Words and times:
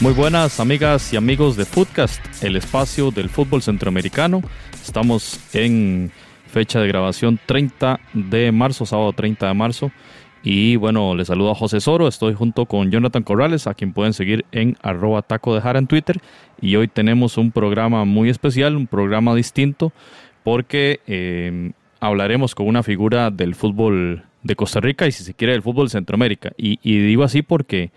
Muy 0.00 0.14
buenas 0.14 0.60
amigas 0.60 1.12
y 1.12 1.18
amigos 1.18 1.58
de 1.58 1.66
Footcast, 1.66 2.24
el 2.42 2.56
espacio 2.56 3.10
del 3.10 3.28
fútbol 3.28 3.60
centroamericano. 3.60 4.40
Estamos 4.72 5.38
en 5.52 6.10
fecha 6.46 6.80
de 6.80 6.88
grabación 6.88 7.38
30 7.44 8.00
de 8.14 8.50
marzo, 8.50 8.86
sábado 8.86 9.12
30 9.12 9.48
de 9.48 9.52
marzo. 9.52 9.92
Y 10.42 10.76
bueno, 10.76 11.14
les 11.14 11.26
saludo 11.26 11.50
a 11.50 11.54
José 11.54 11.82
Soro, 11.82 12.08
estoy 12.08 12.32
junto 12.32 12.64
con 12.64 12.90
Jonathan 12.90 13.22
Corrales, 13.22 13.66
a 13.66 13.74
quien 13.74 13.92
pueden 13.92 14.14
seguir 14.14 14.46
en 14.52 14.78
arroba 14.80 15.20
taco 15.20 15.54
de 15.54 15.60
jara 15.60 15.78
en 15.78 15.86
Twitter. 15.86 16.18
Y 16.62 16.76
hoy 16.76 16.88
tenemos 16.88 17.36
un 17.36 17.52
programa 17.52 18.06
muy 18.06 18.30
especial, 18.30 18.76
un 18.76 18.86
programa 18.86 19.34
distinto, 19.34 19.92
porque 20.44 21.00
eh, 21.08 21.72
hablaremos 22.00 22.54
con 22.54 22.68
una 22.68 22.82
figura 22.82 23.30
del 23.30 23.54
fútbol 23.54 24.24
de 24.44 24.56
Costa 24.56 24.80
Rica 24.80 25.06
y 25.06 25.12
si 25.12 25.24
se 25.24 25.34
quiere 25.34 25.52
del 25.52 25.62
fútbol 25.62 25.90
Centroamérica. 25.90 26.52
Y 26.56 26.78
digo 26.82 27.22
así 27.22 27.42
porque 27.42 27.90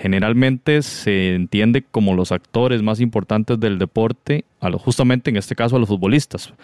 generalmente 0.00 0.80
se 0.80 1.34
entiende 1.34 1.82
como 1.82 2.14
los 2.14 2.32
actores 2.32 2.82
más 2.82 3.00
importantes 3.00 3.60
del 3.60 3.78
deporte, 3.78 4.46
a 4.58 4.72
justamente 4.72 5.28
en 5.28 5.36
este 5.36 5.54
caso 5.54 5.76
a 5.76 5.78
los 5.78 5.88
futbolistas. 5.88 6.54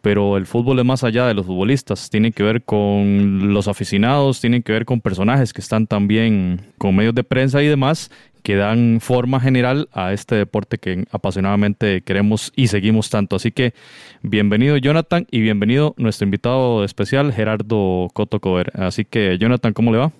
Pero 0.00 0.36
el 0.38 0.46
fútbol 0.46 0.78
es 0.78 0.84
más 0.84 1.04
allá 1.04 1.26
de 1.26 1.34
los 1.34 1.44
futbolistas, 1.44 2.08
tiene 2.08 2.32
que 2.32 2.42
ver 2.42 2.62
con 2.62 3.52
los 3.52 3.68
aficionados, 3.68 4.40
tiene 4.40 4.62
que 4.62 4.72
ver 4.72 4.86
con 4.86 5.02
personajes 5.02 5.52
que 5.52 5.60
están 5.60 5.86
también 5.86 6.60
con 6.78 6.96
medios 6.96 7.14
de 7.14 7.24
prensa 7.24 7.62
y 7.62 7.66
demás, 7.66 8.10
que 8.42 8.56
dan 8.56 9.00
forma 9.02 9.40
general 9.40 9.88
a 9.92 10.14
este 10.14 10.36
deporte 10.36 10.78
que 10.78 11.04
apasionadamente 11.10 12.00
queremos 12.00 12.50
y 12.56 12.68
seguimos 12.68 13.10
tanto. 13.10 13.36
Así 13.36 13.52
que 13.52 13.74
bienvenido 14.22 14.76
Jonathan 14.78 15.26
y 15.30 15.40
bienvenido 15.40 15.94
nuestro 15.98 16.24
invitado 16.24 16.84
especial 16.84 17.32
Gerardo 17.32 18.08
Cotocover. 18.14 18.72
Así 18.80 19.04
que 19.04 19.36
Jonathan, 19.38 19.74
¿cómo 19.74 19.92
le 19.92 19.98
va? 19.98 20.12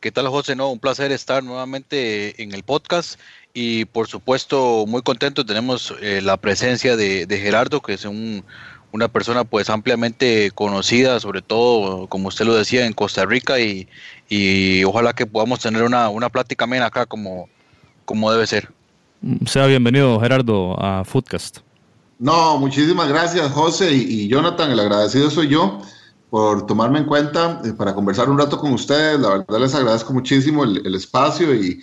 ¿Qué 0.00 0.12
tal, 0.12 0.28
José? 0.28 0.54
No, 0.54 0.70
un 0.70 0.78
placer 0.78 1.10
estar 1.10 1.42
nuevamente 1.42 2.40
en 2.40 2.54
el 2.54 2.62
podcast 2.62 3.18
y 3.52 3.84
por 3.86 4.06
supuesto 4.06 4.84
muy 4.86 5.02
contento 5.02 5.44
tenemos 5.44 5.92
eh, 6.00 6.20
la 6.22 6.36
presencia 6.36 6.96
de, 6.96 7.26
Gerardo, 7.28 7.80
que 7.80 7.94
es 7.94 8.04
una 8.04 9.08
persona 9.08 9.42
pues 9.42 9.68
ampliamente 9.70 10.52
conocida, 10.54 11.18
sobre 11.18 11.42
todo, 11.42 12.06
como 12.06 12.28
usted 12.28 12.44
lo 12.44 12.54
decía, 12.54 12.86
en 12.86 12.92
Costa 12.92 13.24
Rica 13.24 13.56
y, 13.58 13.88
ojalá 14.84 15.14
que 15.14 15.26
podamos 15.26 15.58
tener 15.58 15.82
una, 15.82 16.10
una 16.10 16.28
plática 16.28 16.64
amena 16.64 16.86
acá 16.86 17.04
como, 17.04 17.48
como 18.04 18.30
debe 18.30 18.46
ser. 18.46 18.70
Sea 19.46 19.66
bienvenido, 19.66 20.20
Gerardo, 20.20 20.80
a 20.80 21.04
Foodcast. 21.04 21.58
No, 22.20 22.56
muchísimas 22.58 23.08
gracias, 23.08 23.50
José 23.50 23.92
y, 23.94 24.02
y 24.02 24.28
Jonathan, 24.28 24.70
el 24.70 24.78
agradecido 24.78 25.28
soy 25.28 25.48
yo 25.48 25.80
por 26.30 26.66
tomarme 26.66 26.98
en 27.00 27.06
cuenta 27.06 27.60
eh, 27.64 27.72
para 27.72 27.94
conversar 27.94 28.28
un 28.28 28.38
rato 28.38 28.58
con 28.58 28.72
ustedes. 28.72 29.20
La 29.20 29.30
verdad 29.30 29.60
les 29.60 29.74
agradezco 29.74 30.12
muchísimo 30.12 30.64
el, 30.64 30.94
espacio 30.94 31.54
y 31.54 31.80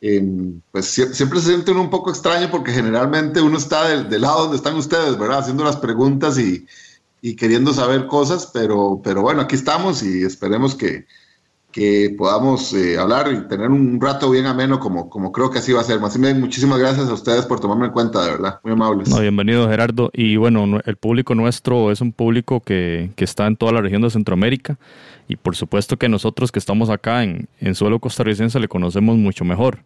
em, 0.00 0.60
pues 0.70 0.86
siempre 0.86 1.40
se 1.40 1.48
siente 1.48 1.72
un 1.72 1.90
poco 1.90 2.10
extraño 2.10 2.50
porque 2.50 2.72
generalmente 2.72 3.40
uno 3.40 3.58
está 3.58 3.88
del, 3.88 4.20
lado 4.20 4.42
donde 4.42 4.56
están 4.56 4.76
ustedes, 4.76 5.18
¿verdad? 5.18 5.40
Haciendo 5.40 5.64
las 5.64 5.76
preguntas 5.76 6.38
y, 6.38 6.66
y, 7.20 7.36
queriendo 7.36 7.72
saber 7.72 8.06
cosas, 8.06 8.50
pero, 8.52 9.00
pero 9.02 9.22
bueno, 9.22 9.42
aquí 9.42 9.56
estamos 9.56 10.02
y 10.02 10.22
esperemos 10.22 10.74
que, 10.74 11.06
que 11.72 12.14
podamos 12.18 12.72
eh, 12.72 12.98
hablar 12.98 13.32
y 13.32 13.46
tener 13.48 13.68
un 13.68 14.00
rato 14.00 14.30
bien 14.30 14.46
ameno 14.46 14.80
como, 14.80 15.08
como 15.08 15.30
creo 15.30 15.50
que 15.50 15.58
así 15.58 15.72
va 15.72 15.80
a 15.80 15.84
ser. 15.84 16.00
Más 16.00 16.18
bien, 16.18 16.40
muchísimas 16.40 16.78
gracias 16.78 17.08
a 17.08 17.12
ustedes 17.12 17.46
por 17.46 17.60
tomarme 17.60 17.86
en 17.86 17.92
cuenta, 17.92 18.24
de 18.24 18.30
verdad, 18.32 18.60
muy 18.64 18.72
amables. 18.72 19.08
No, 19.08 19.20
bienvenido 19.20 19.68
Gerardo. 19.68 20.10
Y 20.12 20.36
bueno, 20.36 20.80
el 20.84 20.96
público 20.96 21.34
nuestro 21.34 21.92
es 21.92 22.00
un 22.00 22.12
público 22.12 22.60
que, 22.60 23.10
que, 23.14 23.24
está 23.24 23.46
en 23.46 23.56
toda 23.56 23.72
la 23.72 23.80
región 23.80 24.02
de 24.02 24.10
Centroamérica 24.10 24.78
y 25.28 25.36
por 25.36 25.54
supuesto 25.54 25.96
que 25.96 26.08
nosotros 26.08 26.50
que 26.50 26.58
estamos 26.58 26.90
acá 26.90 27.22
en, 27.22 27.48
en 27.60 27.74
suelo 27.76 28.00
costarricense 28.00 28.58
le 28.58 28.68
conocemos 28.68 29.16
mucho 29.16 29.44
mejor. 29.44 29.78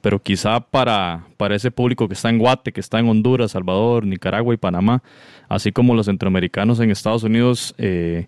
Pero 0.00 0.22
quizá 0.22 0.60
para, 0.60 1.26
para 1.36 1.54
ese 1.54 1.70
público 1.70 2.08
que 2.08 2.14
está 2.14 2.30
en 2.30 2.38
Guate, 2.38 2.72
que 2.72 2.80
está 2.80 2.98
en 2.98 3.08
Honduras, 3.08 3.52
Salvador, 3.52 4.06
Nicaragua 4.06 4.54
y 4.54 4.56
Panamá, 4.56 5.02
así 5.48 5.72
como 5.72 5.94
los 5.94 6.06
centroamericanos 6.06 6.80
en 6.80 6.90
Estados 6.90 7.24
Unidos, 7.24 7.74
eh, 7.76 8.26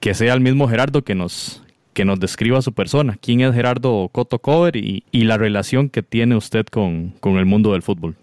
que 0.00 0.12
sea 0.12 0.34
el 0.34 0.40
mismo 0.40 0.68
Gerardo 0.68 1.02
que 1.02 1.14
nos, 1.14 1.63
que 1.94 2.04
nos 2.04 2.20
describa 2.20 2.60
su 2.60 2.72
persona. 2.72 3.16
¿Quién 3.20 3.40
es 3.40 3.54
Gerardo 3.54 4.10
Coto 4.12 4.38
Cover 4.38 4.76
y, 4.76 5.02
la 5.12 5.38
relación 5.38 5.88
que 5.88 6.02
tiene 6.02 6.36
usted 6.36 6.66
con, 6.66 7.14
el 7.22 7.46
mundo 7.46 7.72
del 7.72 7.82
fútbol? 7.82 8.16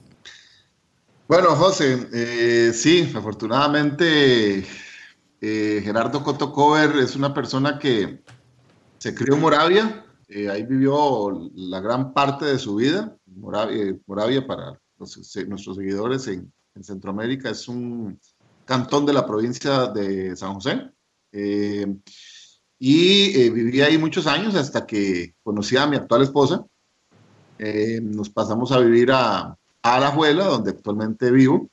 Bueno, 1.27 1.55
José, 1.55 2.07
eh, 2.13 2.71
sí, 2.73 3.09
afortunadamente 3.15 4.65
eh, 5.39 5.81
Gerardo 5.83 6.23
Coto 6.23 6.51
Cover 6.51 6.97
es 6.97 7.15
una 7.15 7.33
persona 7.33 7.79
que 7.79 8.21
se 8.99 9.15
crió 9.15 9.35
en 9.35 9.41
Moravia, 9.41 10.05
eh, 10.27 10.49
ahí 10.49 10.63
vivió 10.63 11.49
la 11.55 11.79
gran 11.79 12.13
parte 12.13 12.45
de 12.45 12.59
su 12.59 12.75
vida. 12.75 13.15
Moravia, 13.25 14.45
para 14.45 14.79
nuestros 14.99 15.75
seguidores 15.75 16.27
en, 16.27 16.51
Centroamérica 16.81 17.49
es 17.49 17.67
un 17.67 18.19
cantón 18.65 19.05
de 19.05 19.11
la 19.11 19.25
provincia 19.25 19.87
de 19.87 20.35
San 20.37 20.53
José 20.53 20.89
y 22.83 23.39
eh, 23.39 23.51
viví 23.51 23.79
ahí 23.81 23.99
muchos 23.99 24.25
años 24.25 24.55
hasta 24.55 24.87
que 24.87 25.35
conocí 25.43 25.77
a 25.77 25.85
mi 25.85 25.97
actual 25.97 26.23
esposa. 26.23 26.65
Eh, 27.59 27.99
nos 28.01 28.31
pasamos 28.31 28.71
a 28.71 28.79
vivir 28.79 29.11
a, 29.11 29.55
a 29.83 29.95
Alajuela, 29.95 30.45
donde 30.45 30.71
actualmente 30.71 31.29
vivo. 31.29 31.69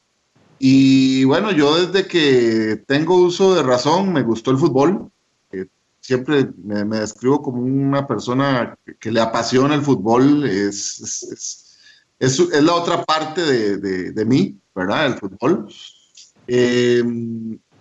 Y 0.59 1.25
bueno, 1.25 1.51
yo 1.51 1.87
desde 1.87 2.07
que 2.07 2.85
tengo 2.87 3.17
uso 3.17 3.55
de 3.55 3.63
razón 3.63 4.13
me 4.13 4.23
gustó 4.23 4.51
el 4.51 4.59
fútbol. 4.59 5.11
Eh, 5.51 5.65
siempre 5.99 6.51
me, 6.63 6.85
describo 6.85 7.41
como 7.41 7.63
una 7.63 8.07
persona 8.07 8.77
que, 9.01 9.11
le 9.11 9.23
apasiona 9.23 9.77
el 9.77 9.83
fútbol. 9.83 10.45
Es, 10.45 11.01
es, 11.01 11.79
es, 12.19 12.39
es 12.39 12.63
la 12.63 12.75
otra 12.75 13.03
parte 13.03 13.41
de, 13.41 13.79
de, 13.79 14.13
de, 14.13 14.25
mí, 14.27 14.59
¿verdad? 14.75 15.07
El 15.07 15.15
fútbol. 15.15 15.73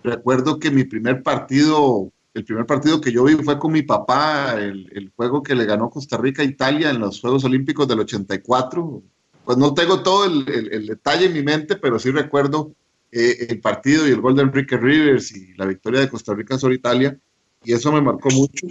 recuerdo 0.02 0.58
que 0.58 0.70
mi 0.70 0.84
primer 0.84 1.22
partido 1.22 2.10
el 2.38 2.44
primer 2.44 2.66
partido 2.66 3.00
que 3.00 3.10
yo 3.10 3.24
vi 3.24 3.34
fue 3.34 3.58
con 3.58 3.72
mi 3.72 3.82
papá, 3.82 4.54
el, 4.60 5.12
juego 5.16 5.42
que 5.42 5.56
le 5.56 5.64
ganó 5.64 5.90
Costa 5.90 6.16
Rica 6.16 6.42
a 6.42 6.44
Italia 6.44 6.90
en 6.90 7.00
los 7.00 7.20
Juegos 7.20 7.44
Olímpicos 7.44 7.88
del 7.88 8.00
84. 8.00 9.02
Pues 9.44 9.58
no 9.58 9.74
tengo 9.74 10.02
todo 10.02 10.24
el, 10.24 10.86
detalle 10.86 11.26
en 11.26 11.32
mi 11.32 11.42
mente, 11.42 11.74
pero 11.76 11.98
sí 11.98 12.10
recuerdo 12.12 12.72
eh, 13.10 13.48
el 13.48 13.60
partido 13.60 14.06
y 14.06 14.12
el 14.12 14.20
gol 14.20 14.36
de 14.36 14.42
Enrique 14.42 14.76
Rivers 14.76 15.32
y 15.32 15.52
la 15.54 15.66
victoria 15.66 16.00
de 16.00 16.08
Costa 16.08 16.32
Rica 16.32 16.58
sobre 16.58 16.76
Italia, 16.76 17.18
y 17.64 17.72
eso 17.72 17.90
me 17.90 18.00
marcó 18.00 18.30
mucho. 18.30 18.66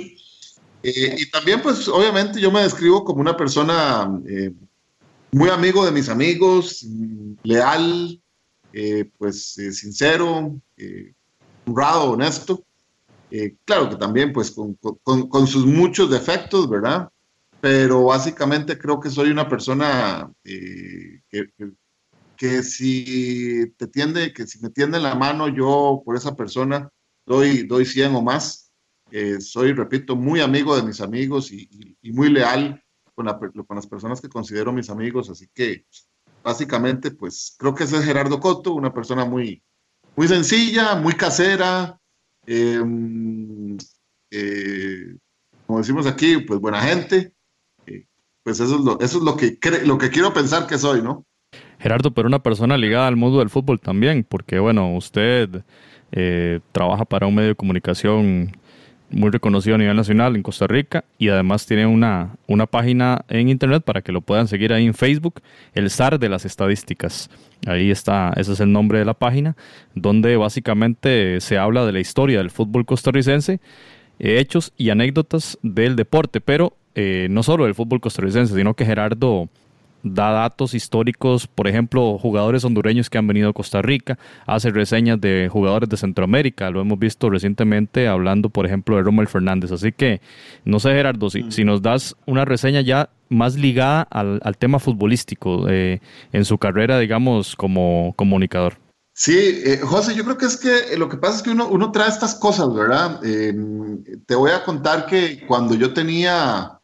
Eh, 0.84 1.16
y 1.18 1.30
también, 1.30 1.62
pues 1.62 1.90
obviamente 1.90 2.40
yo 2.40 2.52
me 2.52 2.62
describo 2.62 3.04
como 3.04 3.20
una 3.20 3.36
persona 3.36 4.10
eh, 4.26 4.54
muy 5.32 5.50
amigo 5.50 5.86
de 5.86 5.92
mis 5.92 6.08
amigos, 6.08 6.86
leal, 7.44 8.22
pues 9.18 9.56
sincero, 9.72 10.56
honrado, 11.66 12.12
honesto. 12.12 12.64
Eh, 13.30 13.58
claro 13.66 13.90
que 13.90 13.98
también 13.98 14.32
pues 14.32 14.52
con, 14.52 15.48
sus 15.48 15.66
muchos 15.66 16.10
defectos, 16.10 16.70
¿verdad? 16.70 17.10
Pero 17.60 18.06
básicamente 18.06 18.78
creo 18.78 19.00
que 19.00 19.10
soy 19.10 19.30
una 19.30 19.50
persona 19.50 20.32
eh, 20.44 21.22
que, 22.38 22.64
si 22.64 23.74
te 23.78 23.88
tiende, 23.88 24.32
que 24.34 24.48
si 24.48 24.60
me 24.60 24.70
tiende 24.70 25.00
la 25.00 25.16
mano 25.16 25.50
yo 25.50 26.02
por 26.06 26.16
esa 26.16 26.36
persona 26.36 26.90
doy, 27.26 27.64
doy 27.64 27.86
100 27.86 28.16
o 28.16 28.22
más. 28.22 28.72
Eh, 29.12 29.40
soy, 29.42 29.74
repito, 29.74 30.16
muy 30.16 30.42
amigo 30.42 30.76
de 30.76 30.84
mis 30.84 31.02
amigos 31.02 31.52
y, 31.52 31.98
muy 32.04 32.30
leal 32.30 32.82
con, 33.16 33.26
con 33.66 33.76
las 33.76 33.88
personas 33.88 34.22
que 34.22 34.30
considero 34.30 34.72
mis 34.72 34.90
amigos. 34.90 35.30
Así 35.30 35.48
que 35.54 35.86
básicamente 36.44 37.12
pues 37.12 37.56
creo 37.58 37.76
que 37.76 37.84
ese 37.84 37.98
es 37.98 38.06
Gerardo 38.06 38.40
Coto, 38.40 38.74
una 38.74 38.94
persona 38.94 39.26
muy, 39.26 39.62
muy 40.16 40.28
sencilla, 40.30 40.96
muy 40.96 41.14
casera, 41.14 42.00
Em, 42.48 43.78
eh, 44.32 45.16
como 45.66 45.80
decimos 45.80 46.08
aquí, 46.08 46.38
pues 46.38 46.60
buena 46.60 46.82
gente. 46.82 47.34
Eh, 47.86 48.06
pues 48.42 48.60
eso 48.60 48.78
es, 48.78 48.82
lo, 48.82 49.00
eso 49.00 49.18
es 49.18 49.24
lo, 49.24 49.36
que 49.36 49.60
lo 49.86 49.98
que 49.98 50.10
quiero 50.10 50.34
pensar 50.34 50.66
que 50.66 50.78
soy, 50.78 51.02
¿no? 51.02 51.26
Gerardo, 51.80 52.12
pero 52.12 52.28
una 52.28 52.42
persona 52.42 52.78
ligada 52.78 53.08
al 53.08 53.18
mundo 53.18 53.40
del 53.40 53.50
fútbol 53.50 53.80
también, 53.80 54.26
porque 54.28 54.60
bueno, 54.60 54.96
usted 54.96 55.64
eh, 56.12 56.62
trabaja 56.72 57.06
para 57.06 57.28
un 57.28 57.36
medio 57.36 57.50
de 57.50 57.56
comunicación 57.56 58.58
muy 59.10 59.30
reconocido 59.30 59.76
a 59.76 59.78
nivel 59.78 59.96
nacional 59.96 60.36
en 60.36 60.44
Costa 60.44 60.68
Rica 60.68 61.06
y 61.18 61.30
además 61.30 61.66
tiene 61.66 61.86
una, 61.86 62.36
una 62.48 62.66
página 62.66 63.24
en 63.30 63.50
internet 63.50 63.84
para 63.84 64.02
que 64.02 64.12
lo 64.12 64.22
puedan 64.22 64.48
seguir 64.48 64.74
ahí 64.74 64.86
en 64.86 64.94
Facebook, 64.94 65.42
el 65.74 65.90
SAR 65.90 66.20
de 66.20 66.30
las 66.30 66.46
estadísticas. 66.46 67.30
Ahí 67.66 67.90
está, 67.90 68.34
ese 68.36 68.54
es 68.54 68.60
el 68.60 68.72
nombre 68.72 69.00
de 69.00 69.06
la 69.06 69.14
página, 69.14 69.56
donde 69.96 70.36
básicamente 70.38 71.40
se 71.42 71.58
habla 71.58 71.86
de 71.86 71.94
la 71.94 72.00
historia 72.00 72.40
del 72.40 72.52
fútbol 72.52 72.86
costarricense, 72.86 73.60
hechos 74.20 74.74
y 74.78 74.90
anécdotas 74.90 75.58
del 75.62 75.96
deporte, 75.96 76.42
pero 76.42 76.74
eh, 76.96 77.28
no 77.30 77.44
solo 77.44 77.66
del 77.66 77.76
fútbol 77.76 78.02
costarricense, 78.02 78.56
sino 78.56 78.74
que 78.74 78.86
Gerardo 78.86 79.50
da 80.04 80.32
datos 80.32 80.74
históricos, 80.74 81.48
por 81.48 81.68
ejemplo, 81.68 82.18
jugadores 82.18 82.64
hondureños 82.64 83.10
que 83.10 83.18
han 83.18 83.28
venido 83.28 83.50
a 83.50 83.54
Costa 83.54 83.82
Rica, 83.82 84.18
hace 84.46 84.70
reseñas 84.72 85.20
de 85.20 85.50
jugadores 85.52 85.90
de 85.90 85.98
Centroamérica, 85.98 86.70
lo 86.70 86.82
hemos 86.82 87.00
visto 87.00 87.30
recientemente 87.30 88.08
hablando, 88.08 88.50
por 88.50 88.66
ejemplo, 88.66 88.96
de 88.96 89.04
Rommel 89.04 89.28
Fernández. 89.28 89.72
Así 89.72 89.92
que, 89.92 90.22
no 90.66 90.80
sé, 90.80 90.90
Gerardo, 90.90 91.30
si, 91.30 91.52
si 91.52 91.64
nos 91.64 91.82
das 91.82 92.16
una 92.26 92.46
reseña 92.46 92.82
ya 92.82 93.10
más 93.30 93.56
ligada 93.56 94.04
al, 94.04 94.58
tema 94.58 94.80
futbolístico 94.80 95.68
eh, 95.70 96.02
en 96.32 96.46
su 96.46 96.58
carrera, 96.58 97.00
digamos, 97.00 97.56
como 97.56 98.14
comunicador. 98.16 98.78
Sí, 99.14 99.62
eh, 99.66 99.80
José, 99.82 100.14
yo 100.14 100.24
creo 100.24 100.38
que 100.38 100.46
es 100.46 100.58
que 100.58 100.96
lo 100.96 101.10
que 101.10 101.18
pasa 101.18 101.38
es 101.38 101.42
que 101.42 101.50
uno, 101.50 101.68
uno 101.68 101.92
trae 101.92 102.08
estas 102.08 102.36
cosas, 102.36 102.72
¿verdad? 102.74 103.20
Em, 103.26 104.04
te 104.28 104.36
voy 104.36 104.52
a 104.52 104.64
contar 104.64 105.08
que 105.08 105.44
cuando 105.48 105.74
yo 105.74 105.92
tenía 105.92 106.80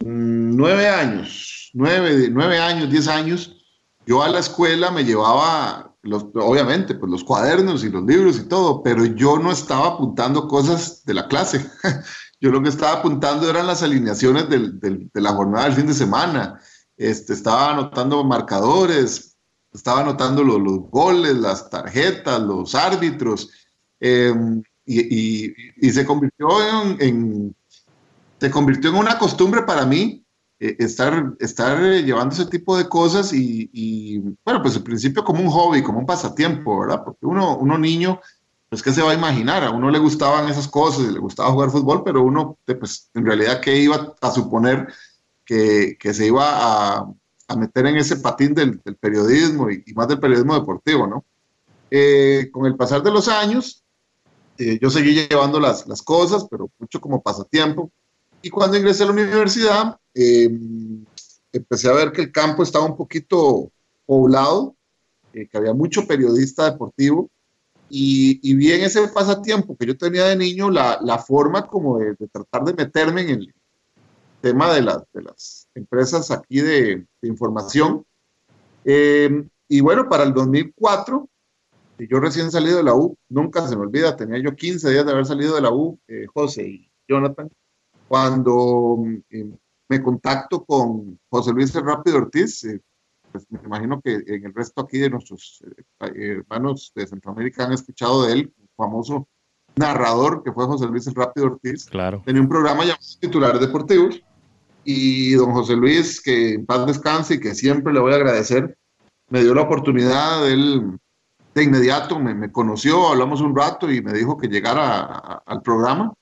mm, 0.00 0.56
nueve 0.56 0.88
años, 0.88 1.57
nueve, 1.74 2.28
nueve 2.30 2.58
años, 2.58 2.90
diez 2.90 3.08
años, 3.08 3.56
yo 4.06 4.22
a 4.22 4.28
la 4.28 4.38
escuela 4.38 4.90
me 4.90 5.04
llevaba, 5.04 5.94
los, 6.02 6.26
obviamente, 6.34 6.94
pues 6.94 7.10
los 7.10 7.24
cuadernos 7.24 7.84
y 7.84 7.90
los 7.90 8.04
libros 8.04 8.38
y 8.38 8.48
todo, 8.48 8.82
pero 8.82 9.04
yo 9.04 9.38
no 9.38 9.52
estaba 9.52 9.88
apuntando 9.88 10.48
cosas 10.48 11.04
de 11.04 11.14
la 11.14 11.28
clase. 11.28 11.66
yo 12.40 12.50
lo 12.50 12.62
que 12.62 12.70
estaba 12.70 13.00
apuntando 13.00 13.50
eran 13.50 13.66
las 13.66 13.82
alineaciones 13.82 14.48
de 14.48 15.08
la 15.20 15.32
jornada 15.32 15.66
del 15.66 15.74
fin 15.74 15.86
de 15.86 15.94
semana. 15.94 16.60
Este, 16.96 17.32
estaba 17.32 17.72
anotando 17.72 18.24
marcadores, 18.24 19.36
estaba 19.72 20.00
anotando 20.00 20.42
los, 20.42 20.60
los 20.60 20.90
goles, 20.90 21.36
las 21.36 21.68
tarjetas, 21.68 22.40
los 22.40 22.74
árbitros, 22.74 23.50
em, 24.00 24.62
y, 24.84 25.52
y, 25.86 25.90
se 25.90 26.06
convirtió 26.06 26.48
en, 26.98 27.54
se 28.40 28.50
convirtió 28.50 28.88
en 28.88 28.96
una 28.96 29.18
costumbre 29.18 29.62
para 29.62 29.84
mí 29.84 30.24
eh, 30.60 30.76
estar, 30.78 31.34
estar 31.40 31.80
llevando 31.80 32.34
ese 32.34 32.46
tipo 32.46 32.76
de 32.76 32.88
cosas 32.88 33.32
y, 33.32 34.18
bueno, 34.44 34.62
pues 34.62 34.76
al 34.76 34.82
principio 34.82 35.24
como 35.24 35.40
un 35.40 35.50
hobby, 35.50 35.82
como 35.82 35.98
un 35.98 36.06
pasatiempo, 36.06 36.80
¿verdad? 36.80 37.02
Porque 37.04 37.26
uno, 37.26 37.56
uno 37.56 37.78
niño, 37.78 38.20
pues 38.68 38.82
qué 38.82 38.92
se 38.92 39.02
va 39.02 39.12
a 39.12 39.14
imaginar, 39.14 39.64
a 39.64 39.70
uno 39.70 39.90
le 39.90 39.98
gustaban 39.98 40.48
esas 40.48 40.68
cosas, 40.68 41.12
le 41.12 41.18
gustaba 41.18 41.52
jugar 41.52 41.70
fútbol, 41.70 42.02
pero 42.04 42.22
uno, 42.22 42.58
pues 42.64 43.10
en 43.14 43.24
realidad, 43.24 43.60
¿qué 43.60 43.76
iba 43.76 44.14
a 44.20 44.30
suponer 44.30 44.88
que, 45.44 45.96
que 45.98 46.12
se 46.12 46.26
iba 46.26 46.44
a, 46.46 47.06
a 47.48 47.56
meter 47.56 47.86
en 47.86 47.96
ese 47.96 48.16
patín 48.16 48.54
del, 48.54 48.78
periodismo 49.00 49.70
y, 49.70 49.82
más 49.94 50.06
del 50.06 50.20
periodismo 50.20 50.54
deportivo, 50.54 51.06
¿no? 51.06 51.24
Eh, 51.90 52.50
con 52.52 52.66
el 52.66 52.76
pasar 52.76 53.02
de 53.02 53.10
los 53.10 53.28
años, 53.28 53.82
eh, 54.58 54.78
yo 54.80 54.90
seguí 54.90 55.14
llevando 55.14 55.58
las, 55.58 55.86
las, 55.86 56.02
cosas, 56.02 56.46
pero 56.50 56.70
mucho 56.78 57.00
como 57.00 57.22
pasatiempo. 57.22 57.90
Y 58.42 58.50
cuando 58.50 58.76
ingresé 58.76 59.02
a 59.02 59.06
la 59.06 59.12
universidad, 59.12 59.98
em, 60.14 61.04
empecé 61.52 61.88
a 61.88 61.92
ver 61.92 62.12
que 62.12 62.22
el 62.22 62.32
campo 62.32 62.62
estaba 62.62 62.84
un 62.84 62.96
poquito 62.96 63.70
poblado, 64.06 64.76
eh, 65.32 65.48
que 65.48 65.58
había 65.58 65.74
mucho 65.74 66.06
periodista 66.06 66.70
deportivo, 66.70 67.30
y, 67.90 68.38
y, 68.42 68.54
vi 68.54 68.72
en 68.72 68.82
ese 68.82 69.08
pasatiempo 69.08 69.74
que 69.76 69.86
yo 69.86 69.96
tenía 69.96 70.26
de 70.26 70.36
niño 70.36 70.70
la, 70.70 70.98
la 71.02 71.18
forma 71.18 71.66
como 71.66 71.98
de, 71.98 72.14
de, 72.18 72.28
tratar 72.28 72.64
de 72.64 72.74
meterme 72.74 73.22
en 73.22 73.30
el, 73.30 73.54
tema 74.40 74.72
de, 74.72 74.80
de 74.80 75.22
las 75.22 75.68
empresas 75.74 76.30
aquí 76.30 76.60
de, 76.60 77.06
información. 77.22 78.04
Eh, 78.84 79.44
y 79.68 79.80
bueno, 79.80 80.08
para 80.08 80.24
el 80.24 80.32
2004, 80.32 81.28
yo 81.98 82.20
recién 82.20 82.50
salido 82.50 82.78
de 82.78 82.84
la 82.84 82.94
U, 82.94 83.16
nunca 83.28 83.66
se 83.66 83.76
me 83.76 83.82
olvida, 83.82 84.16
tenía 84.16 84.38
yo 84.38 84.54
15 84.54 84.90
días 84.90 85.04
de 85.04 85.12
haber 85.12 85.26
salido 85.26 85.54
de 85.54 85.62
la 85.62 85.72
U, 85.72 85.98
eh, 86.08 86.26
José 86.32 86.68
y 86.68 86.90
Jonathan, 87.08 87.50
cuando 88.08 88.98
eh, 89.30 89.50
me 89.88 90.02
contacto 90.02 90.64
con 90.64 91.18
José 91.30 91.52
Luis 91.52 91.74
Rápido 91.74 92.18
Ortiz, 92.18 92.66
pues 93.30 93.46
me 93.50 93.60
imagino 93.64 94.00
que 94.00 94.22
en 94.26 94.46
el 94.46 94.54
resto 94.54 94.80
aquí 94.80 94.98
de 94.98 95.10
nuestros 95.10 95.62
hermanos 96.00 96.92
de 96.94 97.06
Centroamérica 97.06 97.64
han 97.64 97.72
escuchado 97.72 98.24
de 98.24 98.32
él, 98.32 98.54
famoso 98.76 99.28
narrador 99.76 100.42
que 100.42 100.52
fue 100.52 100.66
José 100.66 100.86
Luis 100.86 101.12
Rápido 101.14 101.46
Ortiz. 101.46 101.86
Claro. 101.86 102.22
Tenía 102.24 102.42
un 102.42 102.48
programa 102.48 102.82
llamado 102.82 103.04
Titulares 103.20 103.60
Deportivos 103.60 104.22
y 104.84 105.32
don 105.34 105.52
José 105.52 105.76
Luis, 105.76 106.20
que 106.20 106.54
en 106.54 106.66
paz 106.66 106.86
descanse 106.86 107.34
y 107.34 107.40
que 107.40 107.54
siempre 107.54 107.92
le 107.92 108.00
voy 108.00 108.12
a 108.12 108.16
agradecer, 108.16 108.76
me 109.30 109.42
dio 109.42 109.54
la 109.54 109.62
oportunidad, 109.62 110.50
él 110.50 110.98
de 111.54 111.62
inmediato 111.62 112.18
me, 112.18 112.34
me 112.34 112.50
conoció, 112.50 113.08
hablamos 113.08 113.40
un 113.40 113.54
rato 113.54 113.90
y 113.90 114.00
me 114.00 114.12
dijo 114.12 114.38
que 114.38 114.48
llegara 114.48 115.42
al 115.44 115.62
programa. 115.62 116.12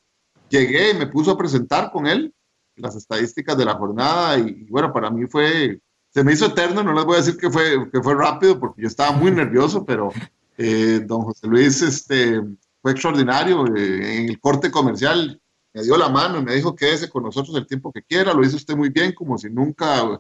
Llegué 0.48 0.90
y 0.90 0.94
me 0.94 1.06
puso 1.06 1.32
a 1.32 1.38
presentar 1.38 1.90
con 1.90 2.06
él 2.06 2.32
las 2.76 2.94
estadísticas 2.94 3.56
de 3.56 3.64
la 3.64 3.74
jornada 3.74 4.38
y, 4.38 4.66
bueno, 4.68 4.92
para 4.92 5.10
mí 5.10 5.26
fue, 5.26 5.80
se 6.10 6.22
me 6.22 6.32
hizo 6.32 6.46
eterno, 6.46 6.82
no 6.82 6.92
les 6.92 7.04
voy 7.04 7.14
a 7.14 7.18
decir 7.18 7.36
que 7.36 7.50
fue, 7.50 7.90
que 7.90 8.02
fue 8.02 8.14
rápido 8.14 8.60
porque 8.60 8.82
yo 8.82 8.88
estaba 8.88 9.12
muy 9.12 9.30
nervioso, 9.30 9.84
pero 9.84 10.10
eh, 10.58 11.00
don 11.04 11.22
José 11.22 11.46
Luis 11.46 11.80
este, 11.82 12.42
fue 12.82 12.92
extraordinario 12.92 13.66
eh, 13.74 14.18
en 14.18 14.28
el 14.28 14.38
corte 14.38 14.70
comercial 14.70 15.40
me 15.76 15.82
dio 15.82 15.98
la 15.98 16.08
mano 16.08 16.38
y 16.38 16.42
me 16.42 16.54
dijo 16.54 16.74
quédese 16.74 17.10
con 17.10 17.22
nosotros 17.22 17.54
el 17.54 17.66
tiempo 17.66 17.92
que 17.92 18.02
quiera, 18.02 18.32
lo 18.32 18.42
hizo 18.42 18.56
usted 18.56 18.74
muy 18.74 18.88
bien, 18.88 19.12
como 19.12 19.36
si 19.36 19.50
nunca, 19.50 20.18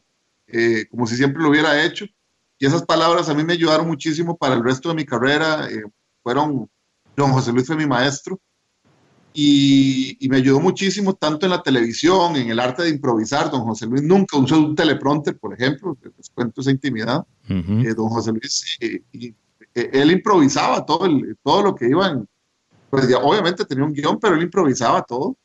eh, 0.48 0.86
como 0.90 1.06
si 1.06 1.16
siempre 1.16 1.42
lo 1.42 1.48
hubiera 1.48 1.82
hecho. 1.82 2.04
Y 2.58 2.66
esas 2.66 2.84
palabras 2.84 3.30
a 3.30 3.34
mí 3.34 3.42
me 3.42 3.54
ayudaron 3.54 3.86
muchísimo 3.86 4.36
para 4.36 4.54
el 4.54 4.62
resto 4.62 4.90
de 4.90 4.96
mi 4.96 5.06
carrera. 5.06 5.66
Eh, 5.70 5.82
fueron, 6.22 6.68
don 7.16 7.32
José 7.32 7.52
Luis 7.52 7.66
fue 7.66 7.76
mi 7.76 7.86
maestro 7.86 8.38
y, 9.38 10.16
y, 10.18 10.28
me 10.30 10.38
ayudó 10.38 10.60
muchísimo 10.60 11.12
tanto 11.12 11.44
en 11.44 11.50
la 11.50 11.62
televisión, 11.62 12.36
en 12.36 12.48
el 12.48 12.58
arte 12.58 12.84
de 12.84 12.88
improvisar. 12.88 13.50
Don 13.50 13.64
José 13.64 13.84
Luis 13.84 14.02
nunca 14.02 14.38
usó 14.38 14.58
un 14.58 14.74
teleprompter, 14.74 15.36
por 15.38 15.52
ejemplo, 15.52 15.94
les 16.16 16.30
cuento 16.30 16.62
esa 16.62 16.70
intimidad. 16.70 17.26
Eh, 17.46 17.92
don 17.94 18.08
José 18.08 18.32
Luis, 18.32 18.78
y, 18.80 19.34
él 19.74 20.10
improvisaba 20.10 20.86
todo, 20.86 21.04
el, 21.04 21.36
todo 21.42 21.62
lo 21.64 21.74
que 21.74 21.86
iba 21.86 22.08
en, 22.08 22.26
pues 22.88 23.06
ya, 23.10 23.18
obviamente 23.18 23.66
tenía 23.66 23.84
un 23.84 23.92
guion, 23.92 24.18
pero 24.18 24.36
él 24.36 24.42
improvisaba 24.42 25.02
todo 25.02 25.36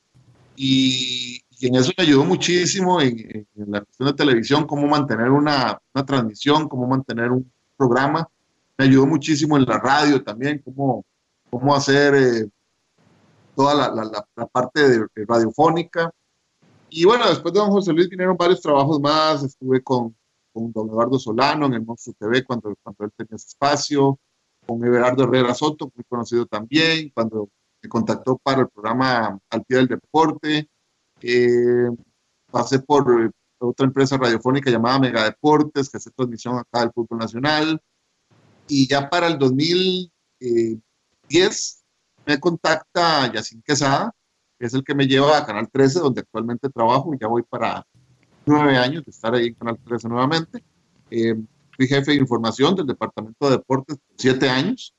y, 0.56 1.42
en 1.60 1.76
eso 1.76 1.92
me 1.98 2.06
ayudó 2.06 2.24
muchísimo 2.24 3.02
en, 3.02 3.46
la 3.56 3.82
cuestión 3.82 4.08
de 4.08 4.14
televisión, 4.14 4.66
cómo 4.66 4.88
mantener 4.88 5.30
una, 5.30 5.78
una, 5.94 6.06
transmisión, 6.06 6.70
cómo 6.70 6.88
mantener 6.88 7.30
un 7.30 7.52
programa. 7.76 8.26
Me 8.78 8.86
ayudó 8.86 9.06
muchísimo 9.06 9.58
en 9.58 9.66
la 9.66 9.78
radio 9.78 10.24
también, 10.24 10.62
cómo, 10.64 11.06
cómo 11.50 11.76
hacer 11.76 12.16
eh, 12.16 12.50
toda 13.56 13.76
la, 13.76 14.26
la, 14.36 14.46
parte 14.48 14.88
de, 14.88 15.08
radiofónica. 15.28 16.12
Y 16.90 17.06
bueno, 17.06 17.28
después 17.28 17.54
de 17.54 17.60
don 17.60 17.72
José 17.72 17.94
Luis 17.94 18.10
vinieron 18.10 18.38
varios 18.38 18.62
trabajos 18.62 19.00
más. 19.00 19.44
Estuve 19.44 19.82
con, 19.82 20.16
con 20.54 20.72
don 20.72 20.90
Eduardo 20.90 21.20
Solano 21.20 21.68
en 21.68 21.74
el 21.74 21.86
Monstruo 21.86 22.16
TV 22.20 22.44
cuando, 22.44 22.74
cuando 22.84 23.06
él 23.06 23.12
tenía 23.16 23.36
ese 23.36 23.48
espacio, 23.48 24.20
con 24.66 24.84
Everardo 24.84 25.24
Herrera 25.24 25.54
Soto, 25.54 25.92
muy 25.96 26.04
conocido 26.08 26.46
también, 26.46 27.12
cuando 27.14 27.50
me 27.82 27.90
contactó 27.90 28.38
para 28.38 28.62
el 28.62 28.70
programa 28.70 29.40
Al 29.50 29.64
Pie 29.64 29.78
del 29.78 29.88
Deporte. 29.88 30.68
Eh, 31.22 31.90
pasé 32.52 32.80
por 32.80 33.24
eh, 33.24 33.32
otra 33.60 33.86
empresa 33.86 34.18
radiofónica 34.18 34.70
llamada 34.70 35.00
Mega 35.00 35.24
Deportes, 35.24 35.90
que 35.90 35.98
hace 35.98 36.12
transmisión 36.12 36.58
acá 36.58 36.82
del 36.82 36.92
fútbol 36.92 37.20
nacional. 37.20 37.82
Y 38.68 38.88
ya 38.88 39.10
para 39.10 39.28
el 39.28 39.40
2010 39.40 41.81
me 42.26 42.40
contacta 42.40 43.32
Yacine 43.32 43.64
Quesada, 43.66 44.14
que 44.60 44.66
es 44.68 44.74
el 44.74 44.84
que 44.84 44.96
me 44.96 45.08
lleva 45.08 45.38
a 45.38 45.46
Canal 45.46 45.70
13, 45.72 46.00
donde 46.00 46.22
actualmente 46.22 46.70
trabajo. 46.70 47.14
y 47.14 47.18
Ya 47.20 47.28
voy 47.28 47.44
para 47.44 47.86
nueve 48.46 48.78
años 48.78 49.04
de 49.06 49.12
estar 49.12 49.34
ahí 49.34 49.48
en 49.48 49.54
Canal 49.56 49.78
13 49.84 50.08
nuevamente. 50.08 50.64
Eh, 51.10 51.36
fui 51.76 51.88
jefe 51.88 52.12
de 52.12 52.18
información 52.18 52.76
del 52.76 52.88
Departamento 52.88 53.50
de 53.50 53.58
Deportes 53.58 53.98
por 53.98 54.16
siete 54.18 54.50
años 54.50 54.94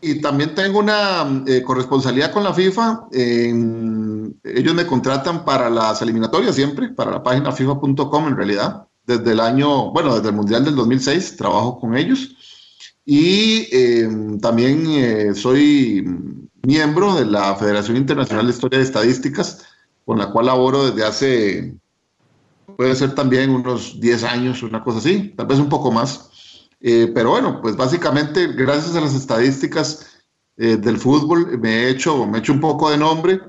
y 0.00 0.20
también 0.20 0.54
tengo 0.54 0.78
una 0.78 1.44
eh, 1.46 1.62
corresponsalía 1.62 2.30
con 2.30 2.44
la 2.44 2.54
FIFA. 2.54 3.08
ellos 3.12 4.74
me 4.74 4.86
contratan 4.86 5.44
para 5.44 5.70
las 5.70 6.00
eliminatorias 6.02 6.54
siempre, 6.54 6.90
para 6.90 7.10
la 7.10 7.22
página 7.22 7.50
FIFA.com 7.50 8.28
en 8.28 8.36
realidad. 8.36 8.86
Desde 9.04 9.32
el 9.32 9.40
año, 9.40 9.90
bueno, 9.92 10.14
desde 10.14 10.28
el 10.28 10.34
Mundial 10.34 10.64
del 10.64 10.76
2006 10.76 11.36
trabajo 11.36 11.80
con 11.80 11.96
ellos. 11.96 12.35
Y 13.08 13.68
em, 13.70 14.40
también 14.40 14.84
eh, 14.88 15.32
soy 15.32 16.04
miembro 16.64 17.14
de 17.14 17.24
la 17.24 17.54
Federación 17.54 17.96
Internacional 17.96 18.46
de 18.46 18.52
Historia 18.52 18.80
de 18.80 18.84
Estadísticas, 18.84 19.64
con 20.04 20.18
la 20.18 20.32
cual 20.32 20.46
laboro 20.46 20.90
desde 20.90 21.04
hace, 21.04 21.74
puede 22.76 22.96
ser 22.96 23.14
también 23.14 23.50
unos 23.50 24.00
10 24.00 24.24
años, 24.24 24.62
una 24.64 24.82
cosa 24.82 24.98
así, 24.98 25.32
tal 25.36 25.46
vez 25.46 25.60
un 25.60 25.68
poco 25.68 25.92
más. 25.92 26.68
Eh, 26.80 27.12
pero 27.14 27.30
bueno, 27.30 27.60
pues 27.62 27.76
básicamente 27.76 28.48
gracias 28.48 28.96
a 28.96 29.00
las 29.00 29.14
estadísticas 29.14 30.24
eh, 30.56 30.76
del 30.76 30.98
fútbol 30.98 31.58
me 31.58 31.84
he, 31.84 31.90
hecho, 31.90 32.26
me 32.26 32.38
he 32.38 32.40
hecho 32.40 32.52
un 32.52 32.60
poco 32.60 32.90
de 32.90 32.98
nombre, 32.98 33.40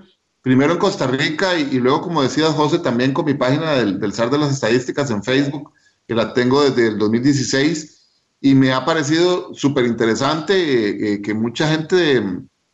primero 0.43 0.73
en 0.73 0.79
Costa 0.79 1.07
Rica 1.07 1.57
y, 1.57 1.79
luego, 1.79 2.01
como 2.01 2.21
decías 2.21 2.53
José, 2.53 2.77
también 2.77 3.11
con 3.11 3.25
mi 3.25 3.33
página 3.33 3.71
del, 3.71 3.99
del 3.99 4.13
SAR 4.13 4.29
de 4.29 4.37
las 4.37 4.53
Estadísticas 4.53 5.09
en 5.09 5.23
Facebook, 5.23 5.73
que 6.07 6.13
la 6.13 6.33
tengo 6.33 6.61
desde 6.61 6.89
el 6.89 6.99
2016 6.99 7.97
y 8.39 8.56
me 8.56 8.72
ha 8.72 8.86
parecido 8.86 9.53
súper 9.53 9.86
interesante 9.86 11.13
eh, 11.13 11.22
que 11.22 11.34
mucha 11.34 11.67
gente 11.70 12.24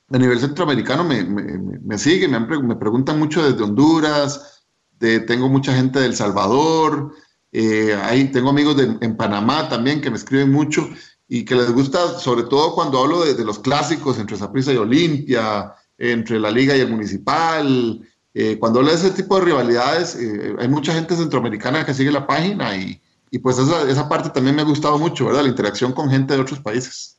a 0.10 0.18
nivel 0.18 0.40
centroamericano 0.40 1.04
me, 1.04 1.24
me, 1.24 1.44
me 1.80 1.98
sigue, 1.98 2.28
me, 2.28 2.40
me, 2.40 2.76
preguntan 2.76 3.18
mucho 3.20 3.44
desde 3.44 3.64
Honduras, 3.64 4.64
de, 5.00 5.20
tengo 5.22 5.50
mucha 5.50 5.74
gente 5.74 6.00
del 6.00 6.16
Salvador, 6.16 7.14
Eh, 7.56 7.94
ahí 7.94 8.32
tengo 8.32 8.50
amigos 8.50 8.76
en 8.82 9.16
Panamá 9.16 9.70
también 9.70 10.02
que 10.02 10.10
me 10.10 10.18
escriben 10.18 10.52
mucho 10.52 10.90
y 11.28 11.46
que 11.46 11.56
les 11.56 11.72
gusta, 11.72 12.20
sobre 12.20 12.44
todo 12.44 12.76
cuando 12.76 13.02
hablo 13.02 13.26
de, 13.26 13.44
los 13.44 13.60
clásicos 13.60 14.20
entre 14.20 14.38
Zaprisa 14.38 14.74
y 14.74 14.78
Olimpia, 14.78 15.74
entre 15.98 16.40
la 16.40 16.52
Liga 16.52 16.76
y 16.76 16.82
el 16.82 16.90
Municipal. 16.90 18.02
Eh, 18.34 18.58
cuando 18.60 18.80
hablo 18.80 18.92
de 18.92 18.98
ese 18.98 19.12
tipo 19.12 19.38
de 19.38 19.46
rivalidades, 19.46 20.16
eh, 20.16 20.56
hay 20.60 20.68
mucha 20.68 20.94
gente 20.94 21.16
centroamericana 21.16 21.86
que 21.86 21.94
sigue 21.94 22.12
la 22.12 22.28
página 22.28 22.76
y, 22.76 23.02
y 23.34 23.40
pues 23.40 23.58
esa, 23.58 23.90
esa, 23.90 24.08
parte 24.08 24.30
también 24.30 24.56
me 24.56 24.62
ha 24.62 24.66
gustado 24.66 25.00
mucho, 25.00 25.26
¿verdad? 25.26 25.42
La 25.42 25.50
interacción 25.50 25.92
con 25.92 26.08
gente 26.08 26.36
de 26.36 26.40
otros 26.40 26.60
países. 26.60 27.18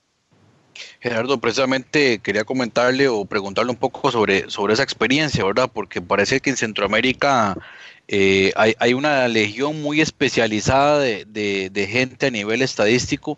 Gerardo, 1.01 1.41
precisamente 1.41 2.21
quería 2.21 2.45
comentarle 2.45 3.09
o 3.09 3.25
preguntarle 3.25 3.73
un 3.73 3.77
poco 3.77 4.13
sobre, 4.13 4.49
sobre 4.49 4.75
esa 4.75 4.85
experiencia, 4.85 5.45
¿verdad? 5.45 5.69
Porque 5.75 6.01
parece 6.01 6.39
que 6.39 6.51
en 6.51 6.57
Centroamérica 6.57 7.57
eh, 8.07 8.53
hay, 8.55 8.95
una 8.95 9.27
legión 9.27 9.83
muy 9.83 10.01
especializada 10.01 11.01
de, 11.01 11.89
gente 11.91 12.27
a 12.27 12.31
nivel 12.31 12.63
estadístico 12.63 13.37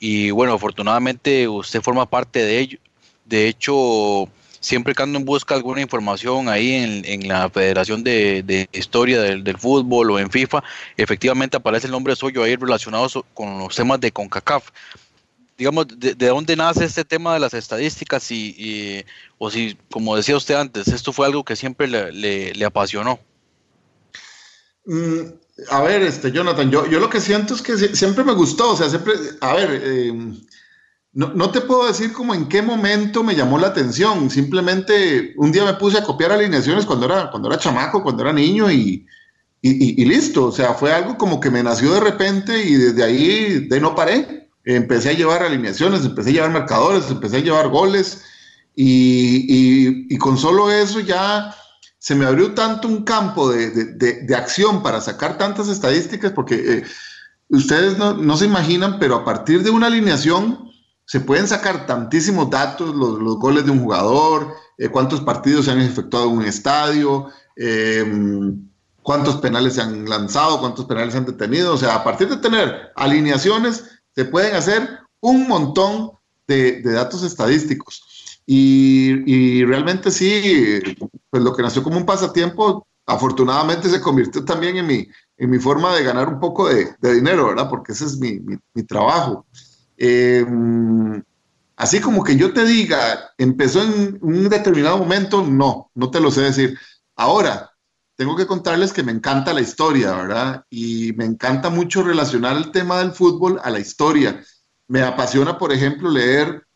y 0.00 0.32
bueno, 0.32 0.54
afortunadamente 0.54 1.46
usted 1.46 1.80
forma 1.80 2.10
parte 2.10 2.40
de 2.40 2.58
ello. 2.58 2.78
De 3.24 3.46
hecho, 3.46 4.28
siempre 4.66 4.94
que 4.94 5.02
ando 5.02 5.18
en 5.18 5.24
busca 5.24 5.54
de 5.54 5.58
alguna 5.58 5.80
información 5.80 6.48
ahí 6.48 6.72
en, 6.72 7.28
la 7.28 7.48
Federación 7.48 8.02
de, 8.02 8.68
Historia 8.72 9.22
del, 9.22 9.58
Fútbol 9.58 10.10
o 10.10 10.18
en 10.18 10.30
FIFA, 10.30 10.62
efectivamente 10.96 11.56
aparece 11.56 11.86
el 11.86 11.92
nombre 11.92 12.16
suyo 12.16 12.42
ahí 12.42 12.56
relacionado 12.56 13.08
con 13.32 13.58
los 13.58 13.74
temas 13.76 14.00
de 14.00 14.10
CONCACAF. 14.10 14.70
Digamos, 15.56 15.86
de, 15.88 16.14
dónde 16.14 16.56
nace 16.56 16.84
este 16.84 17.04
tema 17.04 17.34
de 17.34 17.40
las 17.40 17.54
estadísticas 17.54 18.30
y, 18.30 19.04
o 19.38 19.50
si, 19.50 19.78
como 19.90 20.16
decía 20.16 20.36
usted 20.36 20.56
antes, 20.56 20.88
esto 20.88 21.12
fue 21.12 21.26
algo 21.26 21.44
que 21.44 21.56
siempre 21.56 21.86
le 21.86 22.64
apasionó. 22.64 23.20
Mm, 24.86 25.32
a 25.70 25.82
ver, 25.82 26.02
este, 26.02 26.30
Jonathan, 26.30 26.70
yo, 26.70 26.86
yo 26.86 27.00
lo 27.00 27.10
que 27.10 27.20
siento 27.20 27.54
es 27.54 27.62
que 27.62 27.76
siempre 27.76 28.24
me 28.24 28.34
gustó, 28.34 28.72
o 28.72 28.76
sea, 28.76 28.88
siempre, 28.88 29.14
a 29.40 29.54
ver, 29.54 29.82
em, 29.84 30.40
no, 31.16 31.50
te 31.50 31.62
puedo 31.62 31.86
decir 31.86 32.12
como 32.12 32.34
en 32.34 32.46
qué 32.46 32.60
momento 32.60 33.22
me 33.24 33.34
llamó 33.34 33.58
la 33.58 33.68
atención, 33.68 34.30
simplemente 34.30 35.32
un 35.36 35.50
día 35.50 35.64
me 35.64 35.74
puse 35.74 35.98
a 35.98 36.04
copiar 36.04 36.32
alineaciones 36.32 36.84
cuando 36.84 37.06
era, 37.06 37.30
cuando 37.30 37.48
era 37.48 37.58
chamaco, 37.58 38.02
cuando 38.02 38.22
era 38.22 38.32
niño 38.32 38.70
y, 38.70 39.06
y, 39.62 40.04
listo, 40.04 40.46
o 40.46 40.52
sea, 40.52 40.74
fue 40.74 40.92
algo 40.92 41.16
como 41.16 41.40
que 41.40 41.50
me 41.50 41.62
nació 41.62 41.94
de 41.94 42.00
repente 42.00 42.62
y 42.62 42.74
desde 42.74 43.02
ahí 43.02 43.66
de 43.66 43.80
no 43.80 43.94
paré, 43.94 44.50
empecé 44.64 45.10
a 45.10 45.14
llevar 45.14 45.42
alineaciones, 45.42 46.04
empecé 46.04 46.30
a 46.30 46.32
llevar 46.34 46.50
marcadores, 46.50 47.10
empecé 47.10 47.38
a 47.38 47.40
llevar 47.40 47.68
goles 47.68 48.22
y, 48.74 50.14
y 50.14 50.18
con 50.18 50.36
solo 50.36 50.70
eso 50.70 51.00
ya 51.00 51.56
se 52.06 52.14
me 52.14 52.24
abrió 52.24 52.54
tanto 52.54 52.86
un 52.86 53.02
campo 53.02 53.50
de, 53.50 54.36
acción 54.36 54.80
para 54.80 55.00
sacar 55.00 55.38
tantas 55.38 55.66
estadísticas, 55.66 56.30
porque 56.30 56.54
eh, 56.54 56.84
ustedes 57.48 57.98
no, 57.98 58.36
se 58.36 58.44
imaginan, 58.44 59.00
pero 59.00 59.16
a 59.16 59.24
partir 59.24 59.64
de 59.64 59.70
una 59.70 59.88
alineación 59.88 60.70
se 61.06 61.20
pueden 61.20 61.48
sacar 61.48 61.86
tantísimos 61.86 62.50
datos, 62.50 62.94
los, 62.94 63.38
goles 63.38 63.64
de 63.64 63.70
un 63.70 63.80
jugador, 63.80 64.54
eh, 64.76 64.88
cuántos 64.88 65.20
partidos 65.20 65.64
se 65.64 65.70
han 65.70 65.80
efectuado 65.80 66.26
en 66.26 66.38
un 66.38 66.44
estadio, 66.44 67.28
em, 67.56 68.68
cuántos 69.02 69.36
penales 69.36 69.74
se 69.74 69.82
han 69.82 70.08
lanzado, 70.08 70.60
cuántos 70.60 70.84
penales 70.84 71.12
se 71.12 71.18
han 71.18 71.26
detenido. 71.26 71.74
O 71.74 71.78
sea, 71.78 71.94
a 71.94 72.04
partir 72.04 72.28
de 72.28 72.36
tener 72.36 72.92
alineaciones, 72.96 73.84
se 74.14 74.24
pueden 74.24 74.54
hacer 74.54 74.88
un 75.20 75.48
montón 75.48 76.12
de 76.46 76.82
datos 76.82 77.22
estadísticos. 77.22 78.02
Y, 78.46 79.64
realmente 79.64 80.10
sí, 80.12 80.80
pues 81.30 81.42
lo 81.42 81.54
que 81.54 81.62
nació 81.62 81.82
como 81.82 81.96
un 81.96 82.06
pasatiempo, 82.06 82.86
afortunadamente 83.04 83.90
se 83.90 84.00
convirtió 84.00 84.44
también 84.44 84.76
en 84.76 84.86
mi, 84.86 85.08
en 85.36 85.50
mi 85.50 85.58
forma 85.58 85.94
de 85.96 86.04
ganar 86.04 86.28
un 86.28 86.38
poco 86.38 86.68
de, 86.68 86.94
dinero, 87.00 87.48
¿verdad? 87.48 87.68
Porque 87.68 87.92
ese 87.92 88.04
es 88.04 88.16
mi, 88.18 88.38
mi, 88.72 88.82
trabajo. 88.84 89.44
Em, 89.96 91.22
así 91.76 92.00
como 92.00 92.22
que 92.24 92.36
yo 92.36 92.52
te 92.52 92.64
diga, 92.64 93.32
empezó 93.38 93.82
en 93.82 94.18
un 94.20 94.48
determinado 94.48 94.98
momento, 94.98 95.42
no, 95.42 95.90
no 95.94 96.10
te 96.10 96.20
lo 96.20 96.30
sé 96.30 96.42
decir. 96.42 96.78
Ahora, 97.14 97.70
tengo 98.16 98.34
que 98.34 98.46
contarles 98.46 98.92
que 98.92 99.02
me 99.02 99.12
encanta 99.12 99.52
la 99.52 99.60
historia, 99.60 100.12
¿verdad? 100.14 100.64
Y 100.70 101.12
me 101.14 101.24
encanta 101.24 101.70
mucho 101.70 102.02
relacionar 102.02 102.56
el 102.56 102.70
tema 102.70 102.98
del 102.98 103.12
fútbol 103.12 103.60
a 103.62 103.70
la 103.70 103.78
historia. 103.78 104.42
Me 104.88 105.02
apasiona, 105.02 105.58
por 105.58 105.72
ejemplo, 105.72 106.10
leer 106.10 106.66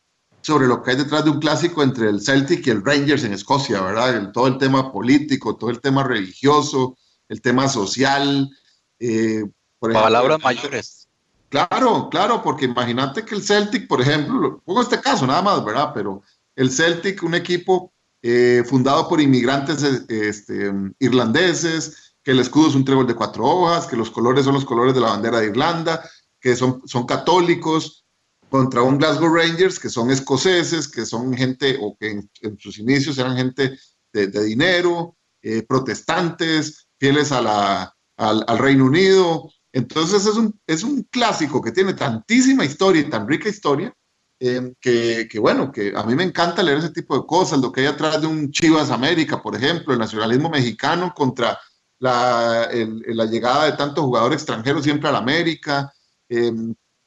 sobre 0.43 0.67
lo 0.67 0.83
que 0.83 0.93
hay 0.93 0.97
detrás 0.97 1.25
de 1.25 1.31
un 1.31 1.41
clásico 1.41 1.83
entre 1.83 2.09
el 2.09 2.21
Celtic 2.21 2.67
y 2.67 2.71
el 2.71 2.85
Rangers 2.85 3.25
en 3.25 3.33
Escocia, 3.33 3.81
¿verdad? 3.83 4.33
todo 4.33 4.47
el 4.47 4.59
tema 4.59 4.93
político, 4.93 5.57
todo 5.57 5.71
el 5.71 5.81
tema 5.81 6.03
religioso, 6.03 6.97
el 7.29 7.41
tema 7.41 7.69
social. 7.69 8.51
Eh, 8.99 9.45
Palabras 9.79 10.43
mayores. 10.43 11.00
Claro, 11.51 12.09
claro, 12.11 12.43
porque 12.43 12.65
imagínate 12.65 13.25
que 13.25 13.35
el 13.35 13.43
Celtic, 13.43 13.87
por 13.87 14.01
ejemplo, 14.01 14.63
pongo 14.65 14.81
este 14.81 15.01
caso 15.01 15.27
nada 15.27 15.43
más, 15.43 15.63
¿verdad? 15.65 15.91
Pero 15.93 16.23
el 16.57 16.71
Celtic, 16.71 17.23
un 17.23 17.35
equipo 17.35 17.93
eh, 18.23 18.63
fundado 18.67 19.09
por 19.09 19.21
inmigrantes 19.21 19.83
este, 20.09 20.73
irlandeses, 21.01 22.15
que 22.23 22.31
el 22.31 22.41
escudo 22.41 22.69
es 22.69 22.75
un 22.75 22.85
trébol 22.85 23.07
de 23.07 23.15
cuatro 23.15 23.45
hojas, 23.45 23.87
que 23.87 23.97
los 23.97 24.11
colores 24.11 24.45
son 24.45 24.55
los 24.55 24.65
colores 24.65 24.95
de 24.95 25.01
la 25.01 25.11
bandera 25.11 25.41
de 25.41 25.49
Irlanda, 25.49 26.09
que 26.41 26.57
son, 26.57 26.83
son 26.87 27.05
católicos, 27.05 28.01
contra 28.51 28.83
un 28.83 28.99
Glasgow 28.99 29.33
Rangers 29.33 29.79
que 29.79 29.89
son 29.89 30.11
escoceses, 30.11 30.89
que 30.89 31.07
son 31.07 31.33
gente, 31.35 31.79
o 31.81 31.97
que 31.97 32.11
en, 32.43 32.59
sus 32.59 32.79
inicios 32.79 33.17
eran 33.17 33.37
gente 33.37 33.79
de, 34.13 34.45
dinero, 34.45 35.17
eh, 35.41 35.63
protestantes, 35.63 36.89
fieles 36.99 37.33
a 37.33 37.41
la, 37.41 37.97
al, 38.17 38.59
Reino 38.59 38.87
Unido. 38.87 39.51
Entonces 39.73 40.27
es 40.27 40.37
un, 40.37 40.59
es 40.67 40.83
un 40.83 41.03
clásico 41.05 41.61
que 41.61 41.73
tiene 41.73 41.95
tantísima 41.95 42.65
historia 42.65 43.03
y 43.03 43.11
tan 43.11 43.29
rica 43.29 43.49
historia, 43.49 43.95
em, 44.39 44.75
que, 44.81 45.29
bueno, 45.41 45.71
que 45.71 45.93
a 45.95 46.03
mí 46.05 46.15
me 46.15 46.25
encanta 46.25 46.63
leer 46.63 46.79
ese 46.79 46.91
tipo 46.91 47.17
de 47.17 47.27
cosas, 47.27 47.61
lo 47.61 47.71
que 47.71 47.83
hay 47.83 47.87
atrás 47.87 48.21
de 48.21 48.27
un 48.27 48.51
Chivas 48.51 48.91
América, 48.91 49.43
por 49.43 49.55
ejemplo, 49.55 49.93
el 49.93 50.01
nacionalismo 50.01 50.51
mexicano 50.51 51.13
contra 51.15 51.59
la, 51.99 52.69
la 52.73 53.27
llegada 53.27 53.67
de 53.67 53.77
tantos 53.77 54.05
jugadores 54.05 54.39
extranjeros 54.39 54.83
siempre 54.83 55.09
a 55.09 55.13
la 55.13 55.19
América, 55.19 55.93
eh, 56.29 56.53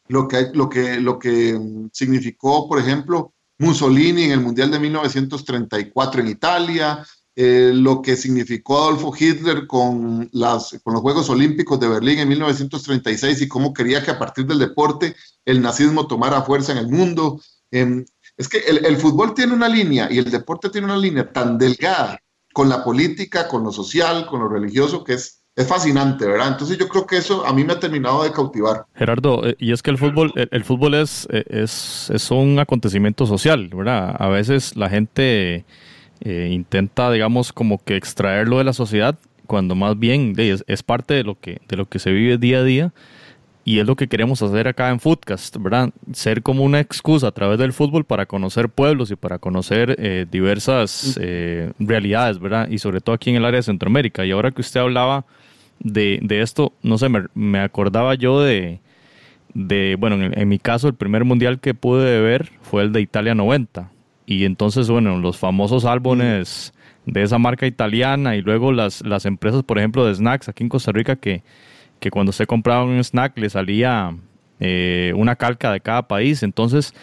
lo 0.08 0.28
que, 0.28 0.52
lo 0.54 0.70
que, 0.70 1.00
lo 1.00 1.18
que 1.18 1.60
significó, 1.92 2.68
por 2.68 2.80
ejemplo, 2.80 3.34
Mussolini 3.58 4.26
en 4.26 4.32
el 4.32 4.42
Mundial 4.42 4.70
de 4.72 4.80
1934 4.80 6.22
en 6.22 6.28
Italia, 6.28 7.06
eh, 7.36 7.72
lo 7.74 8.02
que 8.02 8.16
significó 8.16 8.84
Adolfo 8.84 9.14
Hitler 9.18 9.68
con, 9.68 10.30
las, 10.34 10.80
con 10.84 10.94
los 10.94 11.02
Juegos 11.02 11.30
Olímpicos 11.30 11.80
de 11.80 11.88
Berlín 11.88 12.20
en 12.20 12.30
1936 12.30 13.42
y 13.42 13.48
cómo 13.48 13.74
quería 13.74 14.04
que 14.04 14.12
a 14.12 14.20
partir 14.20 14.46
del 14.46 14.60
deporte 14.60 15.16
el 15.46 15.62
nazismo 15.62 16.08
tomara 16.08 16.44
fuerza 16.44 16.72
en 16.72 16.78
el 16.80 16.90
mundo. 16.90 17.42
Em, 17.72 18.06
es 18.38 18.48
que 18.48 18.60
el, 18.60 18.86
el, 18.86 18.98
fútbol 18.98 19.34
tiene 19.34 19.54
una 19.54 19.68
línea 19.68 20.08
y 20.12 20.20
el 20.20 20.30
deporte 20.30 20.70
tiene 20.70 20.86
una 20.86 20.98
línea 20.98 21.32
tan 21.32 21.58
delgada 21.58 22.20
con 22.54 22.70
la 22.70 22.84
política, 22.84 23.48
con 23.48 23.64
lo 23.64 23.72
social, 23.72 24.28
con 24.28 24.40
lo 24.40 24.48
religioso, 24.48 25.04
que 25.04 25.14
es 25.14 25.44
es 25.56 25.68
fascinante, 25.68 26.26
¿verdad? 26.26 26.48
Entonces 26.48 26.78
yo 26.78 26.88
creo 26.88 27.06
que 27.06 27.18
eso 27.18 27.46
a 27.46 27.54
mí 27.54 27.64
me 27.64 27.74
ha 27.74 27.80
terminado 27.80 28.24
de 28.24 28.32
cautivar. 28.32 28.86
Gerardo, 28.96 29.48
eh, 29.48 29.56
y 29.60 29.72
es 29.72 29.84
que 29.84 29.92
el 29.92 29.98
fútbol, 29.98 30.34
el, 30.36 30.64
fútbol 30.64 30.96
es, 30.96 31.28
eh, 31.32 31.44
es, 31.48 32.10
es, 32.10 32.32
un 32.32 32.58
acontecimiento 32.58 33.26
social, 33.26 33.70
¿verdad? 33.70 34.16
A 34.18 34.30
veces 34.30 34.76
la 34.76 34.90
gente 34.90 35.66
eh, 36.24 36.50
intenta, 36.52 37.12
digamos, 37.12 37.54
como 37.54 37.84
que 37.84 37.96
extraerlo 37.96 38.58
de 38.58 38.64
la 38.64 38.74
sociedad, 38.74 39.18
cuando 39.46 39.76
más 39.76 40.00
bien 40.00 40.34
es, 40.38 40.64
es, 40.68 40.82
parte 40.82 41.14
de 41.14 41.24
lo, 41.24 41.40
que, 41.40 41.62
de 41.68 41.78
lo 41.78 41.86
que 41.88 42.00
se 42.00 42.12
vive 42.12 42.38
día 42.38 42.60
a 42.60 42.64
día. 42.64 42.94
Y 43.66 43.80
es 43.80 43.88
lo 43.88 43.96
que 43.96 44.10
queremos 44.10 44.42
hacer 44.42 44.68
acá 44.68 44.90
en 44.90 45.00
Footcast, 45.00 45.56
¿verdad? 45.58 45.92
Ser 46.12 46.42
como 46.42 46.66
una 46.66 46.82
excusa 46.82 47.28
a 47.28 47.32
través 47.32 47.58
del 47.60 47.72
fútbol 47.72 48.04
para 48.04 48.26
conocer 48.26 48.68
pueblos 48.68 49.10
y 49.12 49.16
para 49.16 49.40
conocer 49.40 50.28
diversas 50.30 51.18
realidades, 51.80 52.40
¿verdad? 52.40 52.68
Y 52.68 52.80
sobre 52.80 53.00
todo 53.00 53.16
aquí 53.16 53.30
en 53.30 53.38
el 53.38 53.46
área 53.46 53.60
de 53.60 53.64
Centroamérica. 53.64 54.26
Y 54.26 54.32
ahora 54.32 54.52
que 54.52 54.60
usted 54.60 54.82
hablaba 54.82 55.24
de, 55.80 56.20
de 56.22 56.42
esto, 56.42 56.74
no 56.82 56.98
sé, 56.98 57.08
me, 57.34 57.60
acordaba 57.60 58.16
yo 58.16 58.42
de, 58.42 58.80
de 59.54 59.96
bueno, 60.00 60.16
en, 60.34 60.48
mi 60.48 60.60
caso 60.60 60.88
el 60.88 60.96
primer 60.96 61.26
mundial 61.26 61.60
que 61.60 61.74
pude 61.74 62.22
ver 62.22 62.52
fue 62.62 62.84
el 62.84 62.92
de 62.92 63.02
Italia 63.02 63.36
90. 63.36 63.92
Y 64.26 64.46
entonces, 64.46 64.90
bueno, 64.90 65.18
los 65.18 65.38
famosos 65.38 65.86
álbumes 65.86 66.74
de 67.06 67.24
esa 67.24 67.38
marca 67.38 67.68
italiana 67.68 68.36
y 68.36 68.42
luego 68.42 68.72
las, 68.72 69.06
las 69.06 69.26
empresas, 69.26 69.64
por 69.64 69.78
ejemplo, 69.78 70.06
de 70.06 70.16
snacks 70.16 70.50
aquí 70.50 70.64
en 70.64 70.70
Costa 70.70 70.92
Rica 70.92 71.16
que, 71.16 71.44
que 72.00 72.12
cuando 72.12 72.32
se 72.32 72.46
compraba 72.48 72.86
un 72.86 73.04
snack 73.04 73.38
le 73.38 73.50
salía 73.50 74.16
eh, 74.60 75.14
una 75.16 75.36
calca 75.36 75.72
de 75.72 75.82
cada 75.82 76.08
país. 76.08 76.44
Entonces, 76.44 76.94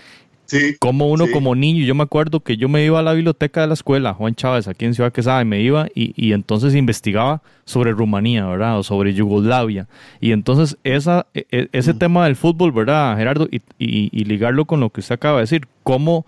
como 0.78 1.08
uno 1.08 1.26
como 1.32 1.54
niño, 1.54 1.84
yo 1.84 1.94
me 1.94 2.02
acuerdo 2.02 2.40
que 2.40 2.56
yo 2.56 2.68
me 2.68 2.84
iba 2.84 2.98
a 2.98 3.02
la 3.02 3.12
biblioteca 3.12 3.60
de 3.60 3.68
la 3.68 3.74
escuela, 3.74 4.14
Juan 4.14 4.34
Chávez, 4.34 4.66
aquí 4.66 4.84
en 4.84 4.94
Ciudad 4.94 5.12
Quesada, 5.12 5.42
y 5.42 5.44
me 5.44 5.60
iba 5.60 5.86
y, 5.94 6.12
y 6.16 6.32
entonces 6.32 6.74
investigaba 6.74 7.42
sobre 7.64 7.92
Rumanía, 7.92 8.46
¿verdad? 8.46 8.78
O 8.78 8.82
sobre 8.82 9.14
Yugoslavia. 9.14 9.86
Y 10.20 10.32
entonces 10.32 10.76
esa, 10.82 11.26
e, 11.34 11.46
e, 11.50 11.68
ese 11.72 11.94
mm. 11.94 11.98
tema 11.98 12.24
del 12.24 12.36
fútbol, 12.36 12.72
¿verdad, 12.72 13.16
Gerardo? 13.16 13.48
Y, 13.50 13.60
y, 13.78 14.24
ligarlo 14.24 14.64
con 14.64 14.80
lo 14.80 14.90
que 14.90 15.00
usted 15.00 15.14
acaba 15.14 15.36
de 15.36 15.42
decir, 15.42 15.68
¿cómo, 15.82 16.26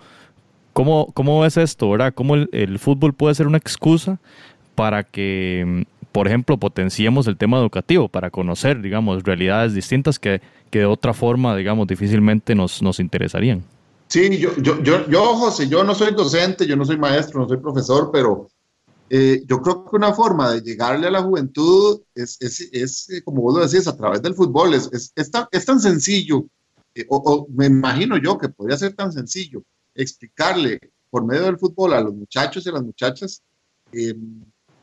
cómo, 0.73 1.13
cómo 1.15 1.41
ves 1.41 1.57
esto, 1.57 1.91
¿verdad? 1.91 2.13
¿Cómo 2.15 2.35
el, 2.35 2.49
el 2.53 2.79
fútbol 2.79 3.15
puede 3.15 3.35
ser 3.35 3.47
una 3.47 3.59
excusa 3.59 4.19
para 4.75 5.05
que 5.05 5.85
por 6.13 6.29
ejemplo, 6.29 6.59
potenciemos 6.59 7.27
el 7.27 7.37
tema 7.37 7.59
educativo 7.59 8.09
para 8.09 8.31
conocer, 8.31 8.83
digamos, 8.83 9.23
realidades 9.25 9.73
distintas 9.73 10.19
que, 10.19 10.43
que 10.71 10.81
de 10.81 10.85
otra 10.85 11.15
forma, 11.15 11.57
digamos, 11.57 11.87
difícilmente 11.87 12.55
nos, 12.55 12.83
nos 12.83 13.01
interesarían. 13.01 13.65
Sí, 14.09 14.39
yo, 14.39 14.55
yo, 14.59 14.83
yo, 14.83 15.09
yo, 15.09 15.35
José, 15.37 15.69
yo 15.69 15.83
no 15.83 15.95
soy 15.95 16.13
docente, 16.13 16.67
yo 16.67 16.77
no 16.77 16.85
soy 16.85 16.99
maestro, 16.99 17.41
no 17.41 17.49
soy 17.49 17.57
profesor, 17.57 18.11
pero 18.13 18.49
eh, 19.09 19.43
yo 19.47 19.63
creo 19.63 19.87
que 19.87 19.97
una 19.97 20.13
forma 20.13 20.53
de 20.53 20.61
llegarle 20.61 21.07
a 21.07 21.11
la 21.11 21.23
juventud 21.23 22.03
es, 22.15 22.37
es, 22.41 22.61
es 22.73 23.09
eh, 23.09 23.23
como 23.25 23.41
vos 23.41 23.55
lo 23.55 23.67
decís, 23.67 23.89
a 23.89 23.97
través 23.97 24.21
del 24.21 24.35
fútbol. 24.35 24.75
Es, 24.75 24.91
es, 24.93 25.13
es 25.17 25.31
tan, 25.31 25.47
tan, 25.51 25.81
sencillo, 25.81 26.45
eh, 26.95 27.07
o, 27.09 27.17
o, 27.17 27.47
me 27.49 27.67
imagino 27.67 28.19
yo 28.19 28.37
que 28.37 28.51
podría 28.51 28.77
ser 28.77 28.95
tan 28.95 29.13
sencillo 29.13 29.63
explicarle 29.95 30.79
por 31.11 31.25
medio 31.25 31.45
del 31.45 31.59
fútbol 31.59 31.95
a 31.95 32.01
los 32.01 32.15
muchachos 32.15 32.67
y 32.67 32.73
las 32.73 32.83
muchachas, 32.83 33.43
eh, 33.93 34.15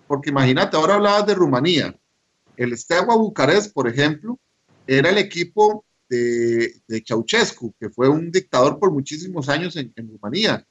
porque 0.08 0.30
imagínate, 0.30 0.78
ahora 0.78 0.96
hablabas 0.96 1.25
de 1.25 1.36
Rumanía. 1.36 2.00
El 2.56 2.78
Steaua 2.78 3.16
Bucarest, 3.16 3.74
por 3.74 3.88
ejemplo, 3.88 4.38
era 4.86 5.10
el 5.10 5.18
equipo 5.18 5.86
de, 6.10 6.82
de, 6.88 7.04
Ceausescu, 7.06 7.74
que 7.80 7.89
fue 7.89 8.10
un 8.10 8.32
dictador 8.32 8.80
por 8.80 8.92
muchísimos 8.92 9.50
años 9.50 9.75
en, 9.75 9.94
en 9.96 10.10
Rumanía. 10.10 10.66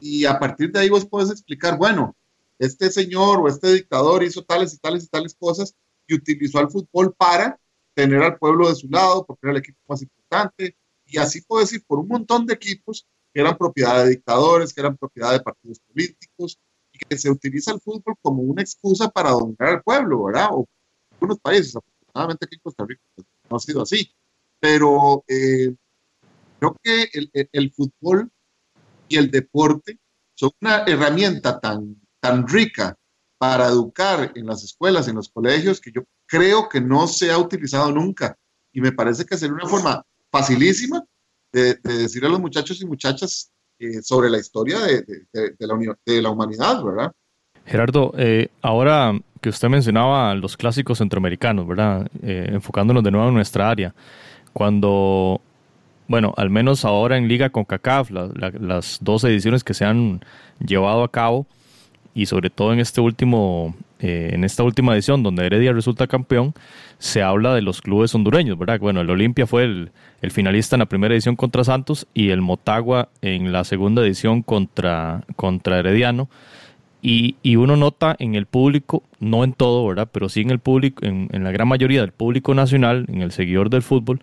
Y 0.00 0.24
a 0.24 0.38
partir 0.38 0.70
de 0.70 0.80
ahí 0.80 0.88
vos 0.88 1.06
puedes 1.06 1.30
explicar, 1.30 1.76
bueno, 1.78 2.16
este 2.58 2.90
señor 2.90 3.40
o 3.40 3.48
este 3.48 3.72
dictador 3.72 4.22
hizo 4.22 4.44
tales 4.44 4.74
y 4.74 4.78
tales 4.78 5.04
y 5.04 5.08
tales 5.08 5.34
cosas 5.34 5.74
y 6.06 6.14
utilizó 6.14 6.58
al 6.58 6.70
fútbol 6.70 7.14
para 7.14 7.58
tener 7.94 8.22
al 8.22 8.38
pueblo 8.38 8.68
de 8.68 8.74
su 8.74 8.88
lado, 8.88 9.24
porque 9.26 9.40
era 9.46 9.52
el 9.52 9.58
equipo 9.58 9.78
más 9.88 10.02
importante. 10.02 10.76
Y 11.06 11.18
así 11.18 11.42
puedo 11.42 11.62
decir, 11.62 11.84
por 11.86 11.98
un 11.98 12.08
montón 12.08 12.46
de 12.46 12.54
equipos 12.54 13.06
que 13.32 13.40
eran 13.40 13.56
propiedad 13.56 14.04
de 14.04 14.10
dictadores, 14.10 14.72
que 14.72 14.80
eran 14.80 14.96
propiedad 14.96 15.32
de 15.32 15.40
partidos 15.40 15.80
políticos, 15.80 16.58
y 16.92 16.98
que 16.98 17.16
se 17.16 17.30
utiliza 17.30 17.72
el 17.72 17.80
fútbol 17.80 18.14
como 18.20 18.42
una 18.42 18.62
excusa 18.62 19.08
para 19.08 19.30
dominar 19.30 19.68
al 19.68 19.82
pueblo, 19.82 20.24
¿verdad? 20.24 20.48
O 20.52 20.60
en 20.60 21.14
algunos 21.14 21.38
países, 21.40 21.74
afortunadamente 21.74 22.44
aquí 22.44 22.56
en 22.56 22.60
Costa 22.60 22.84
Rica 22.86 23.02
pues, 23.14 23.26
no 23.48 23.56
ha 23.56 23.60
sido 23.60 23.82
así. 23.82 24.12
Pero 24.60 25.24
eh, 25.26 25.74
creo 26.58 26.76
que 26.82 27.08
el, 27.14 27.30
el, 27.32 27.48
el, 27.50 27.72
fútbol 27.72 28.30
y 29.08 29.16
el 29.16 29.30
deporte 29.30 29.98
son 30.34 30.50
una 30.60 30.84
herramienta 30.84 31.58
tan, 31.58 32.00
tan 32.20 32.46
rica 32.46 32.96
para 33.38 33.66
educar 33.66 34.32
en 34.36 34.46
las 34.46 34.62
escuelas, 34.62 35.08
en 35.08 35.16
los 35.16 35.28
colegios, 35.28 35.80
que 35.80 35.90
yo 35.90 36.02
creo 36.26 36.68
que 36.68 36.80
no 36.80 37.08
se 37.08 37.32
ha 37.32 37.38
utilizado 37.38 37.90
nunca. 37.90 38.38
Y 38.72 38.80
me 38.80 38.92
parece 38.92 39.24
que 39.24 39.36
sería 39.36 39.54
una 39.54 39.68
forma 39.68 40.06
facilísima 40.30 41.04
de, 41.52 41.74
de 41.74 41.98
decir 41.98 42.24
a 42.24 42.28
los 42.28 42.40
muchachos 42.40 42.80
y 42.80 42.86
muchachas 42.86 43.52
eh, 43.82 44.00
sobre 44.00 44.30
la 44.30 44.38
historia 44.38 44.78
de, 44.78 46.22
la 46.22 46.30
humanidad, 46.30 46.84
¿verdad? 46.84 47.12
Gerardo, 47.66 48.12
eh, 48.16 48.48
ahora 48.60 49.18
que 49.40 49.48
usted 49.48 49.68
mencionaba 49.68 50.34
los 50.36 50.56
clásicos 50.56 50.98
centroamericanos, 50.98 51.66
¿verdad? 51.66 52.08
Eh, 52.22 52.50
enfocándonos 52.52 53.02
de 53.02 53.10
nuevo 53.10 53.26
en 53.26 53.34
nuestra 53.34 53.68
área, 53.68 53.92
cuando, 54.52 55.40
bueno, 56.06 56.32
al 56.36 56.48
menos 56.50 56.84
ahora 56.84 57.16
en 57.18 57.26
Liga 57.26 57.50
con 57.50 57.64
CACAF, 57.64 58.12
la, 58.12 58.30
la, 58.36 58.50
las 58.50 58.98
dos 59.00 59.24
ediciones 59.24 59.64
que 59.64 59.74
se 59.74 59.84
han 59.84 60.24
llevado 60.64 61.02
a 61.02 61.10
cabo, 61.10 61.48
y 62.14 62.26
sobre 62.26 62.50
todo 62.50 62.72
en 62.72 62.80
este 62.80 63.00
último 63.00 63.74
eh, 64.00 64.30
en 64.32 64.44
esta 64.44 64.62
última 64.62 64.94
edición 64.94 65.22
donde 65.22 65.46
Heredia 65.46 65.72
resulta 65.72 66.06
campeón 66.06 66.54
se 66.98 67.22
habla 67.22 67.54
de 67.54 67.62
los 67.62 67.80
clubes 67.80 68.14
hondureños 68.14 68.58
verdad 68.58 68.80
bueno 68.80 69.00
el 69.00 69.10
Olimpia 69.10 69.46
fue 69.46 69.64
el, 69.64 69.90
el, 70.20 70.30
finalista 70.30 70.76
en 70.76 70.80
la 70.80 70.86
primera 70.86 71.14
edición 71.14 71.36
contra 71.36 71.64
Santos 71.64 72.06
y 72.12 72.30
el 72.30 72.42
Motagua 72.42 73.08
en 73.22 73.52
la 73.52 73.64
segunda 73.64 74.02
edición 74.02 74.42
contra 74.42 75.24
contra 75.36 75.78
Herediano. 75.78 76.28
Y, 77.04 77.34
y 77.42 77.56
uno 77.56 77.76
nota 77.76 78.14
en 78.20 78.36
el 78.36 78.46
público 78.46 79.02
no 79.18 79.42
en 79.42 79.54
todo 79.54 79.84
verdad 79.88 80.08
pero 80.12 80.28
sí 80.28 80.42
en 80.42 80.50
el 80.50 80.60
público 80.60 81.04
en, 81.04 81.28
en 81.32 81.42
la 81.42 81.50
gran 81.50 81.66
mayoría 81.66 82.00
del 82.00 82.12
público 82.12 82.54
nacional 82.54 83.06
en 83.08 83.22
el 83.22 83.32
seguidor 83.32 83.70
del 83.70 83.82
fútbol 83.82 84.20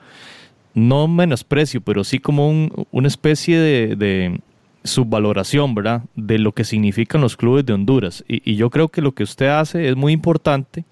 no 0.73 1.09
menosprecio 1.09 1.81
pero 1.81 2.05
sí 2.05 2.19
como 2.19 2.49
un, 2.49 2.87
una 2.91 3.09
especie 3.09 3.59
de, 3.59 3.97
de 3.97 4.39
subvaloración, 4.83 5.75
¿verdad? 5.75 6.03
De 6.15 6.37
lo 6.39 6.51
que 6.53 6.63
significan 6.63 7.21
los 7.21 7.37
clubes 7.37 7.65
de 7.65 7.73
Honduras. 7.73 8.23
Y, 8.27 8.49
y, 8.49 8.55
yo 8.55 8.69
creo 8.69 8.89
que 8.89 9.01
lo 9.01 9.13
que 9.13 9.23
usted 9.23 9.47
hace 9.47 9.89
es 9.89 9.95
muy 9.95 10.13
importante 10.13 10.85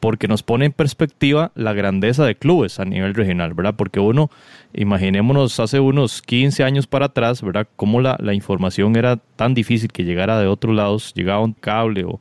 porque 0.00 0.28
nos 0.28 0.42
pone 0.42 0.66
en 0.66 0.72
perspectiva 0.72 1.50
la 1.54 1.72
grandeza 1.72 2.24
de 2.24 2.36
clubes 2.36 2.78
a 2.78 2.84
nivel 2.84 3.14
regional, 3.14 3.54
¿verdad? 3.54 3.74
Porque 3.76 4.00
uno, 4.00 4.30
imaginémonos 4.72 5.58
hace 5.58 5.80
unos 5.80 6.22
15 6.22 6.62
años 6.62 6.86
para 6.86 7.06
atrás, 7.06 7.42
¿verdad? 7.42 7.66
Cómo 7.76 8.00
la, 8.00 8.16
la 8.20 8.34
información 8.34 8.96
era 8.96 9.16
tan 9.16 9.54
difícil 9.54 9.90
que 9.90 10.04
llegara 10.04 10.38
de 10.38 10.46
otros 10.46 10.74
lados, 10.74 11.12
llegaba 11.14 11.40
un 11.40 11.52
cable 11.52 12.04
o, 12.04 12.20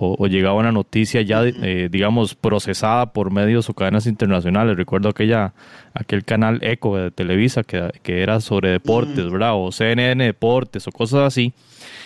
o, 0.00 0.16
o 0.18 0.26
llegaba 0.26 0.58
una 0.58 0.72
noticia 0.72 1.22
ya, 1.22 1.42
eh, 1.44 1.88
digamos, 1.90 2.34
procesada 2.34 3.12
por 3.12 3.30
medios 3.30 3.68
o 3.68 3.74
cadenas 3.74 4.06
internacionales. 4.06 4.76
Recuerdo 4.76 5.08
aquella, 5.08 5.54
aquel 5.94 6.24
canal 6.24 6.60
Eco 6.62 6.96
de 6.96 7.10
Televisa 7.10 7.64
que, 7.64 7.90
que 8.02 8.22
era 8.22 8.40
sobre 8.40 8.70
deportes, 8.70 9.26
mm. 9.26 9.30
¿verdad? 9.30 9.52
O 9.54 9.72
CNN 9.72 10.24
Deportes 10.24 10.86
o 10.86 10.92
cosas 10.92 11.20
así. 11.20 11.52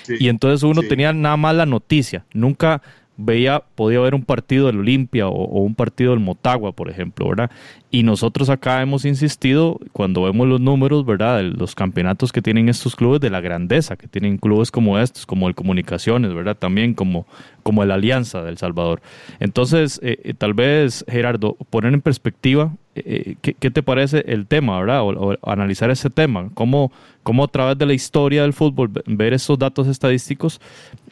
Sí, 0.05 0.14
y 0.18 0.28
entonces 0.28 0.62
uno 0.62 0.83
sí. 0.83 0.88
tenía 0.88 1.12
nada 1.12 1.37
más 1.37 1.55
la 1.55 1.66
noticia, 1.66 2.24
nunca 2.33 2.83
veía, 3.16 3.62
podía 3.74 4.00
ver 4.00 4.14
un 4.14 4.24
partido 4.24 4.66
del 4.66 4.81
Olimpia 4.81 5.28
o, 5.28 5.33
o, 5.33 5.62
un 5.62 5.74
partido 5.74 6.11
del 6.12 6.20
Motagua, 6.20 6.72
por 6.72 6.90
ejemplo, 6.90 7.28
¿verdad? 7.28 7.50
Y 7.90 8.02
nosotros 8.02 8.48
acá 8.48 8.81
hemos 8.81 9.05
insistido, 9.05 9.78
cuando 9.92 10.22
vemos 10.22 10.48
los 10.48 10.61
números, 10.61 11.05
¿verdad? 11.05 11.38
De 11.38 11.44
los 11.44 11.74
campeonatos 11.74 12.33
que 12.33 12.42
tienen 12.42 12.68
estos 12.68 12.96
clubes, 12.96 13.20
de 13.20 13.31
la 13.31 13.40
grandeza 13.40 13.96
que 13.96 14.09
tienen 14.09 14.38
clubes 14.38 14.70
como 14.70 14.98
estos, 14.98 15.26
como 15.26 15.48
el 15.48 15.55
Comunicaciones, 15.55 16.33
¿verdad? 16.35 16.57
También 16.57 16.94
como, 16.94 17.26
como 17.62 17.83
el 17.83 17.90
Alianza 17.90 18.42
del 18.42 18.59
Salvador. 18.59 19.01
Entonces, 19.40 20.01
eh, 20.03 20.18
eh, 20.25 20.35
tal 20.35 20.55
vez, 20.55 21.05
Gerardo, 21.09 21.57
poner 21.70 21.94
en 21.94 22.01
perspectiva, 22.01 22.72
eh, 22.94 23.37
¿qué, 23.40 23.55
¿qué, 23.55 23.70
te 23.70 23.83
parece 23.83 24.25
el 24.27 24.46
tema, 24.46 24.79
¿verdad? 24.79 25.03
O, 25.03 25.37
analizar 25.42 25.90
ese 25.90 26.11
tema, 26.11 26.51
cómo, 26.55 26.92
cómo 27.22 27.44
a 27.44 27.48
través 27.48 27.79
de 27.79 27.87
la 27.87 27.94
historia 27.94 28.42
del 28.42 28.53
fútbol, 28.53 28.90
ver 29.07 29.33
esos 29.33 29.59
datos 29.59 29.87
estadísticos, 29.87 30.61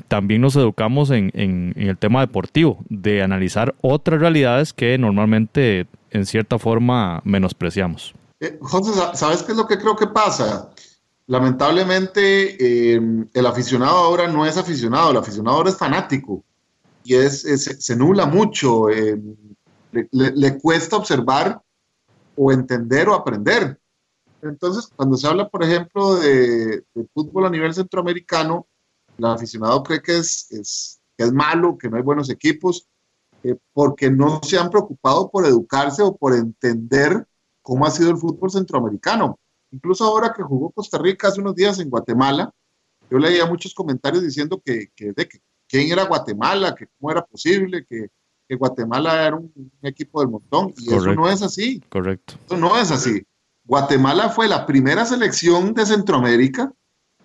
también 0.08 0.40
nos 0.40 0.56
educamos 0.56 1.10
en, 1.10 1.30
en, 1.34 1.72
el 1.76 1.96
tema 1.96 2.20
deportivo, 2.20 2.78
de 2.88 3.22
analizar 3.22 3.74
otras 3.80 4.20
realidades 4.20 4.72
que 4.72 4.98
normalmente 4.98 5.86
en 6.10 6.26
cierta 6.26 6.58
forma 6.58 7.20
menospreciamos. 7.24 8.14
José, 8.60 8.92
¿sabes 9.14 9.42
qué 9.42 9.52
es 9.52 9.58
lo 9.58 9.66
que 9.66 9.78
creo 9.78 9.96
que 9.96 10.06
pasa? 10.06 10.70
Lamentablemente 11.30 12.56
eh, 12.58 13.00
el 13.32 13.46
aficionado 13.46 13.98
ahora 13.98 14.26
no 14.26 14.44
es 14.44 14.56
aficionado, 14.56 15.12
el 15.12 15.16
aficionado 15.16 15.58
ahora 15.58 15.70
es 15.70 15.76
fanático 15.76 16.42
y 17.04 17.14
es, 17.14 17.42
se 17.42 17.94
nula 17.94 18.26
mucho, 18.26 18.90
eh, 18.90 19.16
le, 19.92 20.58
cuesta 20.58 20.96
observar 20.96 21.62
o 22.34 22.50
entender 22.50 23.08
o 23.08 23.14
aprender. 23.14 23.78
Entonces, 24.42 24.90
cuando 24.96 25.16
se 25.16 25.28
habla, 25.28 25.48
por 25.48 25.62
ejemplo, 25.62 26.16
de, 26.16 26.82
fútbol 27.14 27.46
a 27.46 27.50
nivel 27.50 27.74
centroamericano, 27.74 28.66
el 29.16 29.26
aficionado 29.26 29.84
cree 29.84 30.02
que 30.02 30.18
es, 30.18 30.50
es, 30.50 31.00
es 31.16 31.32
malo, 31.32 31.78
que 31.78 31.88
no 31.88 31.96
hay 31.96 32.02
buenos 32.02 32.28
equipos, 32.28 32.88
eh, 33.44 33.54
porque 33.72 34.10
no 34.10 34.40
se 34.42 34.58
han 34.58 34.68
preocupado 34.68 35.30
por 35.30 35.46
educarse 35.46 36.02
o 36.02 36.16
por 36.16 36.34
entender 36.34 37.24
cómo 37.62 37.86
ha 37.86 37.90
sido 37.92 38.10
el 38.10 38.16
fútbol 38.16 38.50
centroamericano. 38.50 39.38
Incluso 39.72 40.04
ahora 40.04 40.32
que 40.34 40.42
jugó 40.42 40.70
Costa 40.70 40.98
Rica 40.98 41.28
hace 41.28 41.40
unos 41.40 41.54
días 41.54 41.78
en 41.78 41.90
Guatemala, 41.90 42.52
yo 43.10 43.18
leía 43.18 43.46
muchos 43.46 43.74
comentarios 43.74 44.22
diciendo 44.22 44.60
que, 44.64 44.88
que 44.94 45.12
de 45.12 45.28
que 45.28 45.40
quién 45.68 45.90
era 45.90 46.04
Guatemala, 46.04 46.74
que 46.74 46.86
cómo 46.98 47.10
era 47.10 47.24
posible, 47.24 47.84
que, 47.88 48.08
que 48.48 48.56
Guatemala 48.56 49.26
era 49.26 49.36
un, 49.36 49.52
un, 49.54 49.70
equipo 49.82 50.20
del 50.20 50.30
montón, 50.30 50.74
y 50.76 50.86
Correcto. 50.86 51.10
eso 51.10 51.20
no 51.20 51.28
es 51.28 51.42
así. 51.42 51.80
Correcto. 51.88 52.34
Eso 52.46 52.56
no 52.56 52.78
es 52.78 52.90
así. 52.90 53.22
Guatemala 53.64 54.30
fue 54.30 54.48
la 54.48 54.66
primera 54.66 55.04
selección 55.04 55.74
de 55.74 55.86
Centroamérica 55.86 56.72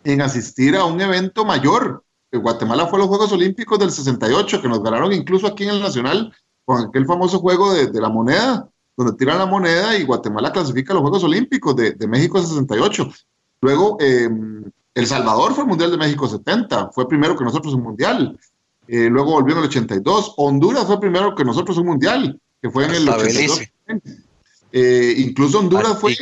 en 0.03 0.21
asistir 0.21 0.75
a 0.75 0.85
un 0.85 1.01
evento 1.01 1.45
mayor. 1.45 2.03
Guatemala 2.31 2.87
fue 2.87 2.99
a 2.99 3.01
los 3.01 3.07
Juegos 3.07 3.31
Olímpicos 3.31 3.79
del 3.79 3.91
68, 3.91 4.61
que 4.61 4.67
nos 4.67 4.83
ganaron 4.83 5.13
incluso 5.13 5.47
aquí 5.47 5.63
en 5.63 5.71
el 5.71 5.81
Nacional, 5.81 6.33
con 6.65 6.87
aquel 6.87 7.05
famoso 7.05 7.39
juego 7.39 7.73
de, 7.73 7.87
de 7.87 8.01
la 8.01 8.09
moneda, 8.09 8.69
donde 8.97 9.13
tiran 9.13 9.37
la 9.37 9.45
moneda 9.45 9.97
y 9.97 10.03
Guatemala 10.03 10.51
clasifica 10.51 10.93
a 10.93 10.95
los 10.95 11.01
Juegos 11.01 11.23
Olímpicos 11.23 11.75
de, 11.75 11.91
de 11.91 12.07
México 12.07 12.41
68. 12.41 13.09
Luego, 13.61 13.97
eh, 13.99 14.29
El 14.93 15.07
Salvador 15.07 15.53
fue 15.53 15.63
el 15.63 15.69
Mundial 15.69 15.91
de 15.91 15.97
México 15.97 16.27
70, 16.27 16.91
fue 16.91 17.07
primero 17.07 17.35
que 17.35 17.43
nosotros 17.43 17.73
un 17.73 17.83
Mundial. 17.83 18.39
Eh, 18.87 19.09
luego 19.09 19.31
volvió 19.31 19.53
en 19.53 19.59
el 19.59 19.65
82. 19.65 20.35
Honduras 20.37 20.85
fue 20.85 20.99
primero 20.99 21.35
que 21.35 21.43
nosotros 21.43 21.77
un 21.77 21.87
Mundial, 21.87 22.39
que 22.61 22.69
fue 22.69 22.85
en 22.85 22.91
el 22.91 23.09
82. 23.09 23.61
Eh, 24.71 25.15
incluso 25.17 25.59
Honduras 25.59 25.91
Haití. 25.91 25.99
fue... 26.01 26.17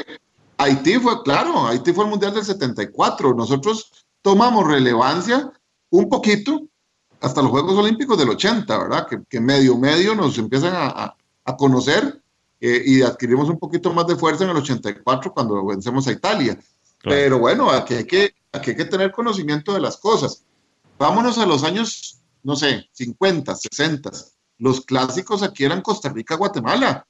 Haití 0.58 0.94
fue, 1.00 1.22
claro, 1.24 1.68
Haití 1.68 1.92
fue 1.92 2.06
el 2.06 2.12
Mundial 2.12 2.34
del 2.34 2.46
74. 2.46 3.34
Nosotros 3.34 3.92
tomamos 4.22 4.68
relevancia 4.68 5.52
un 5.90 6.08
poquito 6.10 6.64
hasta 7.20 7.42
los 7.42 7.52
Juegos 7.52 7.76
Olímpicos 7.78 8.18
del 8.18 8.30
80, 8.30 8.78
¿verdad? 8.78 9.08
Que, 9.08 9.20
que 9.30 9.40
medio, 9.42 9.78
medio 9.78 10.16
nos 10.16 10.38
empiezan 10.38 10.74
a, 10.74 10.88
a, 10.88 11.18
a 11.46 11.58
conocer 11.58 12.23
eh, 12.66 12.82
y 12.86 13.02
adquirimos 13.02 13.50
un 13.50 13.60
poquito 13.60 13.92
más 13.92 14.08
de 14.08 14.16
fuerza 14.16 14.46
en 14.46 14.52
el 14.52 14.56
84 14.56 15.34
cuando 15.34 15.66
vencemos 15.66 16.08
a 16.08 16.14
Italia. 16.14 16.56
Claro. 17.00 17.18
Pero 17.18 17.40
bueno, 17.40 17.70
aquí 17.70 17.94
hay, 17.94 18.06
que, 18.06 18.36
aquí 18.54 18.70
hay 18.70 18.78
que 18.78 18.86
tener 18.86 19.12
conocimiento 19.12 19.74
de 19.74 19.82
las 19.82 19.98
cosas. 19.98 20.46
Vámonos 20.98 21.38
a 21.40 21.46
los 21.46 21.66
años, 21.66 22.22
no 22.42 22.56
sé, 22.56 22.88
50, 22.94 23.54
60. 23.54 24.12
los 24.60 24.80
clásicos 24.80 25.44
aquí 25.44 25.66
eran 25.66 25.82
Costa 25.82 26.08
Rica-Guatemala. 26.08 27.06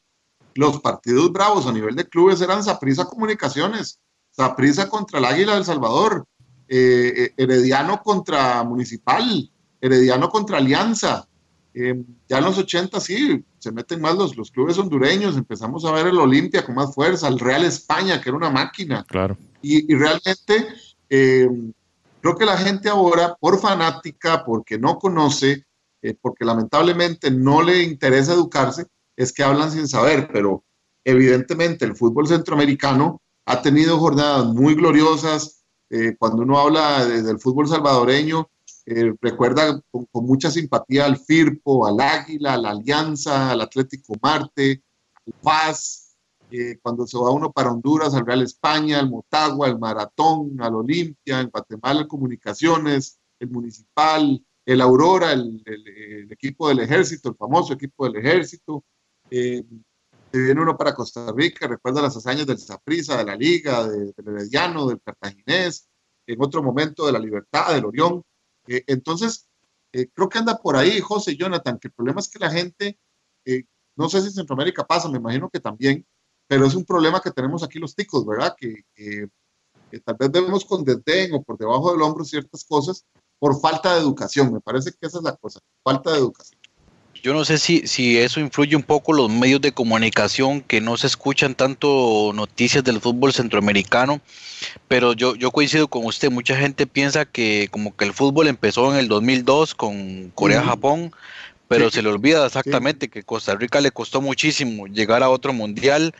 Los 0.55 0.81
partidos 0.81 1.31
bravos 1.31 1.67
a 1.67 1.71
nivel 1.71 1.95
de 1.95 2.09
clubes 2.09 2.41
eran 2.41 2.63
Saprisa 2.63 3.05
Comunicaciones, 3.05 3.99
Saprisa 4.31 4.89
contra 4.89 5.19
el 5.19 5.25
Águila 5.25 5.53
del 5.53 5.65
Salvador, 5.65 6.25
eh, 6.67 7.13
eh, 7.15 7.33
Herediano 7.37 8.01
contra 8.01 8.63
Municipal, 8.63 9.51
Herediano 9.79 10.29
contra 10.29 10.57
Alianza. 10.57 11.27
Eh, 11.75 12.03
ya 12.27 12.39
en 12.39 12.43
los 12.43 12.57
80 12.57 12.99
sí, 12.99 13.45
se 13.63 13.71
meten 13.71 14.01
más 14.01 14.15
los, 14.15 14.35
los 14.35 14.51
clubes 14.51 14.77
hondureños, 14.77 15.37
empezamos 15.37 15.85
a 15.85 15.91
ver 15.91 16.07
el 16.07 16.19
Olimpia 16.19 16.65
con 16.65 16.75
más 16.75 16.93
fuerza, 16.93 17.27
el 17.29 17.39
Real 17.39 17.63
España, 17.63 18.21
que 18.21 18.29
era 18.29 18.37
una 18.37 18.49
máquina. 18.49 19.05
Claro. 19.07 19.37
Y, 19.61 19.91
y 19.91 19.95
realmente 19.95 20.67
creo 21.07 22.35
que 22.37 22.45
la 22.45 22.57
gente 22.57 22.89
ahora, 22.89 23.35
por 23.39 23.59
fanática, 23.59 24.43
porque 24.43 24.77
no 24.77 24.97
conoce, 24.97 25.65
porque 26.21 26.43
lamentablemente 26.43 27.31
no 27.31 27.61
le 27.61 27.83
interesa 27.83 28.33
educarse, 28.33 28.87
es 29.15 29.31
que 29.31 29.43
hablan 29.43 29.71
sin 29.71 29.87
saber, 29.87 30.29
pero 30.31 30.63
evidentemente 31.03 31.85
el 31.85 31.95
fútbol 31.95 32.27
centroamericano 32.27 33.21
ha 33.45 33.61
tenido 33.61 33.99
jornadas 33.99 34.45
muy 34.47 34.75
gloriosas, 34.75 35.63
eh, 35.89 36.15
cuando 36.17 36.41
uno 36.41 36.57
habla 36.57 37.05
del 37.05 37.39
fútbol 37.39 37.67
salvadoreño, 37.67 38.49
eh, 38.85 39.13
recuerda 39.21 39.81
con, 39.91 40.07
mucha 40.25 40.51
simpatía 40.51 41.05
al 41.05 41.17
Firpo, 41.17 41.87
al 41.87 42.01
Águila, 42.01 42.53
a 42.53 42.57
la 42.57 42.71
Alianza, 42.71 43.51
al 43.51 43.61
Atlético 43.61 44.13
Marte, 44.21 44.83
al 45.25 45.33
Paz, 45.41 46.17
eh, 46.51 46.77
cuando 46.81 47.07
se 47.07 47.17
va 47.17 47.31
uno 47.31 47.51
para 47.51 47.71
Honduras, 47.71 48.13
al 48.13 48.25
Real 48.25 48.41
España, 48.41 48.99
al 48.99 49.09
Motagua, 49.09 49.67
al 49.67 49.79
Maratón, 49.79 50.61
al 50.61 50.75
Olimpia, 50.75 51.39
en 51.39 51.49
Guatemala, 51.49 52.07
Comunicaciones, 52.07 53.19
el 53.39 53.49
Municipal, 53.49 54.43
el 54.65 54.81
Aurora, 54.81 55.31
el, 55.31 55.63
equipo 56.29 56.67
del 56.67 56.79
ejército, 56.79 57.29
el 57.29 57.35
famoso 57.35 57.73
equipo 57.73 58.05
del 58.05 58.17
ejército. 58.17 58.83
se 59.29 59.65
viene 60.31 60.61
uno 60.61 60.77
para 60.77 60.93
Costa 60.93 61.31
Rica, 61.35 61.67
recuerda 61.67 62.01
las 62.01 62.17
hazañas 62.17 62.45
del 62.45 62.59
Zaprisa, 62.59 63.17
de 63.17 63.25
la 63.25 63.35
Liga, 63.35 63.87
del 63.87 64.13
Herediano, 64.17 64.87
del 64.87 65.01
Cartaginés, 65.01 65.87
en 66.27 66.41
otro 66.41 66.61
momento 66.61 67.05
de 67.05 67.13
la 67.13 67.19
Libertad, 67.19 67.73
del 67.73 67.85
Orión. 67.85 68.23
Eh, 68.67 68.83
entonces, 68.87 69.47
eh, 69.91 70.09
creo 70.13 70.29
que 70.29 70.39
anda 70.39 70.57
por 70.57 70.75
ahí, 70.75 70.99
José 70.99 71.33
y 71.33 71.37
Jonathan, 71.37 71.79
que 71.79 71.89
el 71.89 71.93
problema 71.93 72.19
es 72.19 72.29
que 72.29 72.39
la 72.39 72.51
gente, 72.51 72.99
eh, 73.45 73.65
no 73.95 74.09
sé 74.09 74.21
si 74.21 74.27
en 74.27 74.33
Centroamérica 74.33 74.85
pasa, 74.85 75.09
me 75.09 75.17
imagino 75.17 75.49
que 75.49 75.59
también, 75.59 76.05
pero 76.47 76.65
es 76.65 76.75
un 76.75 76.85
problema 76.85 77.21
que 77.21 77.31
tenemos 77.31 77.63
aquí 77.63 77.79
los 77.79 77.95
ticos, 77.95 78.25
¿verdad? 78.25 78.55
Que, 78.57 78.83
tal 80.03 80.15
vez 80.17 80.31
vemos 80.31 80.65
con 80.65 80.83
desdén 80.83 81.33
o 81.33 81.43
por 81.43 81.57
debajo 81.57 81.91
del 81.91 82.01
hombro 82.01 82.25
ciertas 82.25 82.63
cosas 82.65 83.05
por 83.37 83.59
falta 83.59 83.93
de 83.93 84.01
educación. 84.01 84.51
Me 84.51 84.59
parece 84.59 84.91
que 84.91 85.05
esa 85.05 85.19
es 85.19 85.23
la 85.23 85.35
cosa, 85.35 85.59
falta 85.83 86.11
de 86.11 86.17
educación. 86.17 86.59
Yo 87.21 87.33
no 87.33 87.45
sé 87.45 87.57
si, 87.57 87.87
si 87.87 88.17
eso 88.17 88.39
influye 88.39 88.75
un 88.75 88.83
poco 88.83 89.13
los 89.13 89.29
medios 89.29 89.61
de 89.61 89.71
comunicación 89.71 90.61
que 90.61 90.81
no 90.81 90.97
se 90.97 91.07
escuchan 91.07 91.55
tanto 91.55 92.31
noticias 92.33 92.83
del 92.83 92.99
fútbol 92.99 93.33
centroamericano, 93.33 94.19
pero 94.87 95.13
yo, 95.13 95.35
yo 95.35 95.51
coincido 95.51 95.87
con 95.87 96.05
usted, 96.05 96.31
mucha 96.31 96.55
gente 96.57 96.87
piensa 96.87 97.25
que 97.25 97.69
como 97.71 97.95
que 97.95 98.05
el 98.05 98.13
fútbol 98.13 98.47
empezó 98.47 98.91
en 98.91 98.97
el 98.97 99.07
2002 99.07 99.75
con 99.75 100.31
Corea-Japón, 100.35 101.13
pero 101.67 101.89
se 101.89 102.01
le 102.01 102.09
olvida 102.09 102.45
exactamente 102.45 103.09
que 103.09 103.23
Costa 103.23 103.55
Rica 103.55 103.81
le 103.81 103.91
costó 103.91 104.21
muchísimo 104.21 104.87
llegar 104.87 105.23
a 105.23 105.29
otro 105.29 105.53
mundial. 105.53 106.13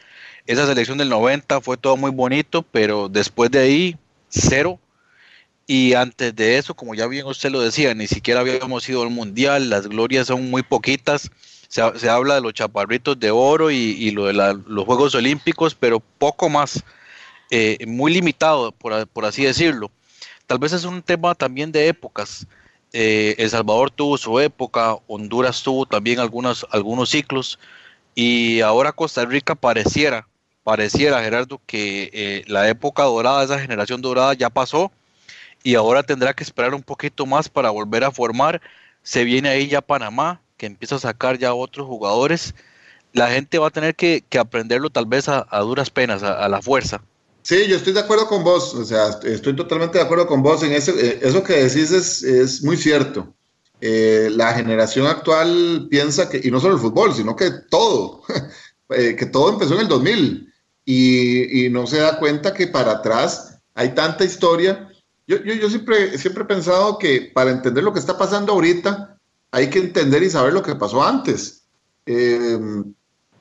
Esa 0.45 0.67
selección 0.67 0.97
del 0.97 1.09
90 1.09 1.61
fue 1.61 1.77
todo 1.77 1.95
muy 1.97 2.11
bonito, 2.11 2.63
pero 2.63 3.09
después 3.09 3.51
de 3.51 3.59
ahí, 3.59 3.97
cero 4.29 4.79
y 5.65 5.93
antes 5.93 6.35
de 6.35 6.57
eso, 6.57 6.73
como 6.73 6.93
ya 6.93 7.07
bien 7.07 7.25
usted 7.25 7.49
lo 7.49 7.61
decía, 7.61 7.93
ni 7.93 8.07
siquiera 8.07 8.41
habíamos 8.41 8.87
ido 8.89 9.01
al 9.01 9.09
mundial, 9.09 9.69
las 9.69 9.87
glorias 9.87 10.27
son 10.27 10.49
muy 10.49 10.61
poquitas. 10.61 11.31
Se, 11.69 12.09
habla 12.09 12.35
de 12.35 12.41
los 12.41 12.53
chaparritos 12.53 13.19
de 13.19 13.31
oro 13.31 13.71
y, 13.71 14.11
lo 14.11 14.25
de 14.25 14.33
los 14.33 14.85
Juegos 14.85 15.15
Olímpicos, 15.15 15.73
pero 15.73 15.99
poco 15.99 16.47
más, 16.47 16.83
eh, 17.49 17.79
muy 17.87 18.13
limitado, 18.13 18.71
por, 18.71 18.93
así 19.25 19.43
decirlo. 19.43 19.89
Tal 20.45 20.59
vez 20.59 20.73
es 20.73 20.83
un 20.83 21.01
tema 21.01 21.33
también 21.33 21.71
de 21.71 21.87
épocas. 21.87 22.45
Eh, 22.91 23.35
El 23.39 23.49
Salvador 23.49 23.89
tuvo 23.89 24.17
su 24.17 24.39
época, 24.39 24.97
Honduras 25.07 25.63
tuvo 25.63 25.87
también 25.87 26.19
algunos, 26.19 26.67
algunos 26.69 27.09
ciclos, 27.09 27.57
y 28.13 28.61
ahora 28.61 28.91
Costa 28.91 29.25
Rica 29.25 29.55
pareciera, 29.55 30.27
pareciera, 30.63 31.23
Gerardo, 31.23 31.59
que 31.65 32.11
eh, 32.13 32.43
la 32.47 32.69
época 32.69 33.03
dorada, 33.03 33.43
esa 33.43 33.59
generación 33.59 34.01
dorada 34.01 34.35
ya 34.35 34.51
pasó 34.51 34.91
y 35.63 35.75
ahora 35.75 36.03
tendrá 36.03 36.33
que 36.33 36.43
esperar 36.43 36.75
un 36.75 36.83
poquito 36.83 37.25
más 37.25 37.47
para 37.47 37.69
volver 37.69 38.03
a 38.03 38.11
formar. 38.11 38.61
Se 39.01 39.23
viene 39.23 39.49
ahí 39.49 39.67
ya 39.67 39.81
Panamá, 39.81 40.41
que 40.57 40.65
empieza 40.65 40.95
a 40.95 40.99
sacar 40.99 41.37
ya 41.37 41.53
otros 41.53 41.87
jugadores. 41.87 42.53
La 43.13 43.29
gente 43.29 43.57
va 43.57 43.67
a 43.67 43.71
tener 43.71 43.95
que, 43.95 44.23
aprenderlo 44.37 44.89
tal 44.89 45.05
vez 45.05 45.29
a, 45.29 45.45
duras 45.61 45.89
penas, 45.89 46.21
a, 46.21 46.47
la 46.49 46.61
fuerza. 46.61 47.01
Sí, 47.43 47.67
yo 47.67 47.77
estoy 47.77 47.93
de 47.93 47.99
acuerdo 47.99 48.27
con 48.27 48.43
vos, 48.43 48.73
o 48.73 48.85
sea, 48.85 49.19
estoy 49.23 49.55
totalmente 49.55 49.97
de 49.97 50.03
acuerdo 50.03 50.27
con 50.27 50.41
vos 50.41 50.63
en 50.63 50.71
ese, 50.71 50.91
eh, 50.91 51.19
eso 51.21 51.43
que 51.43 51.65
decís 51.65 51.91
es, 51.91 52.23
es 52.23 52.63
muy 52.63 52.77
cierto. 52.77 53.33
Eh, 53.81 54.29
la 54.31 54.53
generación 54.53 55.07
actual 55.07 55.87
piensa 55.91 56.29
que, 56.29 56.39
y 56.41 56.49
no 56.49 56.61
solo 56.61 56.75
el 56.75 56.79
fútbol, 56.79 57.13
sino 57.13 57.35
que 57.35 57.51
todo, 57.69 58.21
eh, 58.89 59.15
que 59.17 59.25
todo 59.25 59.51
empezó 59.51 59.73
en 59.75 59.81
el 59.81 59.87
2000 59.89 60.53
y, 60.85 61.65
y, 61.65 61.69
no 61.69 61.85
se 61.85 61.97
da 61.97 62.17
cuenta 62.17 62.53
que 62.53 62.67
para 62.67 62.93
atrás 62.93 63.59
hay 63.73 63.93
tanta 63.93 64.23
historia 64.23 64.92
yo, 65.27 65.37
yo, 65.37 65.69
siempre, 65.69 66.17
siempre 66.17 66.43
he 66.43 66.47
pensado 66.47 66.97
que 66.97 67.31
para 67.33 67.51
entender 67.51 67.83
lo 67.83 67.93
que 67.93 67.99
está 67.99 68.17
pasando 68.17 68.53
ahorita, 68.53 69.17
hay 69.51 69.69
que 69.69 69.79
entender 69.79 70.23
y 70.23 70.29
saber 70.29 70.53
lo 70.53 70.63
que 70.63 70.75
pasó 70.75 71.03
antes. 71.03 71.65
Eh, 72.05 72.59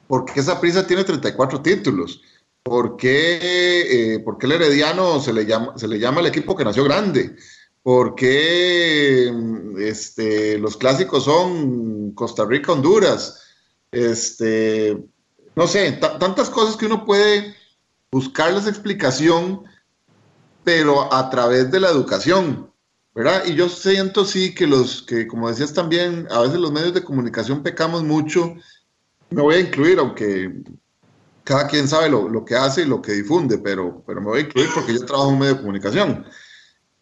¿Por 0.06 0.24
qué 0.24 0.40
esa 0.40 0.60
prisa 0.60 0.86
tiene 0.86 1.04
34 1.04 1.62
títulos? 1.62 2.20
¿Por 2.62 2.96
qué, 2.96 4.14
eh, 4.14 4.24
el 4.42 4.52
Herediano 4.52 5.20
se 5.20 5.32
le, 5.32 5.46
llama, 5.46 5.76
se 5.76 5.88
le 5.88 5.98
llama 5.98 6.20
el 6.20 6.26
equipo 6.26 6.54
que 6.54 6.64
nació 6.64 6.84
grande? 6.84 7.34
¿Por 7.82 8.14
qué 8.14 9.32
este, 9.78 10.58
los 10.58 10.76
clásicos 10.76 11.24
son 11.24 12.12
Costa 12.12 12.44
Rica, 12.44 12.72
Honduras? 12.72 13.40
Este, 13.90 14.96
no 15.56 15.66
sé, 15.66 15.92
tantas 15.92 16.48
cosas 16.48 16.76
que 16.76 16.86
uno 16.86 17.04
puede 17.04 17.56
buscarles 18.12 18.66
explicación 18.66 19.64
pero 20.64 21.12
a 21.12 21.30
través 21.30 21.70
de 21.70 21.80
la 21.80 21.88
educación, 21.88 22.70
¿verdad? 23.14 23.44
Y 23.46 23.54
yo 23.54 23.68
siento 23.68 24.24
sí 24.24 24.54
que 24.54 24.66
los 24.66 25.02
que, 25.02 25.26
como 25.26 25.48
decías 25.48 25.72
también, 25.72 26.26
a 26.30 26.40
veces 26.40 26.58
los 26.58 26.72
medios 26.72 26.94
de 26.94 27.04
comunicación 27.04 27.62
pecamos 27.62 28.04
mucho, 28.04 28.54
me 29.30 29.42
voy 29.42 29.56
a 29.56 29.60
incluir, 29.60 29.98
aunque 29.98 30.62
cada 31.44 31.66
quien 31.66 31.88
sabe 31.88 32.08
lo, 32.08 32.44
que 32.44 32.54
hace 32.54 32.82
y 32.82 32.86
lo 32.86 33.02
que 33.02 33.12
difunde, 33.12 33.58
pero, 33.58 34.02
pero 34.06 34.20
me 34.20 34.28
voy 34.28 34.38
a 34.40 34.42
incluir 34.42 34.68
porque 34.74 34.94
yo 34.94 35.04
trabajo 35.04 35.28
en 35.28 35.34
un 35.34 35.40
medio 35.40 35.54
de 35.54 35.60
comunicación. 35.60 36.26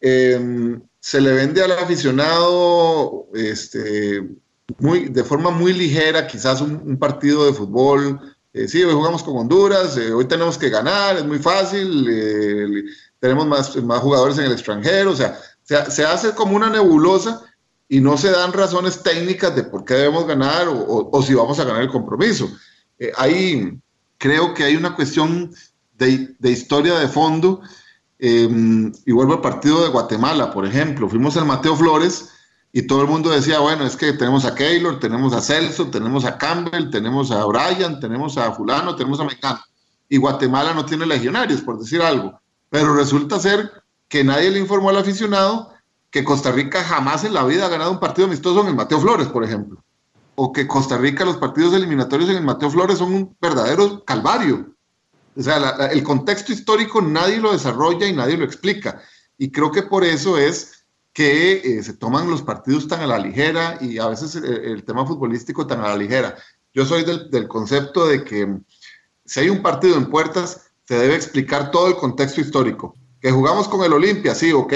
Em, 0.01 0.81
se 0.99 1.21
le 1.21 1.33
vende 1.33 1.63
al 1.63 1.73
aficionado 1.73 3.27
este, 3.35 4.29
muy, 4.79 5.09
de 5.09 5.25
forma 5.25 5.51
muy 5.51 5.73
ligera, 5.73 6.27
quizás 6.27 6.61
un, 6.61 6.99
partido 6.99 7.47
de 7.47 7.53
fútbol. 7.53 8.19
Eh, 8.53 8.67
sí, 8.67 8.83
hoy 8.83 8.95
jugamos 8.95 9.23
con 9.23 9.37
Honduras, 9.37 9.97
eh, 9.97 10.13
hoy 10.13 10.25
tenemos 10.25 10.59
que 10.59 10.71
ganar, 10.71 11.17
es 11.17 11.25
muy 11.25 11.39
fácil. 11.39 12.09
Tenemos 13.21 13.47
más, 13.47 13.77
más 13.77 14.01
jugadores 14.01 14.39
en 14.39 14.47
el 14.47 14.53
extranjero, 14.53 15.13
o 15.13 15.17
sea, 15.17 15.39
se, 15.89 16.05
hace 16.05 16.35
como 16.35 16.57
una 16.57 16.69
nebulosa 16.69 17.43
y 17.89 18.01
no 18.01 18.17
se 18.17 18.31
dan 18.31 18.53
razones 18.53 19.03
técnicas 19.03 19.55
de 19.55 19.65
por 19.65 19.85
qué 19.85 19.95
debemos 19.95 20.27
ganar 20.27 20.67
o, 20.69 21.23
si 21.23 21.35
vamos 21.35 21.59
a 21.61 21.65
ganar 21.65 21.83
el 21.83 21.91
compromiso. 21.91 22.51
Eh, 22.99 23.13
ahí 23.17 23.79
creo 24.19 24.55
que 24.55 24.65
hay 24.65 24.77
una 24.77 24.95
cuestión 24.95 25.53
de, 25.97 26.51
historia 26.51 26.99
de 26.99 27.09
fondo. 27.09 27.61
Em, 28.19 28.93
y 29.07 29.13
vuelvo 29.13 29.35
al 29.35 29.41
partido 29.41 29.83
de 29.83 29.89
Guatemala, 29.89 30.53
por 30.53 30.67
ejemplo. 30.67 31.09
Fuimos 31.09 31.37
al 31.37 31.47
Mateo 31.47 31.77
Flores 31.77 32.31
y 32.73 32.83
todo 32.83 33.03
el 33.03 33.09
mundo 33.09 33.31
decía, 33.31 33.61
bueno, 33.61 33.85
es 33.85 33.97
que 33.97 34.13
tenemos 34.13 34.45
a 34.45 34.55
Keylor, 34.55 35.01
tenemos 35.01 35.33
a 35.33 35.41
Celso, 35.41 35.89
tenemos 35.89 36.25
a 36.25 36.37
Campbell, 36.37 36.91
tenemos 36.91 37.31
a 37.31 37.45
Brian, 37.45 37.99
tenemos 37.99 38.37
a 38.39 38.53
fulano, 38.53 38.95
tenemos 38.95 39.21
a 39.21 39.25
Mecano. 39.25 39.61
Y 40.09 40.19
Guatemala 40.19 40.75
no 40.75 40.85
tiene 40.85 41.07
legionarios, 41.07 41.61
por 41.63 41.79
decir 41.79 42.03
algo. 42.03 42.41
Pero 42.71 42.95
resulta 42.95 43.39
ser 43.39 43.71
que 44.09 44.25
nadie 44.25 44.51
le 44.51 44.59
informó 44.59 44.91
al 44.91 44.99
aficionado 44.99 45.73
que 46.11 46.25
Costa 46.25 46.51
Rica 46.51 46.83
jamás 46.83 47.25
en 47.25 47.35
la 47.35 47.45
vida 47.45 47.67
ha 47.67 47.69
ganado 47.69 47.93
un 47.93 48.01
partido 48.01 48.27
amistoso 48.27 48.63
en 48.63 48.69
el 48.69 48.75
Mateo 48.75 49.01
Flores, 49.01 49.29
por 49.29 49.45
ejemplo. 49.45 49.85
O 50.35 50.53
que 50.53 50.67
Costa 50.67 50.97
Rica, 50.97 51.25
los 51.25 51.37
partidos 51.37 51.75
eliminatorios 51.75 52.31
en 52.31 52.37
el 52.37 52.45
Mateo 52.45 52.71
Flores 52.71 52.99
son 52.99 53.13
un 53.13 53.37
verdadero 53.41 54.05
calvario. 54.05 54.75
O 55.37 55.43
sea, 55.43 55.89
el 55.93 56.03
contexto 56.03 56.53
histórico 56.53 57.01
nadie 57.01 57.39
lo 57.39 57.53
desarrolla 57.53 58.07
y 58.07 58.13
nadie 58.13 58.37
lo 58.37 58.45
explica. 58.45 59.01
Y 59.39 59.51
creo 59.51 59.71
que 59.71 59.83
por 59.83 60.05
eso 60.05 60.39
es 60.39 60.85
que 61.13 61.79
eh, 61.79 61.83
se 61.83 61.95
toman 61.95 62.31
los 62.31 62.43
partidos 62.43 62.89
tan 62.89 63.01
a 63.01 63.07
la 63.07 63.19
ligera 63.19 63.79
y 63.81 63.99
a 63.99 64.07
veces 64.09 64.37
el, 64.37 64.85
tema 64.85 65.07
futbolístico 65.07 65.67
tan 65.67 65.81
a 65.81 65.89
la 65.89 65.97
ligera. 65.97 66.37
Yo 66.73 66.85
soy 66.85 67.05
del 67.05 67.49
concepto 67.49 68.07
de 68.07 68.25
que 68.25 68.61
si 69.25 69.41
hay 69.41 69.49
un 69.49 69.63
partido 69.63 69.97
en 69.97 70.11
puertas, 70.11 70.70
se 70.91 70.99
debe 70.99 71.15
explicar 71.15 71.71
todo 71.71 71.87
el 71.87 71.95
contexto 71.95 72.41
histórico. 72.41 72.97
Que 73.21 73.31
jugamos 73.31 73.69
con 73.69 73.85
el 73.85 73.93
Olimpia, 73.93 74.35
sí, 74.35 74.53
ok. 74.53 74.75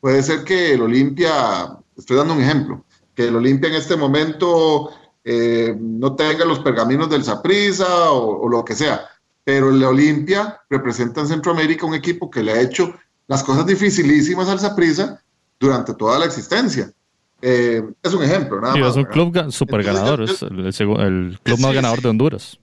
Puede 0.00 0.20
ser 0.24 0.42
que 0.42 0.74
el 0.74 0.82
Olimpia, 0.82 1.78
estoy 1.96 2.16
dando 2.16 2.34
un 2.34 2.40
ejemplo, 2.40 2.84
que 3.14 3.28
el 3.28 3.36
Olimpia 3.36 3.68
en 3.68 3.76
este 3.76 3.94
momento 3.94 4.90
eh, 5.22 5.72
no 5.78 6.16
tenga 6.16 6.44
los 6.44 6.58
pergaminos 6.58 7.08
del 7.08 7.22
Saprisa 7.22 8.10
o, 8.10 8.48
lo 8.48 8.64
que 8.64 8.74
sea. 8.74 9.02
Pero 9.44 9.70
el 9.70 9.84
Olimpia 9.84 10.60
representa 10.68 11.20
en 11.20 11.28
Centroamérica 11.28 11.86
un 11.86 11.94
equipo 11.94 12.28
que 12.28 12.42
le 12.42 12.50
ha 12.50 12.60
hecho 12.60 12.92
las 13.28 13.44
cosas 13.44 13.64
dificilísimas 13.64 14.48
al 14.48 14.58
Saprisa 14.58 15.22
durante 15.60 15.94
toda 15.94 16.18
la 16.18 16.24
existencia. 16.24 16.90
Eh, 17.40 17.84
es 18.02 18.12
un 18.12 18.24
ejemplo, 18.24 18.60
nada 18.60 18.74
Es 18.88 18.96
un 18.96 19.04
club 19.04 19.52
super 19.52 19.84
ganador, 19.84 20.22
es 20.22 20.42
el, 20.42 21.38
club 21.40 21.60
más 21.60 21.72
ganador 21.72 22.02
de 22.02 22.08
Honduras. 22.08 22.58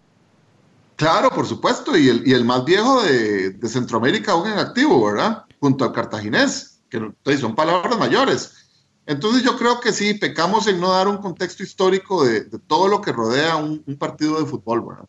Claro, 1.00 1.30
por 1.30 1.46
supuesto, 1.46 1.98
y 1.98 2.10
el, 2.10 2.28
y 2.28 2.34
el 2.34 2.44
más 2.44 2.66
viejo 2.66 3.02
de, 3.02 3.52
de, 3.52 3.70
Centroamérica 3.70 4.34
aún 4.34 4.50
en 4.50 4.60
activo, 4.60 5.06
¿verdad? 5.06 5.46
Junto 5.62 5.86
al 5.86 5.94
cartaginés, 5.94 6.82
que 6.90 7.38
son 7.38 7.56
palabras 7.56 7.98
mayores. 7.98 8.68
Entonces 9.06 9.42
yo 9.42 9.56
creo 9.58 9.80
que 9.80 9.94
sí, 9.94 10.16
pecamos 10.16 10.68
en 10.68 10.82
no 10.82 10.92
dar 10.92 11.08
un 11.08 11.20
contexto 11.20 11.64
histórico 11.64 12.26
de, 12.26 12.42
todo 12.68 12.90
lo 12.90 13.00
que 13.00 13.14
rodea 13.14 13.56
un, 13.56 13.82
partido 13.98 14.42
de 14.42 14.46
fútbol, 14.46 14.86
¿verdad? 14.86 15.06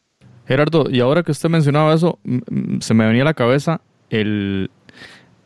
Gerardo, 0.46 0.88
y 0.88 1.00
ahora 1.00 1.24
que 1.24 1.32
usted 1.32 1.48
mencionaba 1.48 1.92
eso, 1.92 2.20
se 2.78 2.94
me 2.94 3.04
venía 3.04 3.22
a 3.22 3.24
la 3.24 3.34
cabeza 3.34 3.80
el, 4.10 4.70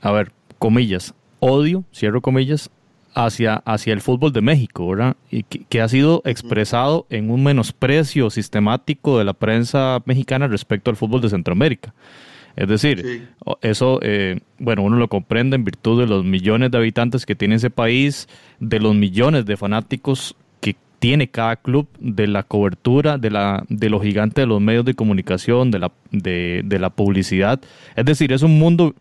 a 0.02 0.12
ver, 0.12 0.30
comillas, 0.59 1.14
odio, 1.40 1.85
cierro 1.90 2.20
comillas, 2.20 2.70
hacia, 3.14 3.57
hacia 3.64 3.92
el 3.92 4.00
fútbol 4.00 4.33
de 4.33 4.40
México, 4.40 4.88
¿verdad? 4.88 5.16
Y 5.31 5.44
que, 5.44 5.81
ha 5.81 5.88
sido 5.88 6.22
expresado 6.24 7.07
en 7.11 7.31
un 7.31 7.42
menosprecio 7.42 8.31
sistemático 8.31 9.18
de 9.18 9.24
la 9.24 9.33
prensa 9.33 10.03
mexicana 10.05 10.48
respecto 10.48 10.90
al 10.90 10.96
fútbol 10.96 11.20
de 11.20 11.31
Centroamérica. 11.31 11.94
Es 12.57 12.68
decir, 12.68 13.29
eso, 13.62 13.98
eh, 14.03 14.40
bueno, 14.59 14.83
uno 14.83 14.96
lo 14.96 15.09
comprende 15.09 15.57
en 15.57 15.64
virtud 15.64 16.00
de 16.00 16.07
los 16.07 16.24
millones 16.24 16.70
de 16.70 16.79
habitantes 16.79 17.27
que 17.27 17.35
tiene 17.35 17.57
ese 17.57 17.70
país, 17.70 18.29
de 18.61 18.79
los 18.79 18.94
millones 18.94 19.44
de 19.44 19.57
fanáticos 19.57 20.37
que 20.61 20.77
tiene 21.00 21.29
cada 21.29 21.57
club, 21.57 21.88
de 21.98 22.29
la 22.29 22.44
cobertura, 22.44 23.18
de, 23.18 23.31
la, 23.31 23.64
de 23.68 23.90
los 23.90 24.03
gigantes 24.03 24.42
de 24.42 24.46
los 24.46 24.61
medios 24.61 24.85
de 24.85 24.94
comunicación, 24.94 25.72
de 25.72 25.81
la, 25.81 25.92
de, 26.12 26.62
de 26.64 26.79
la 26.79 26.90
publicidad. 26.90 27.61
Es 27.96 28.05
decir, 28.05 28.33
es 28.33 28.42
un 28.42 28.57
mundo 28.57 28.94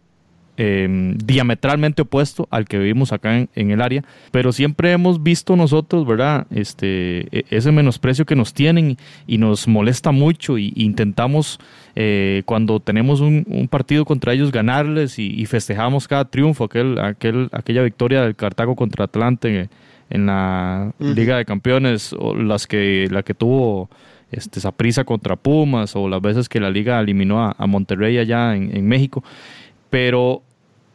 Em, 0.55 1.17
diametralmente 1.17 2.03
opuesto 2.03 2.47
al 2.51 2.65
que 2.65 2.77
vivimos 2.77 3.11
acá 3.11 3.47
en, 3.55 3.71
el 3.71 3.81
área, 3.81 4.03
pero 4.29 4.51
siempre 4.51 4.91
hemos 4.91 5.23
visto 5.23 5.55
nosotros, 5.55 6.05
¿verdad? 6.05 6.45
Este, 6.53 7.25
e, 7.35 7.45
ese 7.49 7.71
menosprecio 7.71 8.23
que 8.25 8.35
nos 8.35 8.53
tienen 8.53 8.97
y 9.25 9.39
nos 9.39 9.67
molesta 9.67 10.11
mucho 10.11 10.59
y, 10.59 10.71
intentamos 10.75 11.59
eh, 11.95 12.43
cuando 12.45 12.79
tenemos 12.79 13.19
un, 13.19 13.67
partido 13.67 14.05
contra 14.05 14.33
ellos 14.33 14.51
ganarles 14.51 15.17
y, 15.17 15.43
festejamos 15.47 16.07
cada 16.07 16.25
triunfo, 16.25 16.65
aquel, 16.65 16.99
aquel, 16.99 17.49
aquella 17.51 17.81
victoria 17.81 18.21
del 18.21 18.35
Cartago 18.35 18.75
contra 18.75 19.05
Atlante 19.05 19.69
en, 20.11 20.25
la 20.27 20.93
Liga 20.99 21.37
de 21.37 21.45
Campeones, 21.45 22.13
o 22.13 22.35
las 22.35 22.67
que, 22.67 23.07
la 23.09 23.23
que 23.23 23.33
tuvo 23.33 23.89
este, 24.31 24.59
prisa 24.71 25.03
contra 25.03 25.35
Pumas, 25.35 25.95
o 25.95 26.07
las 26.07 26.21
veces 26.21 26.47
que 26.47 26.59
la 26.59 26.69
liga 26.69 26.99
eliminó 26.99 27.43
a, 27.43 27.65
Monterrey 27.65 28.19
allá 28.19 28.55
en, 28.55 28.77
en 28.77 28.87
México. 28.87 29.23
Pero, 29.93 30.41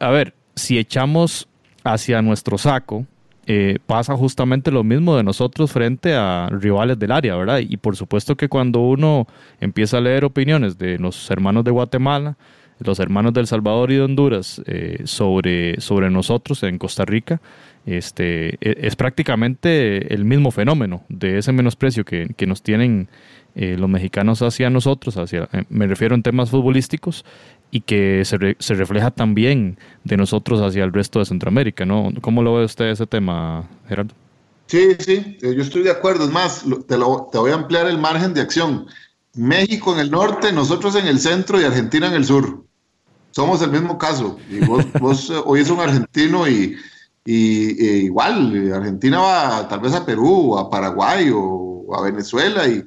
a 0.01 0.11
ver, 0.11 0.35
si 0.57 0.77
echamos 0.77 1.47
hacia 1.85 2.21
nuestro 2.21 2.59
saco, 2.59 3.07
eh, 3.47 3.79
pasa 3.87 4.17
justamente 4.17 4.73
lo 4.73 4.83
mismo 4.83 5.17
de 5.17 5.23
nosotros 5.23 5.71
frente 5.71 6.17
a 6.17 6.49
rivales 6.51 6.99
del 6.99 7.13
área, 7.13 7.37
¿verdad? 7.37 7.61
Y 7.61 7.77
por 7.77 7.95
supuesto 7.95 8.37
que 8.37 8.49
cuando 8.49 8.81
uno 8.81 9.29
empieza 9.61 9.99
a 9.99 10.01
leer 10.01 10.25
opiniones 10.25 10.79
de 10.79 10.99
los 10.99 11.31
hermanos 11.31 11.63
de 11.63 11.71
Guatemala, 11.71 12.37
los 12.81 12.99
hermanos 12.99 13.33
de 13.35 13.41
El 13.43 13.47
Salvador 13.47 13.93
y 13.93 13.95
de 13.95 14.03
Honduras 14.03 14.61
eh, 14.67 15.03
sobre, 15.05 15.81
sobre 15.81 16.11
nosotros 16.11 16.65
en 16.65 16.77
Costa 16.79 17.05
Rica, 17.05 17.41
este, 17.87 18.55
e, 18.61 18.85
es 18.85 18.97
prácticamente 18.97 20.13
el 20.13 20.25
mismo 20.25 20.51
fenómeno 20.51 21.05
de 21.09 21.39
ese 21.39 21.53
menosprecio 21.53 22.05
que, 22.05 22.35
que 22.37 22.49
nos 22.49 22.63
tienen 22.63 23.09
eh, 23.55 23.77
los 23.77 23.89
mexicanos 23.89 24.41
hacia 24.43 24.71
nosotros, 24.71 25.17
hacia, 25.17 25.49
me 25.69 25.89
refiero 25.89 26.15
en 26.15 26.23
temas 26.23 26.51
futbolísticos, 26.51 27.25
y 27.71 27.83
que 27.83 28.25
se, 28.25 28.57
se, 28.59 28.75
refleja 28.75 29.11
también 29.11 29.79
de 30.05 30.17
nosotros 30.17 30.61
hacia 30.61 30.85
el 30.85 30.93
resto 30.93 31.19
de 31.19 31.27
Centroamérica, 31.27 31.85
¿no? 31.85 32.11
¿Cómo 32.21 32.43
lo 32.43 32.55
ve 32.55 32.65
usted 32.65 32.87
ese 32.87 33.07
tema, 33.07 33.69
Gerardo? 33.89 34.15
Sí, 34.67 34.97
sí, 34.99 35.39
eh, 35.43 35.55
yo 35.55 35.63
estoy 35.63 35.83
de 35.83 35.91
acuerdo. 35.91 36.25
Es 36.25 36.31
más, 36.31 36.65
te, 36.87 36.99
lo, 36.99 37.29
te 37.33 37.39
voy 37.39 37.51
a 37.51 37.55
ampliar 37.55 37.87
el 37.87 37.99
margen 37.99 38.35
de 38.35 38.43
acción. 38.43 38.87
México 39.35 39.95
en 39.95 40.01
el 40.01 40.11
norte, 40.11 40.53
nosotros 40.53 40.95
en 40.95 41.07
el 41.07 41.19
centro 41.19 41.61
y 41.61 41.65
Argentina 41.65 42.07
en 42.07 42.15
el 42.15 42.25
sur. 42.25 42.65
Somos 43.31 43.63
el 43.63 43.71
mismo 43.71 43.99
caso. 43.99 44.39
Y 44.51 44.61
vos, 44.61 44.85
vos 45.01 45.31
eh, 45.31 45.35
hoy 45.45 45.61
es 45.61 45.71
un 45.71 45.81
argentino 45.81 46.49
y, 46.49 46.77
y 47.25 47.87
e 47.87 47.97
igual, 48.05 48.73
Argentina 48.75 49.21
va 49.21 49.69
tal 49.69 49.81
vez 49.81 49.95
a 49.95 50.05
Perú, 50.05 50.59
a 50.59 50.71
Paraguay 50.71 51.31
o 51.35 51.95
a 51.95 52.03
Venezuela 52.03 52.67
y 52.67 52.85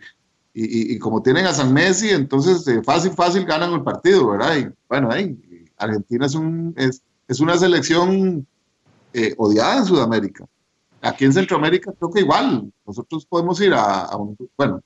y, 0.53 0.99
como 0.99 1.21
tienen 1.21 1.45
a 1.45 1.53
San 1.53 1.73
Messi, 1.73 2.09
entonces 2.09 2.67
eh, 2.67 2.81
fácil, 2.83 3.11
fácil 3.11 3.45
ganan 3.45 3.73
el 3.73 3.83
partido, 3.83 4.31
¿verdad? 4.31 4.57
Y 4.57 4.67
bueno, 4.89 5.09
ahí, 5.09 5.37
Argentina 5.77 6.25
es, 6.25 6.35
un, 6.35 6.73
es, 6.77 7.01
es 7.27 7.39
una 7.39 7.57
selección 7.57 8.45
eh, 9.13 9.33
odiada 9.37 9.77
en 9.77 9.85
Sudamérica. 9.85 10.45
Aquí 11.01 11.25
en 11.25 11.33
Centroamérica 11.33 11.93
creo 11.97 12.11
que 12.11 12.19
igual, 12.21 12.71
nosotros 12.85 13.25
podemos 13.25 13.59
ir 13.61 13.73
a, 13.73 14.15
un, 14.17 14.37
bueno, 14.57 14.83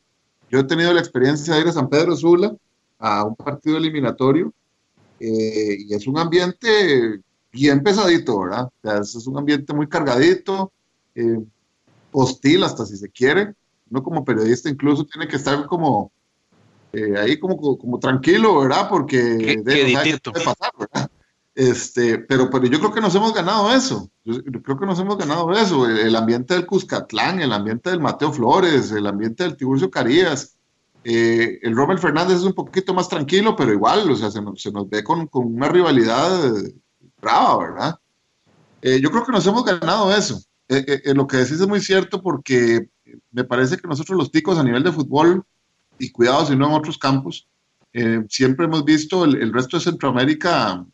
yo 0.49 0.60
he 0.60 0.63
tenido 0.63 0.93
la 0.93 0.99
experiencia 0.99 1.56
de 1.56 1.62
ir 1.62 1.67
a 1.67 1.73
San 1.73 1.89
Pedro 1.89 2.15
Sula 2.15 2.56
a 2.99 3.23
un 3.23 3.36
partido 3.36 3.78
eliminatorio 3.78 4.54
eh, 5.19 5.78
y 5.80 5.93
es 5.93 6.06
un 6.06 6.19
ambiente 6.19 7.21
bien 7.51 7.82
pesadito, 7.82 8.39
¿verdad? 8.39 8.65
O 8.65 8.71
sea, 8.84 8.99
es, 8.99 9.28
un 9.28 9.38
ambiente 9.38 9.73
muy 9.73 9.88
cargadito, 9.88 10.71
hostil 12.12 12.63
hasta 12.63 12.86
si 12.86 12.97
se 12.97 13.10
quiere, 13.10 13.56
uno 13.89 14.03
como 14.03 14.25
periodista 14.25 14.69
incluso 14.69 15.05
tiene 15.05 15.27
que 15.27 15.35
estar 15.35 15.65
como 15.67 16.11
eh, 16.95 17.17
ahí 17.17 17.37
como, 17.37 17.57
como 17.77 17.99
tranquilo, 17.99 18.61
¿verdad? 18.61 18.87
Porque 18.87 19.17
de, 19.17 20.19
puede 20.23 20.45
pasar, 20.45 20.71
¿verdad? 20.79 21.11
Este, 21.53 22.19
pero, 22.19 22.49
pero 22.49 22.65
yo 22.67 22.79
creo 22.79 22.93
que 22.93 23.01
nos 23.01 23.13
hemos 23.15 23.33
ganado 23.33 23.73
eso. 23.73 24.09
Yo, 24.23 24.41
creo 24.61 24.79
que 24.79 24.85
nos 24.85 24.99
hemos 24.99 25.17
ganado 25.17 25.51
eso. 25.51 25.89
El, 25.89 26.15
ambiente 26.15 26.53
del 26.53 26.65
Cuscatlán, 26.65 27.41
el 27.41 27.51
ambiente 27.51 27.89
del 27.89 27.99
Mateo 27.99 28.31
Flores, 28.31 28.91
el 28.91 29.07
ambiente 29.07 29.43
del 29.43 29.57
Tiburcio 29.57 29.91
Carías. 29.91 30.55
Eh, 31.03 31.59
el 31.63 31.75
Robert 31.75 31.99
Fernández 31.99 32.37
es 32.37 32.43
un 32.43 32.53
poquito 32.53 32.93
más 32.93 33.09
tranquilo, 33.09 33.55
pero 33.55 33.73
igual, 33.73 34.09
o 34.09 34.15
sea, 34.15 34.31
se 34.31 34.41
nos, 34.41 34.61
se 34.61 34.71
nos 34.71 34.89
ve 34.89 35.03
con, 35.03 35.27
con, 35.27 35.53
una 35.53 35.67
rivalidad 35.67 36.53
brava, 37.21 37.57
¿verdad? 37.57 37.95
Eh, 38.81 38.99
yo 39.01 39.11
creo 39.11 39.25
que 39.25 39.33
nos 39.33 39.45
hemos 39.45 39.65
ganado 39.65 40.15
eso. 40.15 40.41
lo 40.67 41.27
que 41.27 41.37
decís 41.37 41.59
es 41.59 41.67
muy 41.67 41.81
cierto 41.81 42.21
porque 42.21 42.89
me 43.32 43.43
parece 43.43 43.78
que 43.78 43.88
nosotros 43.88 44.17
los 44.17 44.32
ticos 44.32 44.58
a 44.58 44.63
nivel 44.63 44.84
de 44.84 44.91
fútbol, 44.91 45.43
y 45.99 46.10
cuidado 46.10 46.45
si 46.45 46.56
no 46.56 46.67
en 46.67 46.73
otros 46.73 46.97
campos, 46.97 47.47
eh, 47.93 48.23
siempre 48.30 48.65
hemos 48.65 48.84
visto 48.84 49.23
el, 49.23 49.54
resto 49.54 49.78
de 49.78 49.84
Centroamérica 49.84 50.86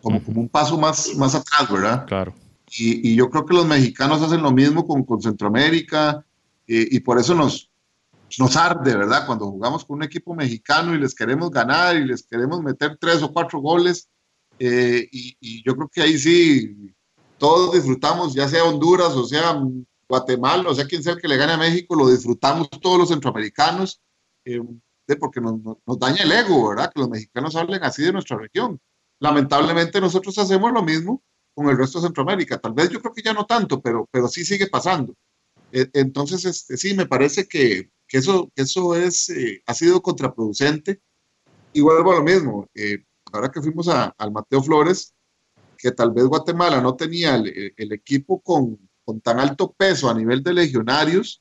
como, 0.00 0.22
como 0.22 0.40
un 0.40 0.48
paso 0.48 0.78
más, 0.78 1.14
más 1.16 1.34
atrás, 1.34 1.70
¿verdad? 1.70 2.06
Claro. 2.06 2.34
Y, 2.70 3.12
y, 3.12 3.16
yo 3.16 3.30
creo 3.30 3.46
que 3.46 3.54
los 3.54 3.66
mexicanos 3.66 4.22
hacen 4.22 4.42
lo 4.42 4.52
mismo 4.52 4.86
con, 4.86 5.04
con 5.04 5.20
Centroamérica 5.20 6.24
y 6.68 6.98
por 7.00 7.18
eso 7.18 7.34
nos, 7.34 7.70
nos 8.38 8.56
arde, 8.56 8.96
¿verdad? 8.96 9.26
Cuando 9.26 9.50
jugamos 9.50 9.84
con 9.84 9.96
un 9.96 10.02
equipo 10.02 10.34
mexicano 10.34 10.94
y 10.94 10.98
les 10.98 11.14
queremos 11.14 11.50
ganar 11.50 11.96
y 11.96 12.04
les 12.04 12.22
queremos 12.22 12.60
meter 12.62 12.96
tres 13.00 13.22
o 13.22 13.32
cuatro 13.32 13.60
goles. 13.60 14.08
Eh, 14.58 15.08
y, 15.12 15.36
y, 15.40 15.62
yo 15.64 15.76
creo 15.76 15.88
que 15.88 16.02
ahí 16.02 16.18
sí 16.18 16.94
todos 17.38 17.74
disfrutamos, 17.74 18.34
ya 18.34 18.48
sea 18.48 18.64
Honduras 18.64 19.12
o 19.12 19.26
sea 19.26 19.60
Guatemala, 20.08 20.68
o 20.70 20.74
sea, 20.74 20.86
quien 20.86 21.02
sea 21.02 21.14
el 21.14 21.20
que 21.20 21.28
le 21.28 21.36
gane 21.36 21.52
a 21.52 21.58
México, 21.58 21.94
lo 21.96 22.08
disfrutamos 22.08 22.70
todos 22.70 22.98
los 22.98 23.08
centroamericanos, 23.08 24.00
eh, 24.44 24.60
porque 25.18 25.40
nos, 25.40 25.60
daña 25.98 26.22
el 26.22 26.32
ego, 26.32 26.68
¿verdad? 26.68 26.92
Que 26.92 27.00
los 27.00 27.08
mexicanos 27.08 27.56
hablen 27.56 27.82
así 27.84 28.02
de 28.02 28.12
nuestra 28.12 28.36
región. 28.36 28.80
Lamentablemente 29.18 30.00
nosotros 30.00 30.36
hacemos 30.38 30.72
lo 30.72 30.82
mismo 30.82 31.22
con 31.54 31.68
el 31.68 31.78
resto 31.78 32.00
de 32.00 32.08
Centroamérica. 32.08 32.58
Tal 32.58 32.72
vez 32.72 32.90
yo 32.90 33.00
creo 33.00 33.14
que 33.14 33.22
ya 33.22 33.32
no 33.32 33.46
tanto, 33.46 33.80
pero, 33.80 34.08
pero 34.10 34.28
sí 34.28 34.44
sigue 34.44 34.66
pasando. 34.66 35.14
E, 35.72 35.88
entonces, 35.94 36.44
este, 36.44 36.76
sí, 36.76 36.94
me 36.94 37.06
parece 37.06 37.48
que, 37.48 37.90
que 38.06 38.18
eso, 38.18 38.50
eso 38.56 38.94
es, 38.94 39.30
eh, 39.30 39.62
ha 39.66 39.74
sido 39.74 40.02
contraproducente. 40.02 41.00
Y 41.72 41.80
vuelvo 41.80 42.12
a 42.12 42.16
lo 42.16 42.22
mismo. 42.22 42.68
Eh, 42.74 43.04
ahora 43.32 43.50
que 43.50 43.60
fuimos 43.62 43.88
al 43.88 44.32
Mateo 44.32 44.62
Flores, 44.62 45.14
que 45.78 45.92
tal 45.92 46.12
vez 46.12 46.24
Guatemala 46.24 46.80
no 46.80 46.96
tenía 46.96 47.36
el 47.36 47.92
equipo 47.92 48.40
con, 48.40 48.78
con 49.06 49.20
tan 49.20 49.38
alto 49.38 49.72
peso 49.72 50.10
a 50.10 50.14
nivel 50.14 50.42
de 50.42 50.52
legionarios, 50.52 51.40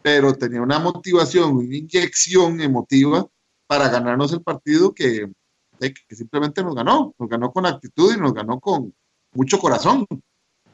pero 0.00 0.34
tenía 0.34 0.62
una 0.62 0.78
motivación, 0.78 1.58
una 1.58 1.76
inyección 1.76 2.60
emotiva 2.60 3.26
para 3.66 3.88
ganarnos 3.88 4.32
el 4.32 4.42
partido 4.42 4.92
que, 4.92 5.30
que 5.78 6.16
simplemente 6.16 6.64
nos 6.64 6.74
ganó, 6.74 7.14
nos 7.18 7.28
ganó 7.28 7.52
con 7.52 7.66
actitud 7.66 8.14
y 8.16 8.18
nos 8.18 8.32
ganó 8.32 8.58
con 8.58 8.94
mucho 9.34 9.58
corazón. 9.58 10.06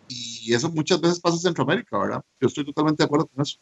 Y 0.07 0.55
eso 0.55 0.71
muchas 0.71 1.01
veces 1.01 1.21
pasa 1.21 1.37
en 1.37 1.43
Centroamérica, 1.43 1.99
¿verdad? 1.99 2.23
Yo 2.41 2.47
estoy 2.47 2.65
totalmente 2.65 3.03
de 3.03 3.07
acuerdo 3.07 3.27
con 3.27 3.43
eso. 3.43 3.59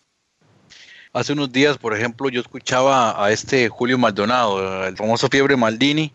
Hace 1.12 1.32
unos 1.32 1.50
días, 1.50 1.78
por 1.78 1.96
ejemplo, 1.96 2.28
yo 2.28 2.42
escuchaba 2.42 3.24
a 3.24 3.32
este 3.32 3.70
Julio 3.70 3.96
Maldonado, 3.96 4.86
el 4.86 4.96
famoso 4.96 5.28
Fiebre 5.28 5.56
Maldini. 5.56 6.12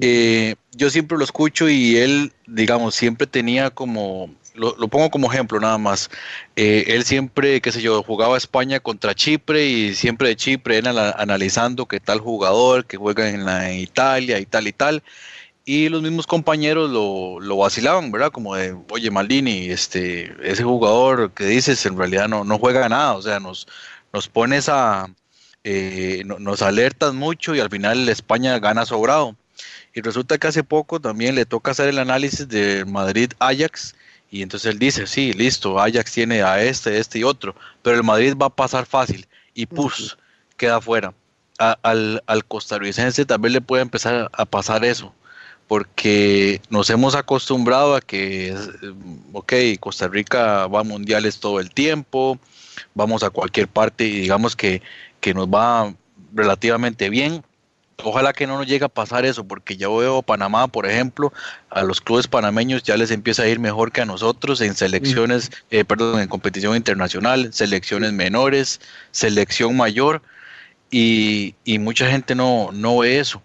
Eh, 0.00 0.56
yo 0.72 0.90
siempre 0.90 1.16
lo 1.16 1.22
escucho 1.22 1.68
y 1.68 1.96
él, 1.98 2.32
digamos, 2.46 2.96
siempre 2.96 3.28
tenía 3.28 3.70
como 3.70 4.34
lo, 4.54 4.88
pongo 4.88 5.10
como 5.10 5.32
ejemplo 5.32 5.60
nada 5.60 5.78
más. 5.78 6.10
Eh, 6.56 6.84
él 6.88 7.04
siempre, 7.04 7.60
qué 7.60 7.72
sé 7.72 7.82
yo, 7.82 8.02
jugaba 8.02 8.36
España 8.36 8.80
contra 8.80 9.14
Chipre 9.14 9.66
y 9.66 9.94
siempre 9.94 10.28
de 10.28 10.36
Chipre 10.36 10.78
era 10.78 11.10
analizando 11.12 11.86
qué 11.86 12.00
tal 12.00 12.20
jugador 12.20 12.86
que 12.86 12.96
juega 12.96 13.28
en, 13.30 13.44
la, 13.44 13.72
Italia 13.72 14.38
y 14.38 14.46
tal 14.46 14.68
y 14.68 14.72
tal. 14.72 15.02
Y 15.66 15.88
los 15.88 16.02
mismos 16.02 16.26
compañeros 16.26 16.90
lo, 16.90 17.40
lo, 17.40 17.56
vacilaban, 17.56 18.12
¿verdad? 18.12 18.30
Como 18.30 18.54
de, 18.54 18.76
oye, 18.90 19.10
Maldini, 19.10 19.70
este, 19.70 20.34
ese 20.42 20.62
jugador 20.62 21.32
que 21.32 21.46
dices 21.46 21.84
en 21.86 21.96
realidad 21.96 22.28
no, 22.28 22.44
no 22.44 22.58
juega 22.58 22.88
nada, 22.88 23.14
o 23.14 23.22
sea, 23.22 23.40
nos, 23.40 23.66
nos 24.12 24.28
pones 24.28 24.68
a, 24.68 25.08
eh, 25.64 26.22
nos 26.26 26.60
alertas 26.60 27.14
mucho 27.14 27.54
y 27.54 27.60
al 27.60 27.70
final 27.70 28.08
España 28.08 28.58
gana 28.58 28.84
sobrado. 28.84 29.36
Y 29.94 30.02
resulta 30.02 30.38
que 30.38 30.48
hace 30.48 30.64
poco 30.64 31.00
también 31.00 31.34
le 31.34 31.46
toca 31.46 31.70
hacer 31.70 31.88
el 31.88 31.98
análisis 31.98 32.46
de 32.48 32.84
Madrid-Ajax 32.84 33.94
y 34.34 34.42
entonces 34.42 34.72
él 34.72 34.80
dice, 34.80 35.06
sí, 35.06 35.32
listo, 35.32 35.78
Ajax 35.78 36.10
tiene 36.10 36.42
a 36.42 36.60
este, 36.60 36.98
este 36.98 37.20
y 37.20 37.22
otro, 37.22 37.54
pero 37.82 37.96
el 37.96 38.02
Madrid 38.02 38.34
va 38.36 38.46
a 38.46 38.50
pasar 38.50 38.84
fácil 38.84 39.28
y 39.54 39.66
pus, 39.66 40.18
queda 40.56 40.80
fuera. 40.80 41.14
al, 41.56 42.20
al 42.26 42.44
costarricense 42.44 43.24
también 43.26 43.52
le 43.52 43.60
puede 43.60 43.82
empezar 43.82 44.28
a 44.32 44.44
pasar 44.44 44.84
eso, 44.84 45.14
porque 45.68 46.60
nos 46.68 46.90
hemos 46.90 47.14
acostumbrado 47.14 47.94
a 47.94 48.00
que, 48.00 48.56
ok, 49.32 49.52
Costa 49.78 50.08
Rica 50.08 50.66
va 50.66 50.80
a 50.80 50.82
mundiales 50.82 51.38
todo 51.38 51.60
el 51.60 51.70
tiempo, 51.70 52.36
vamos 52.92 53.22
a 53.22 53.30
cualquier 53.30 53.68
parte 53.68 54.04
y 54.04 54.22
digamos 54.22 54.56
que, 54.56 54.82
que 55.20 55.32
nos 55.32 55.46
va 55.46 55.94
relativamente 56.32 57.08
bien, 57.08 57.44
Ojalá 58.02 58.32
que 58.32 58.46
no 58.46 58.58
nos 58.58 58.66
llegue 58.66 58.84
a 58.84 58.88
pasar 58.88 59.24
eso, 59.24 59.44
porque 59.44 59.76
ya 59.76 59.88
veo 59.88 60.22
Panamá, 60.22 60.66
por 60.66 60.86
ejemplo, 60.86 61.32
a 61.70 61.82
los 61.82 62.00
clubes 62.00 62.26
panameños 62.26 62.82
ya 62.82 62.96
les 62.96 63.10
empieza 63.10 63.44
a 63.44 63.48
ir 63.48 63.60
mejor 63.60 63.92
que 63.92 64.00
a 64.00 64.04
nosotros 64.04 64.60
en 64.60 64.74
selecciones, 64.74 65.50
eh, 65.70 65.84
perdón, 65.84 66.20
en 66.20 66.28
competición 66.28 66.76
internacional, 66.76 67.52
selecciones 67.52 68.12
menores, 68.12 68.80
selección 69.12 69.76
mayor, 69.76 70.22
y, 70.90 71.54
mucha 71.80 72.08
gente 72.08 72.34
no, 72.34 72.70
no 72.72 72.98
ve 72.98 73.18
eso. 73.18 73.42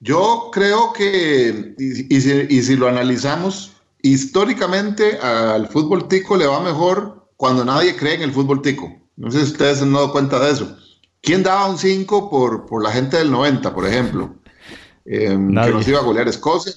Yo 0.00 0.50
creo 0.52 0.92
que, 0.92 1.74
y, 1.78 2.20
si, 2.20 2.76
lo 2.76 2.88
analizamos, 2.88 3.72
históricamente 4.02 5.18
al 5.18 5.68
fútbol 5.68 6.08
tico 6.08 6.36
le 6.36 6.46
va 6.46 6.60
mejor 6.60 7.30
cuando 7.36 7.64
nadie 7.64 7.96
cree 7.96 8.14
en 8.14 8.22
el 8.22 8.32
fútbol 8.32 8.60
tico. 8.60 9.00
No 9.16 9.30
sé 9.30 9.38
si 9.38 9.52
ustedes 9.52 9.78
se 9.78 9.84
han 9.84 9.92
dado 9.92 10.12
cuenta 10.12 10.38
de 10.40 10.50
eso. 10.50 10.76
¿Quién 11.24 11.42
daba 11.42 11.66
un 11.66 11.78
5 11.78 12.28
por, 12.28 12.66
por 12.66 12.82
la 12.82 12.92
gente 12.92 13.16
del 13.16 13.30
90, 13.30 13.74
por 13.74 13.86
ejemplo? 13.86 14.34
Em, 15.06 15.48
que 15.48 15.70
nos 15.70 15.88
iba 15.88 15.98
a 15.98 16.02
golear 16.02 16.28
Escocia, 16.28 16.72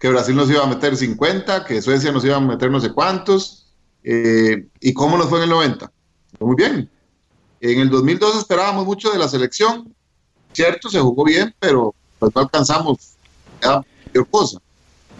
que, 0.00 0.08
Brasil 0.08 0.34
nos 0.34 0.50
iba 0.50 0.64
a 0.64 0.66
meter 0.66 0.96
50, 0.96 1.64
que 1.64 1.80
Suecia 1.80 2.10
nos 2.10 2.24
iba 2.24 2.36
a 2.36 2.40
meter 2.40 2.70
no 2.72 2.80
sé 2.80 2.92
cuántos. 2.92 3.66
Eh, 4.02 4.66
¿Y 4.80 4.92
cómo 4.94 5.16
nos 5.16 5.28
fue 5.28 5.38
en 5.38 5.44
el 5.44 5.50
90? 5.50 5.92
Muy 6.40 6.56
bien. 6.56 6.90
En 7.60 7.80
el 7.80 7.88
2002 7.88 8.36
esperábamos 8.36 8.84
mucho 8.84 9.12
de 9.12 9.18
la 9.18 9.28
selección. 9.28 9.94
Cierto, 10.52 10.90
se 10.90 10.98
jugó 11.00 11.24
bien, 11.24 11.54
pero 11.60 11.94
pues 12.18 12.34
no 12.34 12.42
alcanzamos 12.42 13.14
cualquier 13.60 14.26
cosa. 14.26 14.58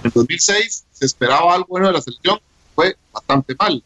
En 0.00 0.06
el 0.06 0.12
2006 0.12 0.84
se 0.90 1.06
esperaba 1.06 1.54
algo 1.54 1.66
bueno 1.68 1.86
de 1.86 1.92
la 1.92 2.02
selección, 2.02 2.40
fue 2.74 2.96
bastante 3.12 3.54
mal. 3.56 3.82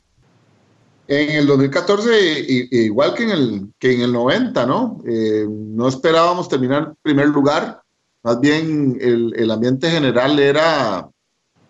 En 1.11 1.31
el 1.31 1.47
2014, 1.47 2.69
igual 2.71 3.15
que 3.15 3.23
en 3.23 3.31
el, 3.31 3.73
que 3.79 3.95
en 3.95 4.03
el 4.03 4.13
90, 4.13 4.67
¿no? 4.67 5.01
Eh, 5.07 5.47
no 5.49 5.89
esperábamos 5.89 6.51
terminar 6.51 6.89
en 6.89 6.97
primer 7.01 7.29
lugar, 7.29 7.81
más 8.23 8.39
bien 8.41 8.99
el, 9.01 9.33
el 9.35 9.51
ambiente 9.51 9.91
general 9.91 10.39
era, 10.39 11.09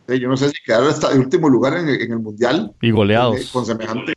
eh, 0.09 0.19
yo 0.19 0.29
no 0.29 0.37
sé 0.37 0.49
si 0.49 0.57
quedar 0.65 0.83
hasta 0.83 1.13
el 1.13 1.21
último 1.21 1.49
lugar 1.49 1.77
en, 1.77 1.89
en 1.89 2.11
el 2.11 2.19
Mundial. 2.19 2.75
Y 2.83 2.91
goleados. 2.91 3.37
Eh, 3.37 3.47
con 3.53 3.65
semejante. 3.65 4.15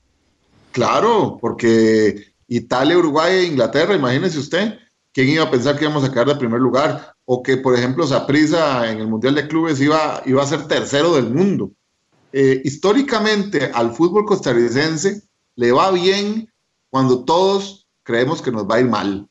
Claro, 0.72 1.38
porque 1.40 2.34
Italia, 2.48 2.98
Uruguay 2.98 3.34
e 3.36 3.46
Inglaterra, 3.46 3.94
imagínese 3.94 4.40
usted, 4.40 4.80
¿quién 5.14 5.30
iba 5.30 5.44
a 5.44 5.52
pensar 5.52 5.78
que 5.78 5.86
íbamos 5.86 6.04
a 6.04 6.12
quedar 6.12 6.30
de 6.30 6.36
primer 6.36 6.62
lugar? 6.62 7.14
O 7.26 7.44
que, 7.44 7.58
por 7.58 7.76
ejemplo, 7.76 8.08
Saprisa 8.08 8.90
en 8.90 8.98
el 8.98 9.08
Mundial 9.08 9.36
de 9.36 9.48
Clubes 9.48 9.80
iba, 9.82 10.24
iba 10.26 10.42
a 10.42 10.48
ser 10.48 10.68
tercero 10.68 11.14
del 11.14 11.30
mundo. 11.30 11.74
Eh, 12.34 12.62
históricamente 12.64 13.72
al 13.74 13.94
fútbol 13.94 14.26
costarricense 14.26 15.22
le 15.56 15.72
va 15.72 15.92
bien 15.92 16.50
cuando 16.90 17.26
todos 17.26 17.88
creemos 18.04 18.42
que 18.42 18.52
nos 18.52 18.70
va 18.70 18.76
a 18.76 18.80
ir 18.80 18.88
mal. 18.88 19.28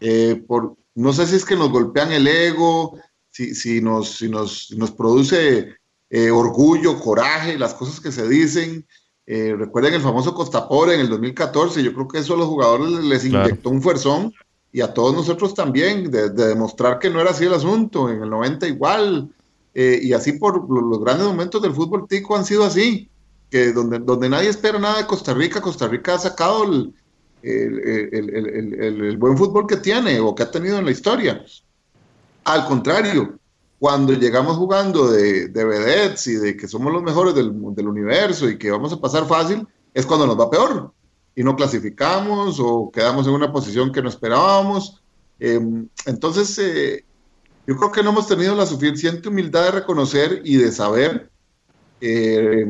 Eh, 0.00 0.42
por, 0.46 0.76
no 0.94 1.12
sé 1.12 1.26
si 1.26 1.36
es 1.36 1.44
que 1.44 1.56
nos 1.56 1.70
golpean 1.70 2.12
el 2.12 2.26
ego, 2.26 2.98
si, 3.30 3.54
si, 3.54 3.80
nos, 3.80 4.16
si 4.16 4.28
nos, 4.28 4.70
nos, 4.72 4.90
produce 4.90 5.74
eh, 6.08 6.30
orgullo, 6.30 6.98
coraje, 6.98 7.58
las 7.58 7.74
cosas 7.74 8.00
que 8.00 8.10
se 8.10 8.26
dicen. 8.26 8.86
recuerden 9.26 9.94
el 9.94 10.00
famoso 10.00 10.34
Costapor 10.34 10.90
en 10.90 11.00
el 11.00 11.08
2014, 11.08 11.82
yo 11.82 11.92
creo 11.92 12.08
que 12.08 12.18
eso 12.18 12.34
a 12.34 12.38
los 12.38 12.48
jugadores 12.48 13.04
les 13.04 13.24
inyectó 13.24 13.70
un 13.70 13.82
fuerzón 13.82 14.32
y 14.72 14.80
a 14.80 14.92
todos 14.92 15.14
nosotros 15.14 15.54
también, 15.54 16.10
de, 16.10 16.30
de, 16.30 16.46
demostrar 16.46 16.98
que 16.98 17.10
no 17.10 17.20
era 17.20 17.30
así 17.30 17.44
el 17.44 17.54
asunto. 17.54 18.08
En 18.08 18.22
el 18.22 18.30
90 18.30 18.66
igual, 18.68 19.30
eh, 19.74 20.00
y 20.02 20.12
así 20.12 20.32
por 20.32 20.68
los 20.68 21.00
grandes 21.00 21.26
momentos 21.26 21.62
del 21.62 21.74
fútbol 21.74 22.06
tico 22.08 22.36
han 22.36 22.44
sido 22.44 22.64
así, 22.64 23.08
que 23.50 23.72
donde, 23.72 23.98
donde 23.98 24.28
nadie 24.28 24.48
espera 24.48 24.78
nada 24.78 24.98
de 24.98 25.06
Costa 25.06 25.34
Rica, 25.34 25.60
Costa 25.60 25.88
Rica 25.88 26.14
ha 26.14 26.18
sacado 26.18 26.64
el, 26.64 26.94
el, 27.42 29.16
buen 29.16 29.36
fútbol 29.36 29.66
que 29.66 29.76
tiene 29.76 30.20
o 30.20 30.34
que 30.34 30.42
ha 30.42 30.50
tenido 30.50 30.78
en 30.78 30.84
la 30.84 30.90
historia. 30.90 31.44
Al 32.44 32.66
contrario, 32.66 33.38
cuando 33.78 34.12
llegamos 34.12 34.56
jugando 34.56 35.10
de, 35.10 35.48
de 35.48 35.64
vedettes 35.64 36.26
y 36.26 36.34
de 36.34 36.56
que 36.56 36.68
somos 36.68 36.92
los 36.92 37.02
mejores 37.02 37.34
del, 37.34 37.52
del, 37.74 37.88
universo 37.88 38.48
y 38.48 38.58
que 38.58 38.70
vamos 38.70 38.92
a 38.92 39.00
pasar 39.00 39.26
fácil, 39.26 39.66
es 39.94 40.06
cuando 40.06 40.26
nos 40.26 40.38
va 40.38 40.50
peor 40.50 40.92
y 41.34 41.42
no 41.42 41.56
clasificamos 41.56 42.60
o 42.60 42.90
quedamos 42.92 43.26
en 43.26 43.32
una 43.32 43.52
posición 43.52 43.92
que 43.92 44.02
no 44.02 44.08
esperábamos. 44.08 45.02
Em, 45.38 45.88
entonces, 46.04 46.58
eh, 46.58 47.04
yo 47.66 47.76
creo 47.76 47.92
que 47.92 48.02
no 48.02 48.10
hemos 48.10 48.26
tenido 48.26 48.54
la 48.54 48.66
suficiente 48.66 49.28
humildad 49.28 49.64
de 49.64 49.70
reconocer 49.72 50.42
y 50.44 50.56
de 50.56 50.72
saber 50.72 51.30
eh, 52.00 52.66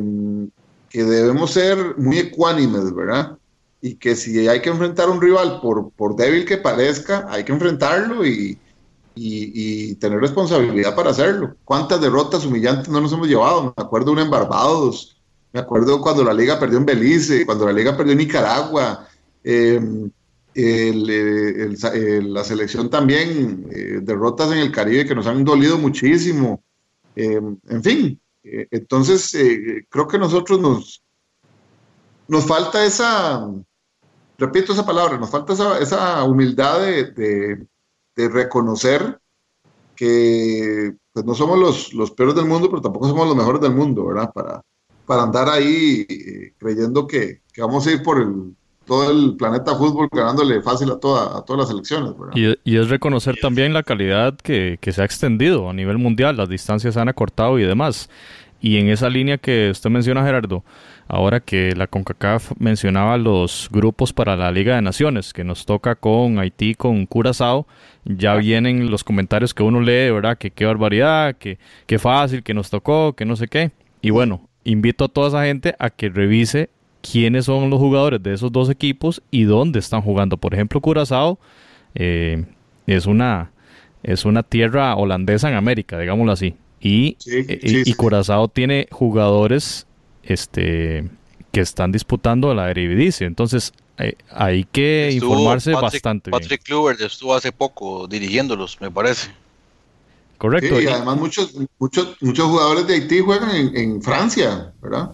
que 0.88 1.04
debemos 1.04 1.52
ser 1.52 1.96
muy 1.96 2.18
ecuánimes, 2.18 2.92
¿verdad? 2.94 3.38
Y 3.80 3.94
que 3.94 4.16
si 4.16 4.46
hay 4.48 4.60
que 4.60 4.70
enfrentar 4.70 5.08
a 5.08 5.12
un 5.12 5.20
rival, 5.20 5.60
por, 5.62 6.16
débil 6.16 6.44
que 6.44 6.58
parezca, 6.58 7.26
hay 7.30 7.44
que 7.44 7.52
enfrentarlo 7.52 8.26
y, 8.26 8.58
y, 9.14 9.94
tener 9.94 10.20
responsabilidad 10.20 10.94
para 10.94 11.10
hacerlo. 11.10 11.56
¿Cuántas 11.64 12.00
derrotas 12.00 12.44
humillantes 12.44 12.88
no 12.88 13.00
nos 13.00 13.12
hemos 13.12 13.28
llevado? 13.28 13.74
Me 13.76 13.82
acuerdo 13.82 14.12
una 14.12 14.22
en 14.22 14.30
Barbados, 14.30 15.16
me 15.52 15.60
acuerdo 15.60 16.00
cuando 16.00 16.24
la 16.24 16.34
liga 16.34 16.58
perdió 16.58 16.78
en 16.78 16.86
Belice, 16.86 17.46
cuando 17.46 17.66
la 17.66 17.72
liga 17.72 17.96
perdió 17.96 18.12
en 18.12 18.18
Nicaragua. 18.18 19.06
Eh, 19.42 19.80
el, 20.54 22.32
la 22.32 22.44
selección 22.44 22.90
también, 22.90 23.66
eh, 23.70 24.00
derrotas 24.02 24.50
en 24.52 24.58
el 24.58 24.72
Caribe 24.72 25.06
que 25.06 25.14
nos 25.14 25.26
han 25.26 25.44
dolido 25.44 25.78
muchísimo. 25.78 26.62
Eh, 27.14 27.40
en 27.68 27.82
fin, 27.82 28.20
eh, 28.42 28.66
entonces 28.70 29.36
creo 29.88 30.08
que 30.08 30.18
nosotros 30.18 30.60
nos, 30.60 31.02
nos 32.28 32.46
falta 32.46 32.84
esa, 32.84 33.48
repito 34.38 34.72
esa 34.72 34.86
palabra, 34.86 35.18
nos 35.18 35.30
falta 35.30 35.52
esa, 35.52 35.78
esa 35.78 36.24
humildad 36.24 36.80
de, 36.80 37.66
de, 38.16 38.28
reconocer 38.28 39.18
que 39.96 40.94
pues, 41.12 41.24
no 41.24 41.34
somos 41.34 41.58
los, 41.58 41.94
los 41.94 42.10
peores 42.10 42.34
del 42.34 42.44
mundo, 42.44 42.68
pero 42.68 42.82
tampoco 42.82 43.08
somos 43.08 43.26
los 43.26 43.36
mejores 43.36 43.62
del 43.62 43.74
mundo, 43.74 44.04
¿verdad? 44.04 44.30
Para, 44.30 44.62
para 45.06 45.22
andar 45.22 45.48
ahí 45.48 46.06
creyendo 46.58 47.06
que, 47.06 47.40
que 47.50 47.62
vamos 47.62 47.86
a 47.86 47.92
ir 47.92 48.02
por 48.02 48.20
el, 48.20 48.54
todo 48.90 49.08
el 49.08 49.36
planeta 49.36 49.76
fútbol 49.76 50.08
ganándole 50.10 50.60
fácil 50.62 50.90
a, 50.90 50.98
toda, 50.98 51.38
a 51.38 51.44
todas 51.44 51.60
las 51.62 51.70
elecciones. 51.70 52.12
Y, 52.34 52.76
es 52.76 52.88
reconocer 52.88 53.36
también 53.40 53.72
la 53.72 53.84
calidad 53.84 54.36
que, 54.36 54.80
se 54.82 55.00
ha 55.00 55.04
extendido 55.04 55.70
a 55.70 55.72
nivel 55.72 55.96
mundial, 55.96 56.36
las 56.36 56.48
distancias 56.48 56.94
se 56.94 57.00
han 57.00 57.08
acortado 57.08 57.60
y 57.60 57.62
demás. 57.62 58.10
Y 58.60 58.78
en 58.78 58.88
esa 58.88 59.08
línea 59.08 59.38
que 59.38 59.70
usted 59.70 59.90
menciona, 59.90 60.24
Gerardo, 60.24 60.64
ahora 61.06 61.38
que 61.38 61.72
la 61.76 61.86
CONCACAF 61.86 62.50
mencionaba 62.58 63.16
los 63.16 63.68
grupos 63.70 64.12
para 64.12 64.34
la 64.34 64.50
Liga 64.50 64.74
de 64.74 64.82
Naciones, 64.82 65.32
que 65.32 65.44
nos 65.44 65.66
toca 65.66 65.94
con 65.94 66.40
Haití, 66.40 66.74
con 66.74 67.06
Curazao, 67.06 67.68
ya 68.04 68.34
vienen 68.34 68.90
los 68.90 69.04
comentarios 69.04 69.54
que 69.54 69.62
uno 69.62 69.80
lee, 69.80 70.10
¿verdad? 70.10 70.36
Que 70.36 70.50
qué 70.50 70.64
barbaridad, 70.64 71.36
que 71.36 71.60
qué 71.86 72.00
fácil, 72.00 72.42
que 72.42 72.54
nos 72.54 72.70
tocó, 72.70 73.12
que 73.12 73.24
no 73.24 73.36
sé 73.36 73.46
qué. 73.46 73.70
Y 74.02 74.10
bueno, 74.10 74.48
invito 74.64 75.04
a 75.04 75.08
toda 75.08 75.28
esa 75.28 75.44
gente 75.44 75.76
a 75.78 75.90
que 75.90 76.08
revise 76.08 76.70
quiénes 77.00 77.46
son 77.46 77.70
los 77.70 77.78
jugadores 77.78 78.22
de 78.22 78.34
esos 78.34 78.52
dos 78.52 78.68
equipos 78.70 79.22
y 79.30 79.44
dónde 79.44 79.78
están 79.78 80.02
jugando. 80.02 80.36
Por 80.36 80.54
ejemplo, 80.54 80.80
Curazao 80.80 81.38
eh, 81.94 82.44
es, 82.86 83.06
una, 83.06 83.52
es 84.02 84.24
una 84.24 84.42
tierra 84.42 84.94
holandesa 84.96 85.48
en 85.48 85.56
América, 85.56 85.98
digámoslo 85.98 86.32
así. 86.32 86.54
Y, 86.80 87.16
eh, 87.26 87.82
y, 87.84 87.92
Curazao 87.94 88.48
tiene 88.48 88.88
jugadores 88.90 89.86
este, 90.22 91.08
que 91.52 91.60
están 91.60 91.92
disputando 91.92 92.54
la 92.54 92.70
Eredivisie. 92.70 93.26
Entonces, 93.26 93.72
eh, 93.98 94.14
hay 94.30 94.64
que 94.64 95.10
informarse 95.12 95.72
bastante. 95.72 96.30
Patrick 96.30 96.62
Kluber 96.62 96.96
estuvo 97.00 97.34
hace 97.34 97.52
poco 97.52 98.06
dirigiéndolos, 98.06 98.80
me 98.80 98.90
parece. 98.90 99.30
Correcto. 100.38 100.80
y 100.80 100.86
además 100.86 101.18
muchos, 101.18 101.54
muchos, 101.78 102.16
muchos 102.22 102.48
jugadores 102.48 102.86
de 102.86 102.94
Haití 102.94 103.20
juegan 103.20 103.54
en, 103.54 103.76
en 103.76 104.02
Francia, 104.02 104.72
¿verdad? 104.80 105.10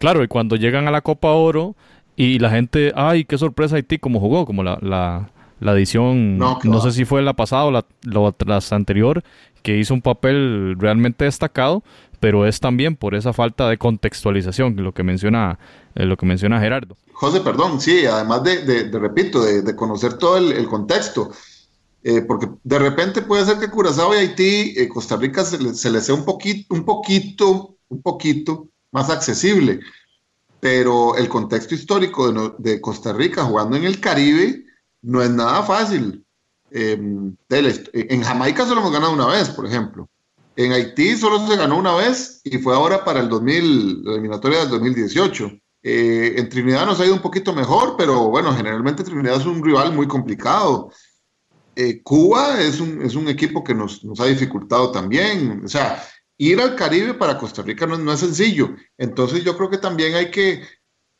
Claro, 0.00 0.24
y 0.24 0.28
cuando 0.28 0.56
llegan 0.56 0.88
a 0.88 0.90
la 0.90 1.02
Copa 1.02 1.28
Oro 1.32 1.76
y 2.16 2.38
la 2.38 2.48
gente, 2.48 2.90
ay, 2.96 3.26
qué 3.26 3.36
sorpresa 3.36 3.76
Haití, 3.76 3.98
como 3.98 4.18
jugó, 4.18 4.46
como 4.46 4.62
la, 4.62 4.78
la, 4.80 5.30
la 5.60 5.72
edición, 5.72 6.38
no, 6.38 6.80
sé 6.80 6.92
si 6.92 7.04
fue 7.04 7.20
la 7.20 7.34
pasada 7.34 7.64
o 7.64 7.70
la, 7.70 7.84
la, 8.02 8.60
anterior, 8.70 9.22
que 9.62 9.76
hizo 9.76 9.92
un 9.92 10.00
papel 10.00 10.74
realmente 10.78 11.26
destacado, 11.26 11.82
pero 12.18 12.46
es 12.46 12.60
también 12.60 12.96
por 12.96 13.14
esa 13.14 13.34
falta 13.34 13.68
de 13.68 13.76
contextualización, 13.76 14.74
lo 14.76 14.92
que 14.92 15.02
menciona, 15.02 15.58
eh, 15.94 16.06
lo 16.06 16.16
que 16.16 16.24
menciona 16.24 16.60
Gerardo. 16.60 16.96
José, 17.12 17.42
perdón, 17.42 17.78
sí, 17.78 18.06
además 18.06 18.42
de, 18.42 18.86
de, 18.86 18.98
repito, 18.98 19.44
de, 19.44 19.76
conocer 19.76 20.14
todo 20.14 20.38
el, 20.38 20.66
contexto, 20.66 21.30
eh, 22.02 22.22
porque 22.22 22.48
de 22.64 22.78
repente 22.78 23.20
puede 23.20 23.44
ser 23.44 23.58
que 23.58 23.68
Curazao 23.68 24.14
y 24.14 24.16
Haití, 24.16 24.72
eh, 24.78 24.88
Costa 24.88 25.16
Rica 25.16 25.44
se, 25.44 25.58
les 25.58 26.06
sea 26.06 26.14
un 26.14 26.24
poquito, 26.24 26.74
un 26.74 26.86
poquito, 26.86 27.76
un 27.90 28.00
poquito 28.00 28.70
más 28.92 29.10
accesible, 29.10 29.80
pero 30.60 31.16
el 31.16 31.28
contexto 31.28 31.74
histórico 31.74 32.52
de, 32.58 32.80
Costa 32.80 33.12
Rica 33.12 33.44
jugando 33.44 33.76
en 33.76 33.84
el 33.84 34.00
Caribe 34.00 34.64
no 35.02 35.22
es 35.22 35.30
nada 35.30 35.62
fácil. 35.62 36.24
Em, 36.70 37.34
en 37.48 38.22
Jamaica 38.22 38.66
solo 38.66 38.80
hemos 38.80 38.92
ganado 38.92 39.12
una 39.12 39.26
vez, 39.26 39.48
por 39.50 39.66
ejemplo. 39.66 40.08
En 40.56 40.72
Haití 40.72 41.16
solo 41.16 41.46
se 41.46 41.56
ganó 41.56 41.78
una 41.78 41.94
vez 41.94 42.40
y 42.44 42.58
fue 42.58 42.74
ahora 42.74 43.04
para 43.04 43.20
el 43.20 43.28
2000, 43.28 44.04
la 44.04 44.12
eliminatoria 44.12 44.60
del 44.60 44.68
2018. 44.70 45.50
Eh, 45.82 46.34
en 46.36 46.48
Trinidad 46.50 46.84
nos 46.84 47.00
ha 47.00 47.06
ido 47.06 47.14
un 47.14 47.22
poquito 47.22 47.54
mejor, 47.54 47.94
pero 47.96 48.28
bueno, 48.28 48.54
generalmente 48.54 49.02
Trinidad 49.02 49.40
es 49.40 49.46
un 49.46 49.64
rival 49.64 49.94
muy 49.94 50.06
complicado. 50.06 50.92
Eh, 51.74 52.02
Cuba 52.02 52.60
es 52.60 52.80
un, 52.80 53.00
es 53.00 53.14
un, 53.14 53.28
equipo 53.28 53.64
que 53.64 53.74
nos, 53.74 54.04
nos, 54.04 54.20
ha 54.20 54.26
dificultado 54.26 54.90
también. 54.90 55.62
O 55.64 55.68
sea, 55.68 56.02
ir 56.40 56.58
al 56.60 56.74
Caribe 56.74 57.12
para 57.14 57.36
Costa 57.36 57.60
Rica 57.62 57.86
no, 57.86 58.12
es 58.12 58.20
sencillo. 58.20 58.74
Entonces 58.96 59.44
yo 59.44 59.56
creo 59.56 59.68
que 59.68 59.78
también 59.78 60.14
hay 60.14 60.30
que 60.30 60.62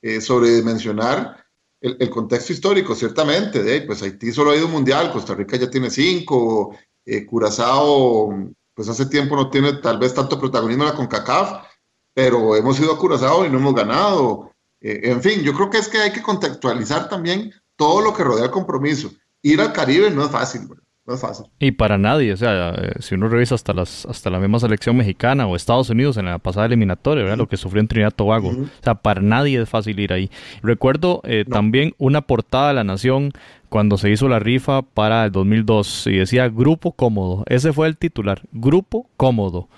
eh, 0.00 0.20
sobredimensionar 0.20 1.44
el, 1.80 2.08
contexto 2.08 2.54
histórico, 2.54 2.94
ciertamente. 2.94 3.62
De, 3.62 3.82
pues 3.82 4.02
Haití 4.02 4.32
solo 4.32 4.50
ha 4.50 4.56
ido 4.56 4.66
mundial, 4.68 5.12
Costa 5.12 5.34
Rica 5.34 5.58
ya 5.58 5.70
tiene 5.70 5.90
cinco, 5.90 6.74
eh, 7.04 7.26
Curazao 7.26 8.50
pues 8.74 8.88
hace 8.88 9.06
tiempo 9.06 9.36
no 9.36 9.50
tiene 9.50 9.74
tal 9.74 9.98
vez 9.98 10.14
tanto 10.14 10.40
protagonismo 10.40 10.84
en 10.84 10.90
la 10.90 10.96
CONCACAF, 10.96 11.66
pero 12.14 12.56
hemos 12.56 12.80
ido 12.80 12.94
a 12.94 12.98
Curazao 12.98 13.44
y 13.44 13.50
no 13.50 13.58
hemos 13.58 13.74
ganado. 13.74 14.52
Eh, 14.80 15.00
en 15.02 15.20
fin, 15.20 15.42
yo 15.42 15.52
creo 15.52 15.68
que 15.68 15.78
es 15.78 15.88
que 15.88 15.98
hay 15.98 16.12
que 16.12 16.22
contextualizar 16.22 17.10
también 17.10 17.52
todo 17.76 18.00
lo 18.00 18.14
que 18.14 18.24
rodea 18.24 18.46
el 18.46 18.50
compromiso. 18.50 19.10
Ir 19.42 19.60
al 19.60 19.74
Caribe 19.74 20.10
no 20.10 20.24
es 20.24 20.30
fácil, 20.30 20.66
no 21.11 21.16
es 21.16 21.20
fácil. 21.20 21.46
Y 21.58 21.72
para 21.72 21.98
nadie, 21.98 22.32
o 22.32 22.36
sea, 22.36 22.70
eh, 22.70 22.92
si 23.00 23.16
uno 23.16 23.28
revisa 23.28 23.56
hasta 23.56 23.74
las 23.74 24.06
hasta 24.06 24.30
la 24.30 24.38
misma 24.38 24.61
selección 24.61 24.96
mexicana 24.96 25.46
o 25.46 25.56
Estados 25.56 25.90
Unidos 25.90 26.16
en 26.16 26.26
la 26.26 26.38
pasada 26.38 26.66
eliminatoria, 26.66 27.24
¿verdad? 27.24 27.38
lo 27.38 27.48
que 27.48 27.56
sufrió 27.56 27.80
en 27.80 27.88
Trinidad 27.88 28.12
Tobago, 28.14 28.50
o 28.50 28.82
sea, 28.82 28.94
para 28.94 29.20
nadie 29.20 29.61
es 29.61 29.68
fácil 29.68 29.98
ir 29.98 30.12
ahí. 30.12 30.30
Recuerdo 30.62 31.20
eh, 31.24 31.44
también 31.50 31.94
una 31.98 32.20
portada 32.22 32.68
de 32.68 32.74
La 32.74 32.84
Nación 32.84 33.32
cuando 33.68 33.98
se 33.98 34.11
hizo 34.11 34.28
la 34.28 34.38
rifa 34.38 34.82
para 34.82 35.24
el 35.24 35.32
2002 35.32 36.06
y 36.06 36.18
decía 36.18 36.48
Grupo 36.48 36.92
Cómodo, 36.92 37.42
ese 37.48 37.72
fue 37.72 37.88
el 37.88 37.96
titular, 37.96 38.42
Grupo 38.52 39.08
Cómodo. 39.16 39.68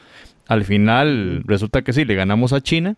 Al 0.46 0.64
final 0.64 1.44
resulta 1.46 1.80
que 1.80 1.94
sí, 1.94 2.04
le 2.04 2.14
ganamos 2.14 2.52
a 2.52 2.60
China, 2.60 2.96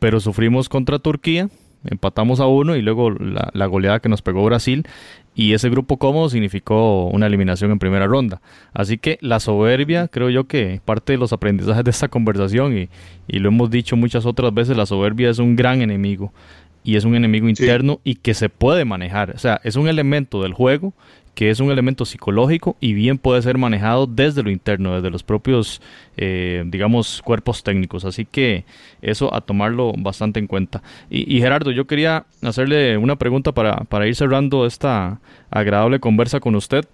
pero 0.00 0.18
sufrimos 0.18 0.68
contra 0.68 0.98
Turquía, 0.98 1.48
empatamos 1.84 2.40
a 2.40 2.46
uno 2.46 2.76
y 2.76 2.82
luego 2.82 3.10
la, 3.10 3.66
goleada 3.66 4.00
que 4.00 4.08
nos 4.08 4.22
pegó 4.22 4.44
Brasil 4.44 4.86
y 5.34 5.54
ese 5.54 5.70
grupo 5.70 5.96
cómodo 5.96 6.28
significó 6.28 7.06
una 7.06 7.26
eliminación 7.26 7.70
en 7.70 7.78
primera 7.78 8.06
ronda. 8.06 8.40
Así 8.72 8.98
que 8.98 9.18
la 9.20 9.40
soberbia, 9.40 10.08
creo 10.08 10.28
yo 10.30 10.44
que 10.44 10.80
parte 10.84 11.12
de 11.12 11.18
los 11.18 11.32
aprendizajes 11.32 11.84
de 11.84 11.90
esta 11.90 12.08
conversación 12.08 12.76
y, 12.76 12.88
y 13.28 13.38
lo 13.38 13.48
hemos 13.48 13.70
dicho 13.70 13.96
muchas 13.96 14.26
otras 14.26 14.52
veces, 14.52 14.76
la 14.76 14.86
soberbia 14.86 15.30
es 15.30 15.38
un 15.38 15.56
gran 15.56 15.82
enemigo 15.82 16.32
y 16.82 16.96
es 16.96 17.04
un 17.04 17.14
enemigo 17.14 17.48
interno 17.48 18.00
y 18.04 18.16
que 18.16 18.34
se 18.34 18.48
puede 18.48 18.84
manejar. 18.84 19.30
O 19.30 19.38
sea, 19.38 19.60
es 19.64 19.76
un 19.76 19.88
elemento 19.88 20.42
del 20.42 20.54
juego 20.54 20.94
que 21.34 21.50
es 21.50 21.60
un 21.60 21.70
elemento 21.70 22.04
psicológico 22.04 22.76
y 22.80 22.92
bien 22.92 23.18
puede 23.18 23.42
ser 23.42 23.58
manejado 23.58 24.06
desde 24.06 24.42
lo 24.42 24.50
interno, 24.50 24.94
desde 24.94 25.10
los 25.10 25.22
propios, 25.22 25.80
eh, 26.16 26.62
digamos, 26.66 27.22
cuerpos 27.22 27.62
técnicos. 27.62 28.04
Así 28.04 28.26
que 28.26 28.64
eso 29.00 29.32
a 29.34 29.40
tomarlo 29.40 29.92
bastante 29.96 30.40
en 30.40 30.46
cuenta. 30.46 30.82
Y, 31.08 31.40
Gerardo, 31.40 31.70
yo 31.70 31.86
quería 31.86 32.26
hacerle 32.42 32.96
una 32.98 33.16
pregunta 33.16 33.52
para, 33.52 33.84
para, 33.84 34.06
ir 34.06 34.16
cerrando 34.16 34.66
esta 34.66 35.20
agradable 35.50 36.00
conversa 36.00 36.40
con 36.40 36.54
usted. 36.56 36.84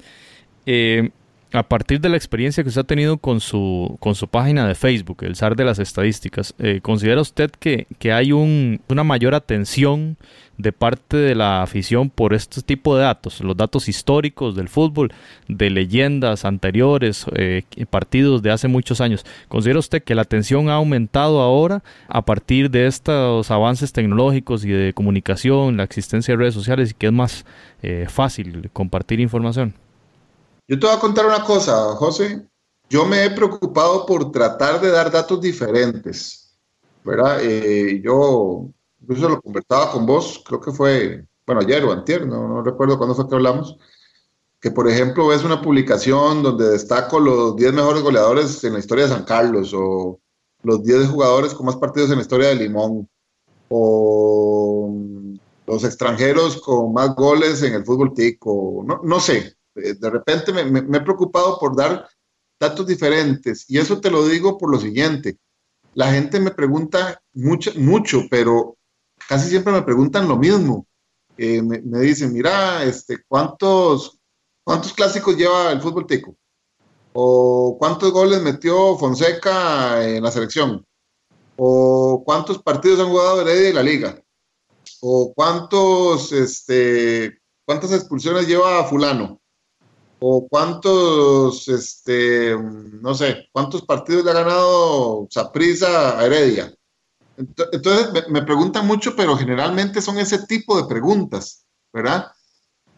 Eh, 0.67 1.11
a 1.53 1.63
partir 1.63 2.01
de 2.01 2.09
la 2.09 2.17
experiencia 2.17 2.63
que 2.63 2.69
usted 2.69 2.81
ha 2.81 2.85
tenido 2.85 3.19
con 3.19 3.41
su, 3.41 3.97
con 4.01 4.15
su 4.15 4.27
página 4.27 4.67
de 4.67 4.75
Facebook, 4.75 5.19
el 5.23 5.37
SAR 5.37 5.55
de 5.55 5.65
las 5.65 5.79
estadísticas, 5.79 6.55
eh, 6.59 6.81
¿considera 6.83 7.21
usted 7.21 7.51
que, 7.51 7.87
hay 8.13 8.33
un, 8.33 8.81
una 8.89 9.05
mayor 9.05 9.35
atención 9.35 10.17
de 10.59 10.73
parte 10.73 11.17
de 11.17 11.35
la 11.35 11.63
afición 11.63 12.11
por 12.11 12.35
este 12.35 12.63
tipo 12.63 12.97
de 12.97 13.05
datos, 13.05 13.41
los 13.41 13.57
datos 13.57 13.89
históricos 13.89 14.57
del 14.57 14.69
fútbol, 14.69 15.13
de 15.49 15.71
leyendas 15.71 16.45
anteriores, 16.45 17.27
eh, 17.37 17.63
partidos 17.91 18.43
de 18.43 18.51
hace 18.51 18.67
muchos 18.67 19.01
años? 19.01 19.25
¿Considera 19.49 19.79
usted 19.79 20.03
que 20.03 20.15
la 20.15 20.23
atención 20.23 20.69
ha 20.69 20.75
aumentado 20.75 21.41
ahora 21.41 21.85
a 22.09 22.23
partir 22.23 22.71
de 22.71 22.87
estos 22.87 23.51
avances 23.51 23.93
tecnológicos 23.93 24.65
y 24.65 24.71
de 24.71 24.93
comunicación, 24.95 25.77
la 25.77 25.85
existencia 25.85 26.33
de 26.33 26.39
redes 26.39 26.55
sociales 26.55 26.91
y 26.91 26.95
que 26.95 27.07
es 27.07 27.13
más 27.13 27.45
eh, 27.83 28.07
fácil 28.09 28.69
compartir 28.73 29.21
información? 29.21 29.75
Yo 30.69 30.79
te 30.79 30.87
voy 30.87 30.97
a 30.97 31.01
contar 31.01 31.27
una 31.27 31.45
cosa, 31.45 31.95
José. 31.95 32.45
Yo 32.91 33.05
me 33.05 33.25
he 33.25 33.31
preocupado 33.31 34.05
por 34.05 34.33
tratar 34.33 34.81
de 34.81 34.91
dar 34.91 35.11
datos 35.11 35.41
diferentes, 35.41 36.57
¿verdad? 37.05 37.39
Eh, 37.43 38.01
yo 38.03 38.69
incluso 39.01 39.29
lo 39.29 39.41
conversaba 39.41 39.93
con 39.93 40.07
vos, 40.07 40.43
creo 40.45 40.61
que 40.61 40.73
fue, 40.73 41.25
bueno, 41.47 41.61
ayer 41.61 41.85
o 41.85 41.93
antier, 41.93 42.27
no, 42.27 42.49
no 42.49 42.63
recuerdo 42.63 42.99
cuándo 42.99 43.15
fue 43.15 43.29
que 43.29 43.35
hablamos, 43.35 43.77
que 44.61 44.71
por 44.71 44.89
ejemplo 44.89 45.29
ves 45.29 45.45
una 45.45 45.63
publicación 45.63 46.43
donde 46.43 46.71
destaco 46.71 47.21
los 47.21 47.57
10 47.57 47.73
mejores 47.73 48.03
goleadores 48.03 48.63
en 48.65 48.73
la 48.73 48.79
historia 48.81 49.05
de 49.05 49.11
San 49.11 49.25
Carlos 49.25 49.73
o 49.75 50.21
los 50.63 50.83
10 50.83 51.09
jugadores 51.09 51.55
con 51.55 51.67
más 51.67 51.77
partidos 51.77 52.11
en 52.11 52.17
la 52.17 52.23
historia 52.23 52.49
de 52.49 52.57
Limón 52.57 53.09
o 53.69 54.93
los 55.67 55.85
extranjeros 55.85 56.61
con 56.61 56.93
más 56.93 57.15
goles 57.15 57.63
en 57.63 57.75
el 57.75 57.85
fútbol 57.85 58.15
tico, 58.15 58.85
no, 58.87 59.01
no 59.05 59.21
sé, 59.21 59.56
de 59.77 60.11
repente 60.11 60.53
me, 60.53 60.79
he 60.79 61.01
preocupado 61.01 61.59
por 61.59 61.77
dar 61.77 62.09
datos 62.59 62.87
diferentes 62.87 63.69
y 63.69 63.79
eso 63.79 64.01
te 64.01 64.11
lo 64.11 64.27
digo 64.27 64.57
por 64.59 64.71
lo 64.71 64.81
siguiente. 64.81 65.39
La 65.95 66.13
gente 66.13 66.41
me 66.41 66.51
pregunta 66.51 67.23
mucho, 67.33 67.73
mucho 67.77 68.23
pero 68.31 68.77
casi 69.29 69.49
siempre 69.49 69.73
me 69.73 69.83
preguntan 69.83 70.29
lo 70.29 70.37
mismo. 70.37 70.87
Eh, 71.39 71.61
me, 71.63 72.01
dicen, 72.01 72.33
mira, 72.33 72.83
este, 72.85 73.19
¿cuántos, 73.29 74.19
¿cuántos 74.65 74.93
clásicos 74.95 75.37
lleva 75.37 75.73
el 75.73 75.83
fútbol 75.83 76.07
tico? 76.07 76.35
¿O 77.13 77.77
cuántos 77.79 78.13
goles 78.13 78.43
metió 78.43 78.97
Fonseca 78.97 80.07
en 80.07 80.23
la 80.23 80.31
selección? 80.31 80.85
¿O 81.57 82.23
cuántos 82.25 82.63
partidos 82.63 83.01
han 83.01 83.09
jugado 83.09 83.41
Heredia 83.43 83.71
y 83.71 83.73
la 83.73 83.83
liga? 83.83 84.23
¿O 85.01 85.33
cuántos, 85.35 86.33
este, 86.33 87.39
cuántas 87.67 87.93
expulsiones 87.93 88.47
lleva 88.47 88.85
fulano? 88.85 89.41
O 90.19 90.49
cuántos, 90.49 91.69
este, 91.69 92.57
no 92.57 93.15
sé, 93.15 93.49
cuántos 93.53 93.85
partidos 93.85 94.25
le 94.25 94.31
ha 94.31 94.35
ganado 94.35 95.27
Saprisa 95.31 96.19
a 96.19 96.25
Heredia. 96.25 96.73
Entonces 97.37 98.25
me, 98.31 98.43
preguntan 98.43 98.87
mucho, 98.87 99.15
pero 99.15 99.37
generalmente 99.37 100.01
son 100.01 100.19
ese 100.19 100.47
tipo 100.47 100.81
de 100.81 100.89
preguntas, 100.89 101.67
¿verdad? 101.93 102.33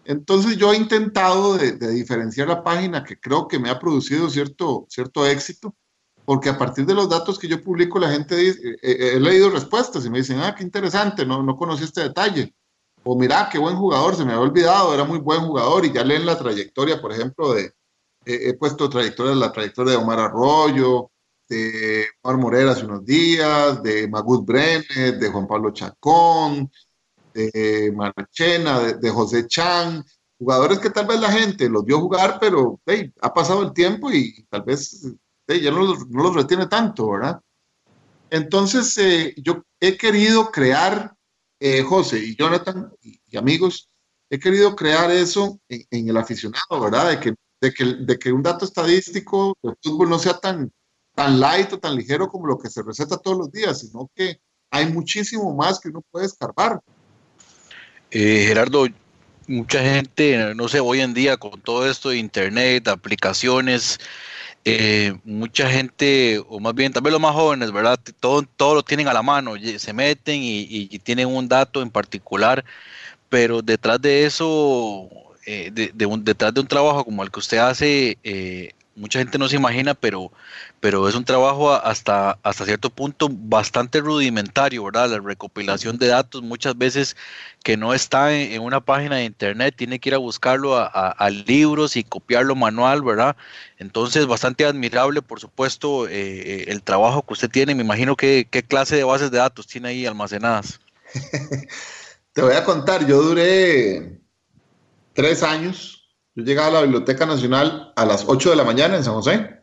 Entonces 0.04 0.56
yo 0.56 0.72
he 0.72 0.76
intentado 0.76 1.58
de, 1.58 1.72
diferenciar 1.72 2.48
la 2.48 2.62
página 2.62 3.02
que 3.02 3.18
creo 3.18 3.48
que 3.48 3.58
me 3.58 3.68
ha 3.68 3.80
producido 3.80 4.30
cierto, 4.30 4.86
cierto 4.88 5.26
éxito, 5.26 5.74
porque 6.24 6.50
a 6.50 6.58
partir 6.58 6.86
de 6.86 6.94
los 6.94 7.08
datos 7.08 7.38
que 7.38 7.48
yo 7.48 7.64
publico 7.64 7.98
la 7.98 8.10
gente 8.10 8.36
dice, 8.36 8.60
eh, 8.64 8.78
eh, 8.82 9.12
he 9.16 9.20
leído 9.20 9.50
respuestas 9.50 10.06
y 10.06 10.10
me 10.10 10.18
dicen, 10.18 10.38
ah, 10.38 10.54
qué 10.54 10.62
interesante, 10.62 11.26
no, 11.26 11.42
no 11.42 11.56
conocí 11.56 11.82
este 11.84 12.02
detalle 12.02 12.54
o 13.10 13.16
mira, 13.16 13.48
qué 13.50 13.58
buen 13.58 13.74
jugador, 13.76 14.14
se 14.14 14.22
me 14.22 14.34
había 14.34 14.44
olvidado, 14.44 14.92
era 14.92 15.02
muy 15.02 15.18
buen 15.18 15.40
jugador 15.40 15.86
y 15.86 15.92
ya 15.92 16.04
leen 16.04 16.26
la 16.26 16.36
trayectoria, 16.36 17.00
por 17.00 17.10
ejemplo, 17.10 17.54
de, 17.54 17.72
he 18.26 18.52
puesto 18.52 18.90
trayectoria, 18.90 19.34
la 19.34 19.50
trayectoria 19.50 19.92
de 19.92 19.98
Omar 19.98 20.20
Arroyo, 20.20 21.10
de 21.48 22.04
Omar 22.20 22.38
Morera 22.38 22.72
hace 22.72 22.84
unos 22.84 23.06
días, 23.06 23.82
de 23.82 24.06
Magut 24.08 24.44
Brenes, 24.44 25.18
de 25.18 25.30
Juan 25.30 25.46
Pablo 25.46 25.70
Chacón, 25.70 26.70
de 27.32 27.90
Marchena, 27.96 28.80
de, 28.80 29.10
José 29.10 29.46
Chan, 29.46 30.04
jugadores 30.38 30.78
que 30.78 30.90
tal 30.90 31.06
vez 31.06 31.18
la 31.18 31.32
gente 31.32 31.66
los 31.70 31.86
vio 31.86 32.00
jugar, 32.00 32.36
pero 32.38 32.78
ha 33.22 33.32
pasado 33.32 33.62
el 33.62 33.72
tiempo 33.72 34.12
y 34.12 34.44
tal 34.50 34.64
vez 34.64 35.00
ya 35.46 35.70
no 35.70 35.78
los, 35.78 36.06
no 36.10 36.24
los, 36.24 36.34
retiene 36.34 36.66
tanto, 36.66 37.12
¿verdad? 37.12 37.40
Entonces, 38.28 38.98
eh, 38.98 39.34
yo 39.38 39.62
he 39.80 39.96
querido 39.96 40.50
crear 40.50 41.16
eh, 41.60 41.82
José 41.82 42.18
y 42.18 42.36
Jonathan 42.36 42.92
y, 43.02 43.36
amigos, 43.36 43.88
he 44.30 44.38
querido 44.38 44.76
crear 44.76 45.10
eso 45.10 45.58
en, 45.68 46.08
el 46.08 46.16
aficionado, 46.16 46.80
¿verdad? 46.80 47.10
De 47.10 47.20
que, 47.20 47.34
de 47.60 47.72
que, 47.72 47.84
de, 47.84 48.18
que, 48.18 48.32
un 48.32 48.42
dato 48.42 48.64
estadístico 48.64 49.56
de 49.62 49.72
fútbol 49.82 50.10
no 50.10 50.18
sea 50.18 50.38
tan, 50.38 50.70
tan 51.14 51.40
light 51.40 51.72
o 51.72 51.78
tan 51.78 51.96
ligero 51.96 52.28
como 52.28 52.46
lo 52.46 52.58
que 52.58 52.70
se 52.70 52.82
receta 52.82 53.16
todos 53.16 53.38
los 53.38 53.50
días, 53.50 53.80
sino 53.80 54.10
que 54.14 54.40
hay 54.70 54.86
muchísimo 54.86 55.54
más 55.54 55.80
que 55.80 55.88
uno 55.88 56.02
puede 56.10 56.26
escarbar. 56.26 56.80
Eh, 58.10 58.44
Gerardo, 58.46 58.86
mucha 59.46 59.82
gente, 59.82 60.54
no 60.54 60.68
sé, 60.68 60.80
hoy 60.80 61.00
en 61.00 61.14
día 61.14 61.36
con 61.36 61.60
todo 61.60 61.88
esto 61.88 62.10
de 62.10 62.18
internet, 62.18 62.86
aplicaciones, 62.88 63.98
eh, 64.64 65.14
mucha 65.24 65.70
gente, 65.70 66.42
o 66.48 66.60
más 66.60 66.74
bien 66.74 66.92
también 66.92 67.12
los 67.12 67.20
más 67.20 67.34
jóvenes, 67.34 67.72
¿verdad? 67.72 67.98
Todo, 68.20 68.42
todo 68.42 68.74
lo 68.76 68.82
tienen 68.82 69.08
a 69.08 69.12
la 69.14 69.22
mano, 69.22 69.54
se 69.78 69.92
meten 69.92 70.40
y, 70.42 70.98
tienen 71.00 71.28
un 71.28 71.48
dato 71.48 71.82
en 71.82 71.90
particular, 71.90 72.64
pero 73.28 73.62
detrás 73.62 74.00
de 74.00 74.26
eso, 74.26 75.08
eh, 75.46 75.70
detrás 75.72 76.52
de 76.52 76.60
un 76.60 76.66
trabajo 76.66 77.04
como 77.04 77.22
el 77.22 77.30
que 77.30 77.38
usted 77.40 77.58
hace, 77.58 78.18
eh, 78.24 78.72
mucha 78.94 79.18
gente 79.20 79.38
no 79.38 79.48
se 79.48 79.56
imagina, 79.56 79.94
pero, 79.94 80.32
pero 80.80 81.08
es 81.08 81.14
un 81.14 81.24
trabajo 81.24 81.72
hasta, 81.72 82.38
hasta 82.42 82.64
cierto 82.64 82.90
punto 82.90 83.28
bastante 83.30 84.00
rudimentario, 84.00 84.84
¿verdad? 84.84 85.10
La 85.10 85.18
recopilación 85.18 85.98
de 85.98 86.08
datos 86.08 86.42
muchas 86.42 86.78
veces 86.78 87.16
que 87.64 87.76
no 87.76 87.94
está 87.94 88.32
en, 88.32 88.62
una 88.62 88.80
página 88.80 89.16
de 89.16 89.24
internet, 89.24 89.74
tiene 89.76 89.98
que 89.98 90.10
ir 90.10 90.14
a 90.14 90.18
buscarlo 90.18 90.76
a, 90.76 91.30
libros 91.46 91.96
y 91.96 92.04
copiarlo 92.04 92.54
manual, 92.54 93.02
¿verdad? 93.02 93.36
Entonces, 93.78 94.26
bastante 94.26 94.64
admirable, 94.64 95.22
por 95.22 95.40
supuesto, 95.40 96.06
eh, 96.06 96.12
eh, 96.12 96.64
el 96.68 96.82
trabajo 96.82 97.22
que 97.22 97.32
usted 97.32 97.50
tiene. 97.50 97.74
Me 97.74 97.82
imagino 97.82 98.16
que 98.16 98.46
qué 98.50 98.62
clase 98.62 98.96
de 98.96 99.04
bases 99.04 99.30
de 99.30 99.38
datos 99.38 99.66
tiene 99.66 99.88
ahí 99.88 100.06
almacenadas. 100.06 100.80
Te 102.32 102.42
voy 102.42 102.54
a 102.54 102.64
contar, 102.64 103.06
yo 103.06 103.20
duré 103.22 104.20
tres 105.14 105.42
años 105.42 105.98
yo 106.38 106.44
llegaba 106.44 106.68
a 106.68 106.70
la 106.70 106.82
Biblioteca 106.82 107.26
Nacional 107.26 107.92
a 107.96 108.06
las 108.06 108.22
8 108.24 108.50
de 108.50 108.54
la 108.54 108.62
mañana 108.62 108.96
en 108.96 109.02
San 109.02 109.14
José 109.14 109.58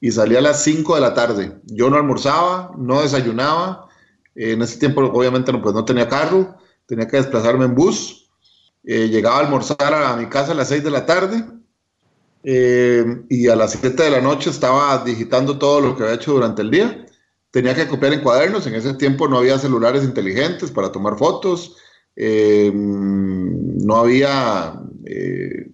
y 0.00 0.12
salía 0.12 0.38
a 0.38 0.42
las 0.42 0.62
5 0.62 0.94
de 0.94 1.00
la 1.00 1.14
tarde. 1.14 1.60
Yo 1.64 1.88
no 1.90 1.96
almorzaba, 1.96 2.72
no 2.76 3.02
desayunaba. 3.02 3.88
En 4.34 4.62
ese 4.62 4.78
tiempo, 4.78 5.00
obviamente, 5.02 5.52
no, 5.52 5.62
pues 5.62 5.74
no 5.74 5.84
tenía 5.84 6.08
carro, 6.08 6.56
tenía 6.86 7.08
que 7.08 7.16
desplazarme 7.16 7.64
en 7.64 7.74
bus. 7.74 8.30
Eh, 8.82 9.08
llegaba 9.08 9.36
a 9.36 9.40
almorzar 9.40 9.94
a 9.94 10.16
mi 10.16 10.26
casa 10.26 10.52
a 10.52 10.54
las 10.54 10.68
6 10.68 10.84
de 10.84 10.90
la 10.90 11.06
tarde 11.06 11.42
eh, 12.42 13.04
y 13.30 13.48
a 13.48 13.56
las 13.56 13.72
7 13.72 14.02
de 14.02 14.10
la 14.10 14.20
noche 14.20 14.50
estaba 14.50 15.02
digitando 15.04 15.56
todo 15.56 15.80
lo 15.80 15.96
que 15.96 16.02
había 16.02 16.16
hecho 16.16 16.32
durante 16.32 16.62
el 16.62 16.70
día. 16.70 17.06
Tenía 17.50 17.74
que 17.74 17.88
copiar 17.88 18.12
en 18.12 18.20
cuadernos. 18.20 18.66
En 18.66 18.74
ese 18.74 18.94
tiempo 18.94 19.28
no 19.28 19.38
había 19.38 19.58
celulares 19.58 20.04
inteligentes 20.04 20.70
para 20.70 20.92
tomar 20.92 21.16
fotos. 21.16 21.76
Eh, 22.16 22.70
no 22.74 23.96
había 23.96 24.80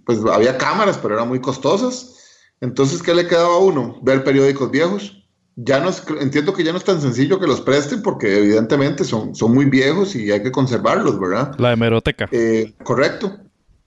pues 0.04 0.18
había 0.32 0.58
cámaras, 0.58 0.98
pero 0.98 1.14
eran 1.14 1.28
muy 1.28 1.40
costosas. 1.40 2.19
Entonces, 2.60 3.02
¿qué 3.02 3.14
le 3.14 3.26
quedaba 3.26 3.54
a 3.54 3.58
uno? 3.58 3.98
Ver 4.02 4.22
periódicos 4.22 4.70
viejos. 4.70 5.16
Ya 5.56 5.80
no 5.80 5.90
entiendo 6.20 6.54
que 6.54 6.64
ya 6.64 6.72
no 6.72 6.78
es 6.78 6.84
tan 6.84 7.00
sencillo 7.00 7.40
que 7.40 7.46
los 7.46 7.60
presten 7.60 8.02
porque 8.02 8.38
evidentemente 8.38 9.04
son, 9.04 9.34
son 9.34 9.52
muy 9.52 9.66
viejos 9.66 10.14
y 10.14 10.30
hay 10.30 10.42
que 10.42 10.52
conservarlos, 10.52 11.18
¿verdad? 11.18 11.54
La 11.58 11.72
hemeroteca. 11.72 12.28
Eh, 12.30 12.74
correcto. 12.82 13.36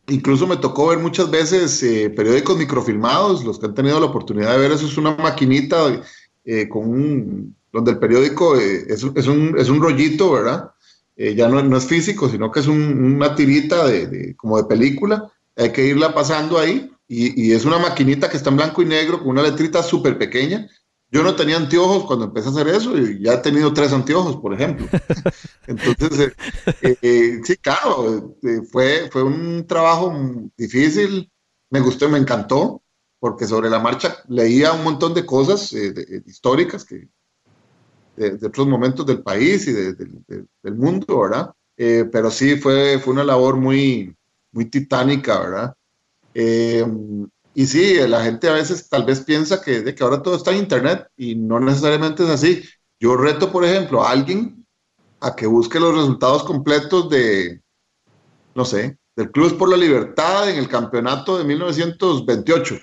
Incluso 0.08 0.46
me 0.46 0.58
tocó 0.58 0.88
ver 0.88 1.00
muchas 1.00 1.32
veces 1.32 1.82
eh, 1.82 2.10
periódicos 2.10 2.58
microfilmados, 2.58 3.44
los 3.44 3.58
que 3.58 3.68
han 3.68 3.74
tenido 3.74 4.00
la 4.00 4.08
oportunidad 4.08 4.52
de 4.52 4.60
ver 4.60 4.72
eso 4.72 4.86
es 4.86 4.98
una 4.98 5.16
maquinita 5.16 6.04
con 6.70 6.90
un, 6.90 7.56
donde 7.72 7.92
el 7.92 8.00
periódico 8.00 8.58
es, 8.58 8.86
es, 9.16 9.28
un, 9.28 9.56
es 9.58 9.70
un 9.70 9.82
rollito, 9.82 10.34
¿verdad? 10.34 10.72
ya 11.16 11.48
no, 11.48 11.62
no, 11.64 11.78
es 11.78 11.86
físico, 11.86 12.28
sino 12.28 12.52
que 12.52 12.60
es 12.60 12.68
una 12.68 13.36
tirita 13.36 13.88
de, 13.88 14.36
como 14.36 14.58
de 14.58 14.66
película 14.66 15.32
hay 15.56 15.72
que 15.72 15.86
irla 15.86 16.14
pasando 16.14 16.58
ahí 16.58 16.93
y, 17.14 17.52
es 17.52 17.66
una 17.66 17.78
maquinita 17.78 18.30
que 18.30 18.38
está 18.38 18.50
en 18.50 18.58
blanco 18.58 18.82
y 18.82 18.86
negro 18.86 19.20
con 19.20 19.30
una 19.30 19.44
letrita 19.44 19.84
súper 19.84 20.18
pequeña. 20.18 20.68
Yo 21.12 21.22
no 21.22 21.36
tenía 21.36 21.58
anteojos 21.58 22.06
cuando 22.06 22.26
empecé 22.26 22.48
a 22.48 22.52
hacer 22.52 22.68
eso 22.70 22.98
y 22.98 23.22
ya 23.22 23.34
he 23.34 23.38
tenido 23.38 23.72
tres 23.72 23.94
anteojos, 23.94 24.38
por 24.38 24.54
ejemplo. 24.54 24.88
Entonces, 25.68 26.34
eh, 26.82 26.98
eh, 27.04 27.40
sí, 27.44 27.56
claro, 27.58 28.36
eh, 28.42 28.62
fue, 28.72 29.10
fue 29.12 29.22
un 29.22 29.68
trabajo 29.68 30.12
difícil, 30.58 31.32
me 31.70 31.82
gustó, 31.82 32.10
me 32.10 32.18
encantó, 32.18 32.82
porque 33.20 33.46
sobre 33.46 33.70
la 33.70 33.80
marcha 33.80 34.18
leía 34.28 34.74
un 34.74 34.84
montón 34.84 35.14
de 35.14 35.26
cosas 35.26 35.72
históricas 36.26 36.84
que, 36.84 37.10
de, 38.16 38.48
otros 38.48 38.66
momentos 38.68 39.06
del 39.06 39.22
país 39.22 39.68
y 39.68 39.74
del 39.74 40.76
mundo, 40.76 41.22
¿verdad? 41.22 41.54
pero 41.76 42.32
sí, 42.32 42.56
fue, 42.58 43.00
fue 43.00 43.14
una 43.14 43.24
labor 43.24 43.58
muy, 43.58 44.16
muy 44.52 44.66
titánica, 44.66 45.40
¿verdad? 45.40 45.76
Eh, 46.34 46.86
y 47.56 47.68
sí, 47.68 47.96
la 48.08 48.24
gente 48.24 48.50
a 48.50 48.54
veces 48.54 48.90
tal 48.90 49.06
vez 49.06 49.22
piensa 49.22 49.62
que, 49.62 49.82
de 49.82 49.94
que 49.94 50.04
ahora 50.04 50.24
todo 50.24 50.36
está 50.36 50.52
en 50.52 50.58
Internet 50.58 51.08
y 51.16 51.36
no 51.36 51.60
necesariamente 51.60 52.24
es 52.24 52.30
así. 52.30 52.64
Yo 53.00 53.16
reto, 53.16 53.52
por 53.52 53.64
ejemplo, 53.64 54.04
a 54.04 54.12
alguien 54.12 54.66
a 55.20 55.36
que 55.36 55.46
busque 55.46 55.80
los 55.80 55.96
resultados 55.96 56.44
completos 56.44 57.10
de, 57.10 57.62
no 58.56 58.66
sé, 58.66 58.98
del 59.16 59.32
Club 59.32 59.58
por 59.58 59.70
la 59.70 59.78
Libertad 59.78 60.50
en 60.50 60.58
el 60.58 60.68
campeonato 60.68 61.38
de 61.38 61.44
1928. 61.44 62.80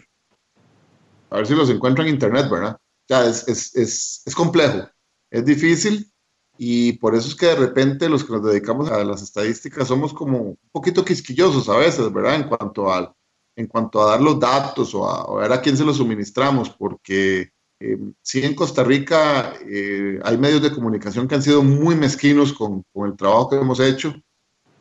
A 1.31 1.37
ver 1.37 1.47
si 1.47 1.55
los 1.55 1.69
encuentra 1.71 2.05
en 2.05 2.11
Internet, 2.11 2.49
¿verdad? 2.49 2.77
Ya 3.09 3.27
es, 3.27 3.47
es, 3.49 3.75
es, 3.75 4.23
es 4.25 4.35
complejo, 4.35 4.89
es 5.31 5.45
difícil 5.45 6.13
y 6.57 6.93
por 6.95 7.15
eso 7.15 7.29
es 7.29 7.35
que 7.35 7.47
de 7.47 7.57
repente 7.57 8.09
los 8.09 8.23
que 8.23 8.33
nos 8.33 8.45
dedicamos 8.45 8.91
a 8.91 9.03
las 9.03 9.23
estadísticas 9.23 9.89
somos 9.89 10.13
como 10.13 10.39
un 10.39 10.59
poquito 10.71 11.05
quisquillosos 11.05 11.69
a 11.69 11.77
veces, 11.77 12.13
¿verdad? 12.13 12.37
En 12.37 12.49
cuanto 12.49 12.93
a, 12.93 13.15
en 13.57 13.67
cuanto 13.67 14.03
a 14.03 14.11
dar 14.11 14.21
los 14.21 14.39
datos 14.39 14.95
o 14.95 15.09
a, 15.09 15.41
ver 15.41 15.53
a 15.53 15.61
quién 15.61 15.77
se 15.77 15.85
los 15.85 15.97
suministramos, 15.97 16.71
porque 16.71 17.51
eh, 17.81 17.99
sí 18.23 18.45
en 18.45 18.55
Costa 18.55 18.85
Rica 18.85 19.55
eh, 19.67 20.19
hay 20.23 20.39
medios 20.39 20.63
de 20.63 20.73
comunicación 20.73 21.29
que 21.29 21.35
han 21.35 21.43
sido 21.43 21.63
muy 21.63 21.95
mezquinos 21.95 22.53
con, 22.53 22.85
el 23.07 23.17
trabajo 23.17 23.51
que 23.51 23.57
hemos 23.57 23.81
hecho 23.81 24.15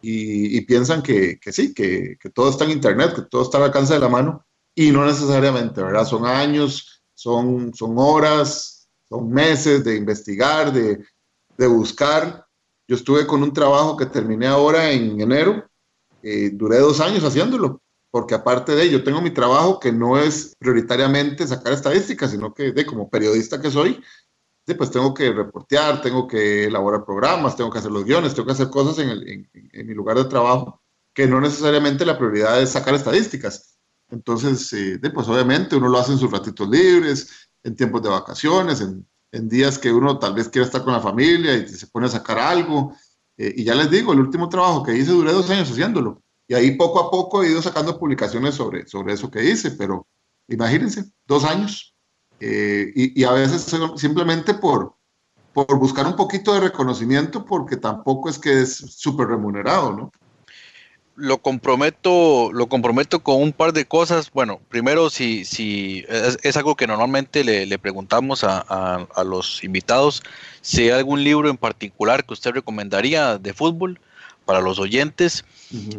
y, 0.01 0.61
piensan 0.61 1.01
que, 1.01 1.39
sí, 1.51 1.73
que, 1.73 2.17
todo 2.33 2.49
está 2.49 2.63
en 2.65 2.71
Internet, 2.71 3.13
que 3.15 3.21
todo 3.23 3.41
está 3.43 3.57
al 3.57 3.65
alcance 3.65 3.93
de 3.93 3.99
la 3.99 4.09
mano 4.09 4.45
y 4.73 4.91
no 4.91 5.05
necesariamente, 5.05 5.81
¿verdad? 5.81 6.05
Son 6.05 6.25
años, 6.25 7.03
son, 7.13 7.73
horas, 7.97 8.87
son 9.09 9.29
meses 9.29 9.83
de 9.83 9.97
investigar, 9.97 10.71
de 10.71 11.03
de 11.59 11.67
buscar. 11.67 12.47
Yo 12.87 12.95
estuve 12.95 13.27
con 13.27 13.43
un 13.43 13.53
trabajo 13.53 13.97
que 13.97 14.05
terminé 14.07 14.47
ahora 14.47 14.91
en 14.91 15.19
enero, 15.19 15.69
eh, 16.23 16.49
duré 16.53 16.77
dos 16.79 17.01
años 17.01 17.23
haciéndolo, 17.23 17.81
porque 18.11 18.35
aparte 18.35 18.75
de 18.75 18.83
ello, 18.83 19.03
tengo 19.03 19.21
mi 19.21 19.31
trabajo 19.31 19.79
que 19.79 19.91
no 19.91 20.17
es 20.17 20.55
prioritariamente 20.57 21.47
sacar 21.47 21.73
estadísticas, 21.73 22.31
sino 22.31 22.53
que 22.53 22.71
de, 22.71 22.85
como 22.85 23.09
periodista 23.09 23.61
que 23.61 23.71
soy, 23.71 24.01
pues 24.77 24.91
tengo 24.91 25.15
que 25.15 25.31
reportear, 25.31 26.01
tengo 26.01 26.27
que 26.27 26.65
elaborar 26.65 27.03
programas, 27.03 27.55
tengo 27.55 27.71
que 27.71 27.79
hacer 27.79 27.91
los 27.91 28.05
guiones, 28.05 28.35
tengo 28.35 28.45
que 28.45 28.53
hacer 28.53 28.69
cosas 28.69 28.99
en, 28.99 29.49
mi 29.51 29.93
lugar 29.95 30.17
de 30.17 30.25
trabajo, 30.25 30.81
que 31.13 31.27
no 31.27 31.41
necesariamente 31.41 32.05
la 32.05 32.17
prioridad 32.17 32.61
es 32.61 32.69
sacar 32.69 32.93
estadísticas. 32.93 33.79
Entonces, 34.09 34.71
eh, 34.73 34.99
pues 35.13 35.27
obviamente 35.27 35.75
uno 35.75 35.89
lo 35.89 35.97
hace 35.97 36.11
en 36.11 36.19
sus 36.19 36.31
ratitos 36.31 36.69
libres, 36.69 37.49
en 37.63 37.75
tiempos 37.75 38.03
de 38.03 38.09
vacaciones, 38.09 38.81
en 38.81 39.07
en 39.31 39.47
días 39.47 39.77
que 39.77 39.91
uno 39.91 40.17
tal 40.17 40.33
vez 40.33 40.49
quiera 40.49 40.65
estar 40.65 40.83
con 40.83 40.93
la 40.93 41.01
familia 41.01 41.55
y 41.55 41.67
se 41.67 41.87
pone 41.87 42.07
a 42.07 42.09
sacar 42.09 42.39
algo. 42.39 42.95
Eh, 43.37 43.53
y 43.57 43.63
ya 43.63 43.75
les 43.75 43.89
digo, 43.89 44.13
el 44.13 44.19
último 44.19 44.49
trabajo 44.49 44.83
que 44.83 44.95
hice 44.95 45.11
duré 45.11 45.31
dos 45.31 45.49
años 45.49 45.69
haciéndolo. 45.69 46.21
Y 46.49 46.55
ahí 46.55 46.71
poco 46.71 46.99
a 46.99 47.11
poco 47.11 47.43
he 47.43 47.51
ido 47.51 47.61
sacando 47.61 47.97
publicaciones 47.97 48.55
sobre, 48.55 48.87
sobre 48.87 49.13
eso 49.13 49.29
que 49.29 49.43
hice, 49.43 49.71
pero 49.71 50.07
imagínense, 50.47 51.05
dos 51.27 51.45
años. 51.45 51.95
Eh, 52.39 52.91
y, 52.95 53.23
a 53.23 53.31
veces 53.31 53.71
simplemente 53.95 54.55
por, 54.55 54.95
por 55.53 55.77
buscar 55.77 56.07
un 56.07 56.15
poquito 56.15 56.53
de 56.53 56.61
reconocimiento, 56.61 57.45
porque 57.45 57.77
tampoco 57.77 58.29
es 58.29 58.39
que 58.39 58.61
es 58.61 58.77
súper 58.77 59.27
remunerado, 59.27 59.95
¿no? 59.95 60.11
lo 61.19 61.37
comprometo, 61.39 62.51
lo 62.53 62.67
comprometo 62.67 63.19
con 63.19 63.41
un 63.41 63.51
par 63.51 63.73
de 63.73 63.85
cosas. 63.85 64.31
Bueno, 64.31 64.61
primero, 64.69 65.09
si, 65.09 65.43
si 65.43 66.05
es, 66.07 66.57
algo 66.57 66.75
que 66.75 66.87
normalmente 66.87 67.43
le, 67.43 67.77
preguntamos 67.77 68.43
a, 68.43 69.07
los 69.25 69.63
invitados, 69.63 70.23
si 70.61 70.83
hay 70.83 70.91
algún 70.91 71.23
libro 71.23 71.49
en 71.49 71.57
particular 71.57 72.25
que 72.25 72.33
usted 72.33 72.51
recomendaría 72.51 73.37
de 73.37 73.53
fútbol 73.53 73.99
para 74.49 74.61
los 74.61 74.79
oyentes. 74.79 75.45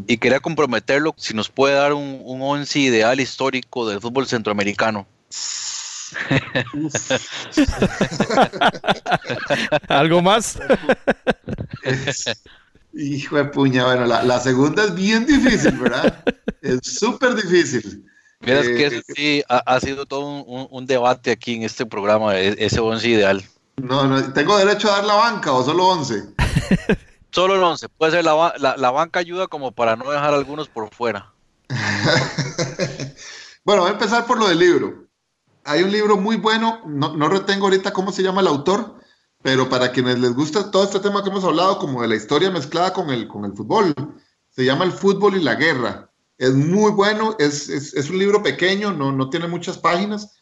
Y 0.08 0.18
quería 0.18 0.40
comprometerlo 0.40 1.14
si 1.16 1.34
nos 1.34 1.50
puede 1.50 1.74
dar 1.74 1.92
un, 1.92 2.20
un 2.24 2.42
once 2.42 2.80
ideal 2.80 3.20
histórico 3.20 3.88
del 3.88 4.00
fútbol 4.00 4.26
centroamericano. 4.26 5.06
¿Algo 9.86 10.20
más? 10.20 10.58
Hijo 12.92 13.36
de 13.36 13.44
puña, 13.44 13.84
bueno, 13.84 14.06
la, 14.06 14.40
segunda 14.40 14.82
es 14.82 14.96
bien 14.96 15.26
difícil, 15.26 15.78
¿verdad? 15.78 16.24
es 16.60 16.80
súper 16.82 17.36
difícil. 17.36 18.04
Mira, 18.40 18.62
que 18.62 18.86
eh, 18.86 19.02
sí 19.14 19.44
ha, 19.48 19.78
sido 19.78 20.06
todo 20.06 20.42
un, 20.42 20.86
debate 20.86 21.30
aquí 21.30 21.54
en 21.54 21.62
este 21.62 21.86
programa, 21.86 22.36
e, 22.36 22.56
ese 22.58 22.80
11 22.80 23.08
ideal. 23.08 23.44
No, 23.76 24.08
no, 24.08 24.32
¿tengo 24.32 24.58
derecho 24.58 24.90
a 24.90 24.96
dar 24.96 25.04
la 25.04 25.14
banca 25.14 25.52
o 25.52 25.64
solo 25.64 25.86
11? 25.86 26.34
solo 27.30 27.54
el 27.54 27.62
11, 27.62 27.88
puede 27.88 28.12
ser 28.12 28.24
la, 28.24 28.54
la, 28.58 28.90
banca 28.90 29.20
ayuda 29.20 29.46
como 29.46 29.72
para 29.72 29.96
no 29.96 30.10
dejar 30.10 30.34
algunos 30.34 30.68
por 30.68 30.92
fuera. 30.94 31.32
bueno, 33.64 33.82
voy 33.82 33.90
a 33.90 33.94
empezar 33.94 34.26
por 34.26 34.38
lo 34.38 34.48
del 34.48 34.58
libro. 34.58 35.06
Hay 35.64 35.82
un 35.82 35.92
libro 35.92 36.16
muy 36.16 36.36
bueno, 36.36 36.80
no, 36.86 37.16
no 37.16 37.28
retengo 37.28 37.66
ahorita 37.66 37.92
cómo 37.92 38.12
se 38.12 38.22
llama 38.22 38.40
el 38.40 38.48
autor, 38.48 39.00
pero 39.42 39.68
para 39.68 39.92
quienes 39.92 40.18
les 40.18 40.34
gusta 40.34 40.70
todo 40.70 40.84
este 40.84 41.00
tema 41.00 41.22
que 41.22 41.30
hemos 41.30 41.44
hablado, 41.44 41.78
como 41.78 42.02
de 42.02 42.08
la 42.08 42.16
historia 42.16 42.50
mezclada 42.50 42.92
con 42.92 43.10
el, 43.10 43.28
con 43.28 43.44
el 43.44 43.52
fútbol, 43.52 43.94
se 44.48 44.64
llama 44.64 44.84
El 44.84 44.92
fútbol 44.92 45.36
y 45.36 45.42
la 45.42 45.54
guerra. 45.54 46.10
Es 46.38 46.54
muy 46.54 46.90
bueno, 46.90 47.36
es, 47.38 47.68
es, 47.68 47.94
es 47.94 48.10
un 48.10 48.18
libro 48.18 48.42
pequeño, 48.42 48.92
no, 48.92 49.12
no 49.12 49.30
tiene 49.30 49.46
muchas 49.46 49.78
páginas, 49.78 50.39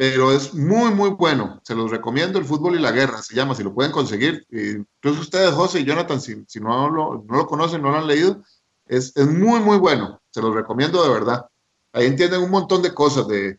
pero 0.00 0.32
es 0.32 0.54
muy, 0.54 0.94
muy 0.94 1.10
bueno. 1.10 1.60
Se 1.62 1.74
los 1.74 1.90
recomiendo, 1.90 2.38
El 2.38 2.46
fútbol 2.46 2.74
y 2.74 2.78
la 2.78 2.90
guerra, 2.90 3.20
se 3.20 3.34
llama, 3.34 3.54
si 3.54 3.62
lo 3.62 3.74
pueden 3.74 3.92
conseguir. 3.92 4.46
Incluso 4.50 5.20
ustedes, 5.20 5.50
José 5.50 5.80
y 5.80 5.84
Jonathan, 5.84 6.18
si, 6.22 6.42
si 6.48 6.58
no, 6.58 6.88
lo, 6.88 7.22
no 7.28 7.36
lo 7.36 7.46
conocen, 7.46 7.82
no 7.82 7.90
lo 7.90 7.98
han 7.98 8.06
leído, 8.06 8.42
es, 8.86 9.14
es 9.14 9.26
muy, 9.26 9.60
muy 9.60 9.76
bueno. 9.76 10.18
Se 10.30 10.40
los 10.40 10.54
recomiendo 10.54 11.02
de 11.02 11.10
verdad. 11.10 11.44
Ahí 11.92 12.06
entienden 12.06 12.40
un 12.40 12.50
montón 12.50 12.80
de 12.80 12.94
cosas 12.94 13.28
de, 13.28 13.58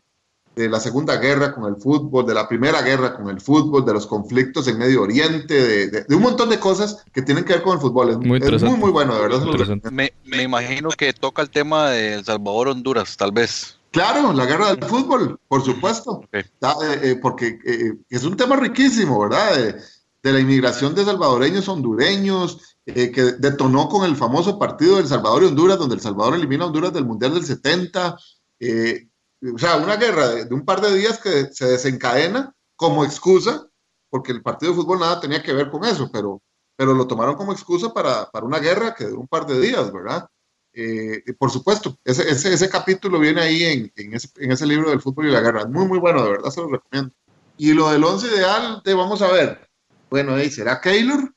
de 0.56 0.68
la 0.68 0.80
Segunda 0.80 1.16
Guerra 1.18 1.54
con 1.54 1.72
el 1.72 1.80
fútbol, 1.80 2.26
de 2.26 2.34
la 2.34 2.48
Primera 2.48 2.82
Guerra 2.82 3.14
con 3.14 3.30
el 3.30 3.40
fútbol, 3.40 3.84
de 3.84 3.92
los 3.92 4.08
conflictos 4.08 4.66
en 4.66 4.78
Medio 4.78 5.02
Oriente, 5.02 5.54
de, 5.54 5.90
de, 5.90 6.14
un 6.16 6.22
montón 6.22 6.48
de 6.48 6.58
cosas 6.58 7.04
que 7.12 7.22
tienen 7.22 7.44
que 7.44 7.52
ver 7.52 7.62
con 7.62 7.74
el 7.74 7.80
fútbol. 7.80 8.10
Es 8.10 8.18
muy, 8.18 8.40
es 8.42 8.62
muy, 8.64 8.78
muy, 8.78 8.90
bueno, 8.90 9.14
de 9.14 9.20
verdad. 9.20 9.92
Me, 9.92 10.12
me, 10.24 10.42
imagino 10.42 10.88
que 10.90 11.12
toca 11.12 11.40
el 11.40 11.50
tema 11.50 11.90
de 11.90 12.14
El 12.14 12.24
Salvador-Honduras, 12.24 13.16
tal 13.16 13.30
vez. 13.30 13.78
Claro, 13.92 14.32
la 14.32 14.46
guerra 14.46 14.74
del 14.74 14.84
fútbol, 14.84 15.38
por 15.46 15.62
supuesto, 15.62 16.22
okay. 16.26 16.40
eh, 16.40 17.00
eh, 17.02 17.18
porque 17.20 17.58
eh, 17.64 17.92
es 18.08 18.24
un 18.24 18.36
tema 18.36 18.56
riquísimo, 18.56 19.20
¿verdad? 19.20 19.54
De, 19.54 19.82
de 20.22 20.32
la 20.32 20.40
inmigración 20.40 20.94
de 20.94 21.04
salvadoreños 21.04 21.68
hondureños, 21.68 22.78
eh, 22.86 23.10
que 23.10 23.22
detonó 23.38 23.88
con 23.88 24.04
el 24.04 24.16
famoso 24.16 24.58
partido 24.58 24.96
del 24.96 25.08
Salvador 25.08 25.42
y 25.42 25.46
Honduras, 25.46 25.78
donde 25.78 25.96
El 25.96 26.00
Salvador 26.00 26.34
elimina 26.34 26.64
a 26.64 26.66
Honduras 26.68 26.92
del 26.92 27.04
Mundial 27.04 27.34
del 27.34 27.44
70. 27.44 28.16
Eh, 28.60 29.08
o 29.54 29.58
sea, 29.58 29.76
una 29.76 29.96
guerra 29.96 30.28
de, 30.28 30.44
de, 30.44 30.54
un 30.54 30.64
par 30.64 30.80
de 30.80 30.94
días 30.94 31.18
que 31.18 31.46
se 31.52 31.66
desencadena 31.66 32.54
como 32.76 33.04
excusa, 33.04 33.66
porque 34.10 34.30
el 34.32 34.42
partido 34.42 34.72
de 34.72 34.78
fútbol 34.78 35.00
nada 35.00 35.20
tenía 35.20 35.42
que 35.42 35.52
ver 35.52 35.70
con 35.70 35.84
eso, 35.84 36.08
pero, 36.12 36.40
pero 36.76 36.94
lo 36.94 37.06
tomaron 37.06 37.34
como 37.34 37.52
excusa 37.52 37.92
para, 37.92 38.30
para 38.30 38.46
una 38.46 38.58
guerra 38.58 38.94
que 38.94 39.04
duró 39.04 39.20
un 39.20 39.28
par 39.28 39.46
de 39.46 39.60
días, 39.60 39.92
¿verdad? 39.92 40.26
Eh, 40.74 41.22
por 41.38 41.50
supuesto, 41.50 41.98
ese, 42.04 42.30
ese, 42.30 42.54
ese, 42.54 42.70
capítulo 42.70 43.18
viene 43.18 43.42
ahí 43.42 43.62
en, 43.64 43.92
en, 43.94 44.14
ese, 44.14 44.28
en, 44.38 44.52
ese, 44.52 44.66
libro 44.66 44.90
del 44.90 45.02
fútbol 45.02 45.28
y 45.28 45.30
la 45.30 45.40
guerra. 45.40 45.66
Muy, 45.66 45.86
muy 45.86 45.98
bueno, 45.98 46.24
de 46.24 46.30
verdad 46.30 46.50
se 46.50 46.60
lo 46.60 46.68
recomiendo. 46.68 47.12
Y 47.58 47.74
lo 47.74 47.90
del 47.90 48.04
once 48.04 48.26
ideal, 48.26 48.80
te 48.82 48.94
vamos 48.94 49.20
a 49.20 49.30
ver. 49.30 49.68
Bueno, 50.08 50.34
ahí 50.34 50.50
será 50.50 50.80
Keylor, 50.80 51.32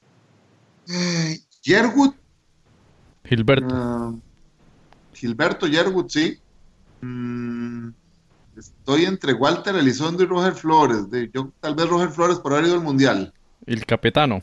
eh, 0.87 1.39
Yerwood, 1.61 2.13
Gilberto. 3.25 3.75
Uh, 3.75 4.21
Gilberto 5.13 5.67
Yerwood, 5.67 6.09
sí. 6.09 6.39
Mm, 7.01 7.89
estoy 8.57 9.05
entre 9.05 9.33
Walter 9.33 9.75
Elizondo 9.75 10.23
y 10.23 10.27
Roger 10.27 10.53
Flores. 10.53 11.09
De, 11.09 11.29
yo, 11.33 11.51
tal 11.59 11.75
vez 11.75 11.89
Roger 11.89 12.09
Flores 12.09 12.39
por 12.39 12.53
haber 12.53 12.65
ido 12.65 12.75
al 12.75 12.83
Mundial. 12.83 13.33
El 13.65 13.85
capitano. 13.85 14.41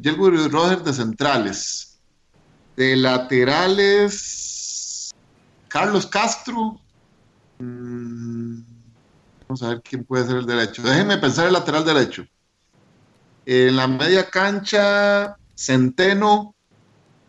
Yerwood 0.00 0.46
y 0.46 0.48
Roger 0.48 0.82
de 0.82 0.92
centrales. 0.92 1.91
De 2.76 2.96
laterales. 2.96 4.22
Carlos 5.68 6.06
Castro. 6.06 6.80
Mm, 7.58 8.62
vamos 9.48 9.62
a 9.62 9.68
ver 9.68 9.82
quién 9.82 10.04
puede 10.04 10.26
ser 10.26 10.36
el 10.36 10.46
derecho. 10.46 10.82
Déjenme 10.82 11.18
pensar 11.18 11.46
el 11.46 11.52
lateral 11.52 11.84
derecho. 11.84 12.26
En 13.46 13.76
la 13.76 13.86
media 13.86 14.28
cancha, 14.28 15.36
Centeno. 15.54 16.54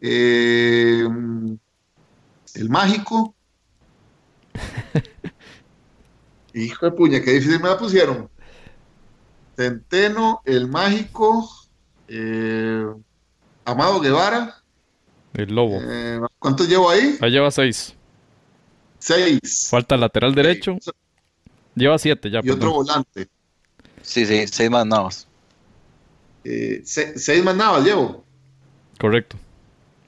Eh, 0.01 1.07
el 2.55 2.69
mágico. 2.69 3.35
Hijo 6.53 6.85
de 6.85 6.91
puña, 6.91 7.21
qué 7.21 7.31
difícil 7.31 7.59
me 7.59 7.69
la 7.69 7.77
pusieron. 7.77 8.29
Centeno, 9.55 10.41
el 10.45 10.67
mágico, 10.67 11.49
eh, 12.07 12.85
Amado 13.65 13.99
Guevara. 13.99 14.62
El 15.33 15.53
lobo. 15.53 15.79
Eh, 15.81 16.19
¿Cuántos 16.39 16.67
llevo 16.67 16.89
ahí? 16.89 17.17
Ahí 17.21 17.31
lleva 17.31 17.49
seis. 17.51 17.95
Seis. 18.99 19.67
Falta 19.69 19.95
el 19.95 20.01
lateral 20.01 20.33
derecho. 20.35 20.77
Lleva 21.75 21.97
siete 21.97 22.29
ya. 22.29 22.39
Y 22.39 22.43
perdón. 22.43 22.57
otro 22.57 22.71
volante. 22.73 23.27
Sí, 24.01 24.25
sí, 24.25 24.47
seis 24.47 24.69
más 24.69 24.85
nada 24.85 25.03
más. 25.03 25.27
Eh, 26.43 26.81
se, 26.85 27.17
seis 27.17 27.43
más 27.43 27.55
nada 27.55 27.79
llevo. 27.79 28.23
Correcto. 28.99 29.37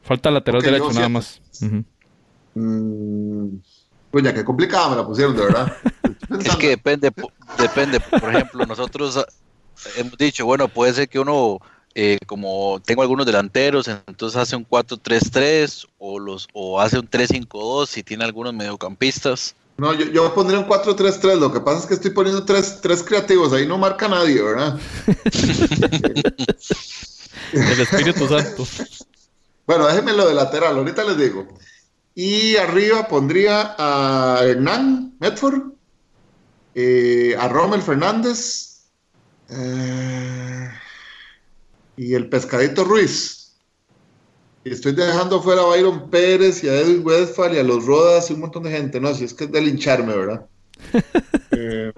Falta 0.03 0.29
el 0.29 0.35
lateral 0.35 0.59
okay, 0.59 0.71
derecho 0.71 0.93
nada 0.93 1.09
más. 1.09 1.41
Uh 1.61 1.65
-huh. 1.65 1.85
mm, 2.55 3.57
pues 4.11 4.23
ya 4.23 4.33
que 4.33 4.45
complicada 4.45 4.89
me 4.91 4.95
la 4.97 5.05
pusieron, 5.05 5.35
de 5.35 5.43
verdad. 5.43 5.75
es 6.39 6.55
que 6.57 6.69
depende, 6.69 7.11
depende. 7.57 7.99
Por 7.99 8.29
ejemplo, 8.33 8.65
nosotros 8.65 9.25
hemos 9.97 10.17
dicho, 10.17 10.45
bueno, 10.45 10.67
puede 10.67 10.93
ser 10.93 11.09
que 11.09 11.19
uno, 11.19 11.59
eh, 11.97 12.17
como 12.27 12.81
tengo 12.83 13.01
algunos 13.01 13.25
delanteros, 13.25 13.87
entonces 13.87 14.37
hace 14.37 14.57
un 14.57 14.67
4-3-3 14.67 15.87
o, 15.97 16.19
los, 16.19 16.49
o 16.51 16.81
hace 16.81 16.99
un 16.99 17.09
3-5-2 17.09 17.87
si 17.87 18.03
tiene 18.03 18.25
algunos 18.25 18.53
mediocampistas. 18.53 19.55
No, 19.77 19.93
yo, 19.93 20.05
yo 20.05 20.33
pondría 20.33 20.59
un 20.59 20.67
4-3-3. 20.67 21.39
Lo 21.39 21.53
que 21.53 21.61
pasa 21.61 21.79
es 21.79 21.85
que 21.85 21.93
estoy 21.95 22.11
poniendo 22.11 22.43
tres, 22.43 22.79
tres 22.81 23.01
creativos. 23.01 23.53
Ahí 23.53 23.65
no 23.65 23.77
marca 23.77 24.09
nadie, 24.09 24.41
¿verdad? 24.41 24.77
El 27.53 27.79
Espíritu 27.79 28.27
Santo. 28.27 28.67
Bueno, 29.65 29.87
déjenme 29.87 30.13
lo 30.13 30.27
de 30.27 30.33
lateral. 30.33 30.77
Ahorita 30.77 31.03
les 31.05 31.17
digo. 31.17 31.47
Y 32.13 32.57
arriba 32.57 33.07
pondría 33.07 33.75
a 33.77 34.39
Hernán 34.43 35.15
Medford, 35.19 35.61
eh, 36.73 37.35
a 37.37 37.47
Rommel 37.47 37.81
Fernández 37.81 38.85
eh, 39.49 40.69
y 41.97 42.13
el 42.13 42.29
Pescadito 42.29 42.83
Ruiz. 42.83 43.57
Y 44.63 44.71
estoy 44.71 44.93
dejando 44.93 45.41
fuera 45.41 45.61
a 45.61 45.65
Byron 45.65 46.09
Pérez 46.09 46.63
y 46.63 46.69
a 46.69 46.79
Edwin 46.79 47.05
Westphal 47.05 47.53
y 47.53 47.59
a 47.59 47.63
los 47.63 47.85
Rodas 47.85 48.29
y 48.29 48.33
un 48.33 48.39
montón 48.39 48.63
de 48.63 48.71
gente. 48.71 48.99
No, 48.99 49.13
si 49.13 49.25
es 49.25 49.33
que 49.33 49.43
es 49.43 49.51
de 49.51 49.61
lincharme, 49.61 50.15
¿verdad? 50.15 50.47
eh, 51.51 51.91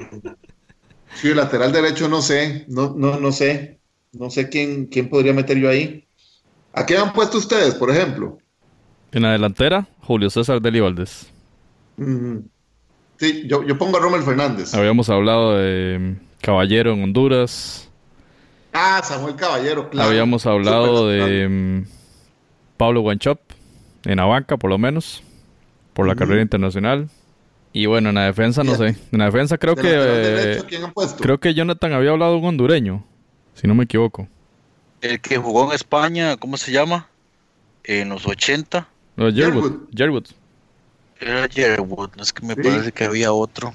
sí, 1.16 1.30
el 1.30 1.38
lateral 1.38 1.72
derecho 1.72 2.10
no 2.10 2.22
sé, 2.22 2.66
no, 2.68 2.94
no, 2.96 3.20
no 3.20 3.32
sé. 3.32 3.80
No 4.12 4.30
sé 4.30 4.50
quién, 4.50 4.88
quién 4.88 5.10
podría 5.10 5.34
meter 5.34 5.58
yo 5.58 5.70
ahí. 5.70 6.08
¿A 6.74 6.86
qué 6.86 6.98
han 6.98 7.14
puesto 7.14 7.38
ustedes, 7.38 7.76
por 7.76 7.90
ejemplo? 7.90 8.38
En 9.12 9.24
la 9.24 9.32
delantera, 9.32 9.88
Julio 10.02 10.30
César 10.30 10.62
Deli 10.62 10.80
Valdés. 10.80 11.32
Mm, 11.98 12.38
sí, 13.18 13.44
yo, 13.48 13.64
yo, 13.64 13.78
pongo 13.78 13.98
a 13.98 14.00
Rommel 14.00 14.24
Fernández. 14.24 14.74
Habíamos 14.74 15.10
hablado 15.10 15.58
de 15.58 16.18
Caballero 16.42 16.94
en 16.94 17.04
Honduras. 17.04 17.87
Ah, 18.74 19.02
Samuel 19.04 19.36
Caballero, 19.36 19.90
claro. 19.90 20.10
Habíamos 20.10 20.46
hablado 20.46 21.08
de 21.08 21.48
um, 21.48 21.86
Pablo 22.78 23.02
Guanchop, 23.02 23.40
en 24.06 24.18
la 24.18 24.26
banca 24.26 24.58
por 24.58 24.70
lo 24.70 24.78
menos, 24.78 25.24
por 25.94 26.08
la 26.08 26.14
mm. 26.14 26.18
carrera 26.18 26.42
internacional. 26.42 27.10
Y 27.74 27.86
bueno, 27.86 28.10
en 28.10 28.16
la 28.16 28.26
defensa 28.26 28.64
no 28.64 28.76
sé. 28.76 28.96
En 29.12 29.20
la 29.20 29.26
defensa 29.26 29.58
creo 29.58 29.76
¿De 29.76 29.82
que... 29.82 29.90
Derecho, 29.90 30.66
¿quién 30.68 30.84
han 30.84 30.94
puesto? 30.94 31.22
Creo 31.22 31.40
que 31.40 31.54
Jonathan 31.54 31.94
había 31.94 32.12
hablado 32.12 32.34
de 32.34 32.40
un 32.40 32.46
hondureño, 32.46 33.04
si 33.54 33.68
no 33.68 33.76
me 33.76 33.84
equivoco. 33.84 34.28
El 35.02 35.20
que 35.22 35.38
jugó 35.38 35.68
en 35.70 35.76
España, 35.76 36.38
¿cómo 36.38 36.58
se 36.58 36.72
llama? 36.72 37.08
En 37.84 38.10
los 38.10 38.26
80. 38.26 38.88
No, 39.16 39.32
Jerwood. 39.32 39.90
Jerwood. 39.96 40.26
Era 41.20 41.48
Jerwood, 41.48 42.12
no 42.16 42.24
es 42.24 42.32
que 42.32 42.46
me 42.46 42.54
sí. 42.54 42.62
parece 42.62 42.92
que 42.92 43.04
había 43.04 43.32
otro. 43.32 43.74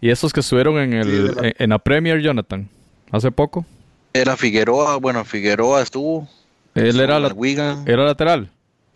¿Y 0.00 0.10
esos 0.10 0.32
que 0.32 0.40
estuvieron 0.40 0.78
en, 0.78 0.92
el, 0.94 1.04
sí, 1.04 1.34
la... 1.34 1.48
en, 1.48 1.54
en, 1.58 1.70
la 1.70 1.78
Premier, 1.78 2.20
Jonathan? 2.20 2.68
¿Hace 3.10 3.30
poco? 3.30 3.66
Era 4.12 4.36
Figueroa, 4.36 4.96
bueno, 4.96 5.24
Figueroa 5.24 5.82
estuvo. 5.82 6.28
Él 6.74 7.00
era, 7.00 7.18
la, 7.18 7.28
Wigan. 7.28 7.84
era 7.86 8.04
lateral. 8.04 8.50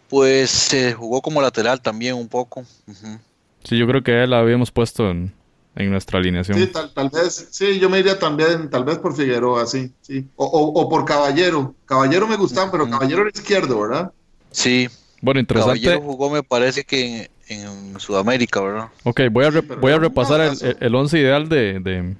Pues 0.08 0.50
se 0.50 0.90
eh, 0.90 0.92
jugó 0.92 1.22
como 1.22 1.40
lateral 1.42 1.80
también 1.80 2.14
un 2.14 2.28
poco. 2.28 2.60
Uh 2.86 2.92
-huh. 2.92 3.20
Sí, 3.64 3.78
yo 3.78 3.86
creo 3.86 4.02
que 4.02 4.22
él 4.22 4.30
la 4.30 4.40
habíamos 4.40 4.70
puesto 4.70 5.10
en, 5.10 5.32
en 5.76 5.90
nuestra 5.90 6.18
alineación. 6.18 6.58
Sí, 6.58 6.66
tal, 6.68 6.92
tal, 6.92 7.10
vez, 7.10 7.48
sí, 7.50 7.78
yo 7.78 7.88
me 7.88 7.98
iría 7.98 8.18
también, 8.18 8.70
tal 8.70 8.84
vez 8.84 8.98
por 8.98 9.16
Figueroa, 9.16 9.66
sí, 9.66 9.92
sí. 10.02 10.26
O, 10.36 10.44
o, 10.44 10.80
o 10.80 10.88
por 10.88 11.04
Caballero. 11.04 11.74
Caballero 11.86 12.26
me 12.26 12.36
gustaba, 12.36 12.66
uh 12.66 12.68
-huh. 12.68 12.72
pero 12.72 12.90
Caballero 12.90 13.22
era 13.22 13.30
izquierdo, 13.34 13.80
¿verdad? 13.80 14.12
Sí, 14.50 14.88
bueno, 15.20 15.40
interesante. 15.40 15.80
Caballero 15.80 16.04
jugó, 16.04 16.30
me 16.30 16.42
parece 16.42 16.84
que 16.84 17.30
en, 17.48 17.60
en 17.94 18.00
Sudamérica, 18.00 18.60
¿verdad? 18.60 18.88
Ok, 19.04 19.22
voy 19.30 19.46
a, 19.46 19.50
re, 19.50 19.60
voy 19.62 19.92
a 19.92 19.98
repasar 19.98 20.40
el, 20.40 20.76
el, 20.78 20.94
once 20.94 21.18
ideal 21.18 21.48
de, 21.48 21.80
de, 21.80 22.14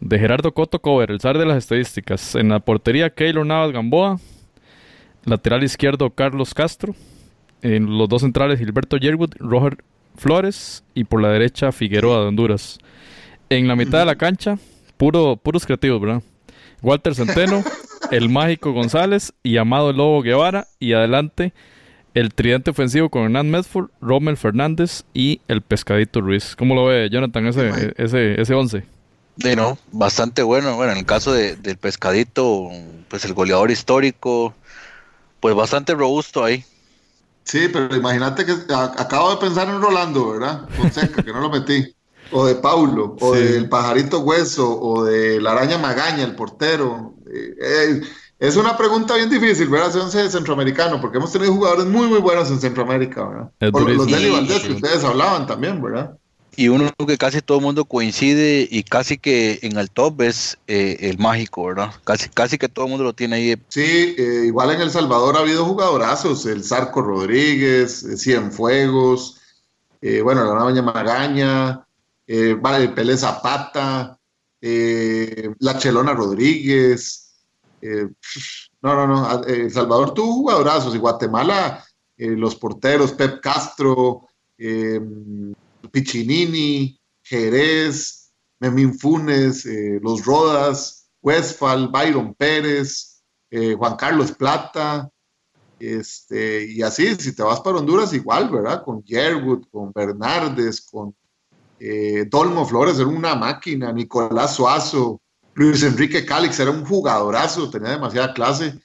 de, 0.00 0.18
Gerardo 0.18 0.52
Coto 0.52 0.80
Cover, 0.80 1.10
el 1.10 1.20
zar 1.20 1.38
de 1.38 1.46
las 1.46 1.58
estadísticas. 1.58 2.34
En 2.34 2.48
la 2.48 2.60
portería, 2.60 3.10
Keylor 3.10 3.46
Navas 3.46 3.72
Gamboa. 3.72 4.18
Lateral 5.24 5.64
izquierdo, 5.64 6.10
Carlos 6.10 6.54
Castro. 6.54 6.94
En 7.62 7.98
los 7.98 8.08
dos 8.08 8.22
centrales, 8.22 8.58
Gilberto 8.58 8.96
Yerwood, 8.96 9.34
Roger 9.38 9.78
Flores. 10.16 10.84
Y 10.94 11.04
por 11.04 11.22
la 11.22 11.30
derecha, 11.30 11.72
Figueroa 11.72 12.20
de 12.20 12.26
Honduras. 12.26 12.78
En 13.50 13.68
la 13.68 13.76
mitad 13.76 13.98
de 14.00 14.06
la 14.06 14.16
cancha, 14.16 14.58
puro, 14.96 15.36
puros 15.36 15.64
creativos, 15.66 16.00
¿verdad? 16.00 16.22
Walter 16.82 17.14
Centeno, 17.14 17.62
el 18.10 18.28
Mágico 18.28 18.72
González 18.72 19.32
y 19.42 19.56
Amado 19.56 19.92
Lobo 19.92 20.22
Guevara. 20.22 20.66
Y 20.78 20.92
adelante 20.92 21.52
el 22.16 22.32
tridente 22.32 22.70
ofensivo 22.70 23.10
con 23.10 23.24
Hernán 23.24 23.50
Medford, 23.50 23.90
Rommel 24.00 24.38
Fernández 24.38 25.04
y 25.12 25.42
el 25.48 25.60
Pescadito 25.60 26.22
Ruiz. 26.22 26.56
¿Cómo 26.56 26.74
lo 26.74 26.86
ve 26.86 27.10
Jonathan 27.10 27.46
ese, 27.46 27.92
ese, 27.98 28.40
ese 28.40 28.54
once? 28.54 28.95
De 29.36 29.54
no, 29.54 29.78
bastante 29.92 30.42
bueno. 30.42 30.76
Bueno, 30.76 30.92
en 30.92 30.98
el 30.98 31.06
caso 31.06 31.32
de, 31.32 31.56
del 31.56 31.76
pescadito, 31.76 32.70
pues 33.08 33.24
el 33.24 33.34
goleador 33.34 33.70
histórico, 33.70 34.54
pues 35.40 35.54
bastante 35.54 35.94
robusto 35.94 36.44
ahí. 36.44 36.64
Sí, 37.44 37.68
pero 37.72 37.94
imagínate 37.94 38.44
que 38.44 38.52
acabo 38.74 39.30
de 39.30 39.36
pensar 39.36 39.68
en 39.68 39.80
Rolando, 39.80 40.32
¿verdad? 40.32 40.68
Fonseca, 40.76 41.22
que 41.22 41.32
no 41.32 41.40
lo 41.40 41.50
metí. 41.50 41.94
O 42.32 42.44
de 42.44 42.56
Paulo, 42.56 43.16
o 43.20 43.34
del 43.34 43.68
pajarito 43.68 44.18
hueso, 44.18 44.80
o 44.80 45.04
de 45.04 45.40
la 45.40 45.52
araña 45.52 45.78
magaña, 45.78 46.24
el 46.24 46.34
portero. 46.34 47.14
Eh, 47.32 47.54
eh, 47.60 48.00
es 48.40 48.56
una 48.56 48.76
pregunta 48.76 49.14
bien 49.14 49.30
difícil, 49.30 49.68
¿verdad? 49.68 49.96
Ese 49.96 50.22
de 50.24 50.30
centroamericano, 50.30 51.00
porque 51.00 51.18
hemos 51.18 51.30
tenido 51.30 51.52
jugadores 51.52 51.86
muy, 51.86 52.08
muy 52.08 52.18
buenos 52.18 52.50
en 52.50 52.58
Centroamérica, 52.58 53.24
¿verdad? 53.24 53.50
Por 53.70 53.88
los 53.90 54.06
de 54.08 54.30
Valdés 54.30 54.62
que 54.62 54.72
ustedes 54.72 55.04
hablaban 55.04 55.46
también, 55.46 55.80
¿verdad? 55.80 56.18
Y 56.58 56.68
uno 56.68 56.90
que 57.06 57.18
casi 57.18 57.42
todo 57.42 57.58
el 57.58 57.64
mundo 57.64 57.84
coincide 57.84 58.66
y 58.70 58.82
casi 58.82 59.18
que 59.18 59.58
en 59.60 59.76
el 59.76 59.90
top 59.90 60.22
es 60.22 60.56
eh, 60.66 60.96
el 61.00 61.18
mágico, 61.18 61.66
¿verdad? 61.66 61.92
Casi, 62.02 62.30
casi 62.30 62.56
que 62.56 62.70
todo 62.70 62.86
el 62.86 62.92
mundo 62.92 63.04
lo 63.04 63.12
tiene 63.12 63.36
ahí. 63.36 63.62
Sí, 63.68 64.14
eh, 64.16 64.44
igual 64.46 64.70
en 64.70 64.80
El 64.80 64.90
Salvador 64.90 65.36
ha 65.36 65.40
habido 65.40 65.66
jugadorazos, 65.66 66.46
el 66.46 66.64
Zarco 66.64 67.02
Rodríguez, 67.02 68.02
eh, 68.04 68.16
Cienfuegos, 68.16 69.42
bueno, 70.22 70.44
la 70.44 70.54
Navaña 70.54 70.82
Magaña, 70.82 71.84
vale, 72.60 72.88
Pele 72.90 73.16
Zapata, 73.16 74.16
la 74.60 75.78
Chelona 75.78 76.14
Rodríguez. 76.14 77.34
no, 77.82 78.94
no, 78.94 79.06
no, 79.08 79.44
El 79.44 79.72
Salvador 79.72 80.14
tuvo 80.14 80.32
jugadorazos 80.32 80.94
y 80.94 80.98
Guatemala, 80.98 81.84
los 82.18 82.54
porteros, 82.54 83.14
Pep 83.14 83.40
Castro, 83.40 84.28
Piccinini, 85.90 86.98
Jerez, 87.22 88.26
Memín 88.60 88.98
Funes, 88.98 89.66
eh, 89.66 89.98
Los 90.02 90.24
Rodas, 90.24 91.08
Westphal, 91.22 91.88
Byron 91.88 92.34
Pérez, 92.34 93.22
eh, 93.50 93.74
Juan 93.74 93.96
Carlos 93.96 94.32
Plata, 94.32 95.10
este, 95.78 96.64
y 96.72 96.82
así, 96.82 97.14
si 97.16 97.34
te 97.34 97.42
vas 97.42 97.60
para 97.60 97.78
Honduras, 97.78 98.12
igual, 98.12 98.48
¿verdad? 98.48 98.82
Con 98.82 99.02
Yerwood, 99.02 99.64
con 99.70 99.92
Bernardes, 99.92 100.80
con 100.80 101.14
eh, 101.78 102.24
Dolmo 102.30 102.64
Flores, 102.64 102.98
era 102.98 103.08
una 103.08 103.34
máquina, 103.34 103.92
Nicolás 103.92 104.56
Suazo, 104.56 105.20
Luis 105.54 105.82
Enrique 105.82 106.24
Calix, 106.24 106.58
era 106.60 106.70
un 106.70 106.84
jugadorazo, 106.84 107.68
tenía 107.70 107.90
demasiada 107.90 108.32
clase. 108.32 108.78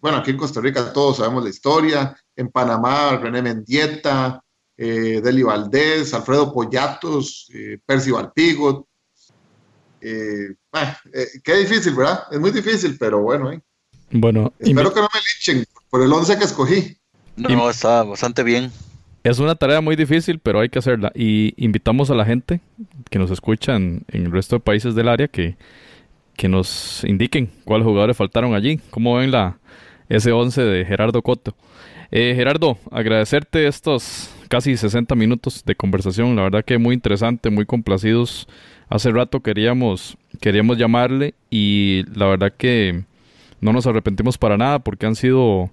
bueno, 0.00 0.18
aquí 0.18 0.30
en 0.32 0.36
Costa 0.36 0.60
Rica 0.60 0.92
todos 0.92 1.18
sabemos 1.18 1.44
la 1.44 1.50
historia, 1.50 2.16
en 2.34 2.48
Panamá, 2.48 3.16
René 3.16 3.42
Mendieta, 3.42 4.42
eh, 4.78 5.20
Deli 5.22 5.42
Valdés, 5.42 6.14
Alfredo 6.14 6.52
Pollatos, 6.52 7.50
eh, 7.52 7.78
Percy 7.84 8.12
Valpigot. 8.12 8.86
Eh, 10.00 10.54
ah, 10.72 10.96
eh, 11.12 11.26
qué 11.42 11.56
difícil, 11.56 11.94
¿verdad? 11.96 12.22
Es 12.30 12.38
muy 12.38 12.52
difícil, 12.52 12.96
pero 12.98 13.20
bueno. 13.20 13.50
Bueno, 14.10 14.52
espero 14.60 14.94
que 14.94 15.00
no 15.00 15.08
me 15.12 15.20
linchen 15.20 15.66
por 15.90 16.02
el 16.02 16.12
11 16.12 16.38
que 16.38 16.44
escogí. 16.44 16.96
No, 17.36 17.68
está 17.68 18.04
bastante 18.04 18.44
bien. 18.44 18.70
Es 19.24 19.40
una 19.40 19.56
tarea 19.56 19.80
muy 19.80 19.96
difícil, 19.96 20.38
pero 20.38 20.60
hay 20.60 20.68
que 20.68 20.78
hacerla. 20.78 21.10
Y 21.14 21.52
invitamos 21.62 22.10
a 22.10 22.14
la 22.14 22.24
gente 22.24 22.60
que 23.10 23.18
nos 23.18 23.30
escucha 23.32 23.74
en, 23.74 24.04
el 24.08 24.30
resto 24.30 24.56
de 24.56 24.60
países 24.60 24.94
del 24.94 25.08
área 25.08 25.26
que, 25.26 25.56
que 26.36 26.48
nos 26.48 27.02
indiquen 27.04 27.50
cuáles 27.64 27.84
jugadores 27.84 28.16
faltaron 28.16 28.54
allí. 28.54 28.80
¿Cómo 28.90 29.16
ven 29.16 29.32
la, 29.32 29.58
ese 30.08 30.30
11 30.30 30.62
de 30.62 30.84
Gerardo 30.84 31.20
Coto? 31.20 31.54
Eh, 32.10 32.32
Gerardo, 32.34 32.78
agradecerte 32.90 33.66
estos 33.66 34.30
casi 34.48 34.76
60 34.76 35.14
minutos 35.14 35.64
de 35.64 35.74
conversación, 35.74 36.34
la 36.36 36.42
verdad 36.42 36.64
que 36.64 36.78
muy 36.78 36.94
interesante, 36.94 37.50
muy 37.50 37.66
complacidos. 37.66 38.48
Hace 38.88 39.10
rato 39.10 39.40
queríamos, 39.40 40.16
queríamos 40.40 40.78
llamarle 40.78 41.34
y 41.50 42.04
la 42.14 42.26
verdad 42.26 42.52
que 42.56 43.04
no 43.60 43.72
nos 43.72 43.86
arrepentimos 43.86 44.38
para 44.38 44.56
nada 44.56 44.78
porque 44.78 45.06
han 45.06 45.14
sido, 45.14 45.70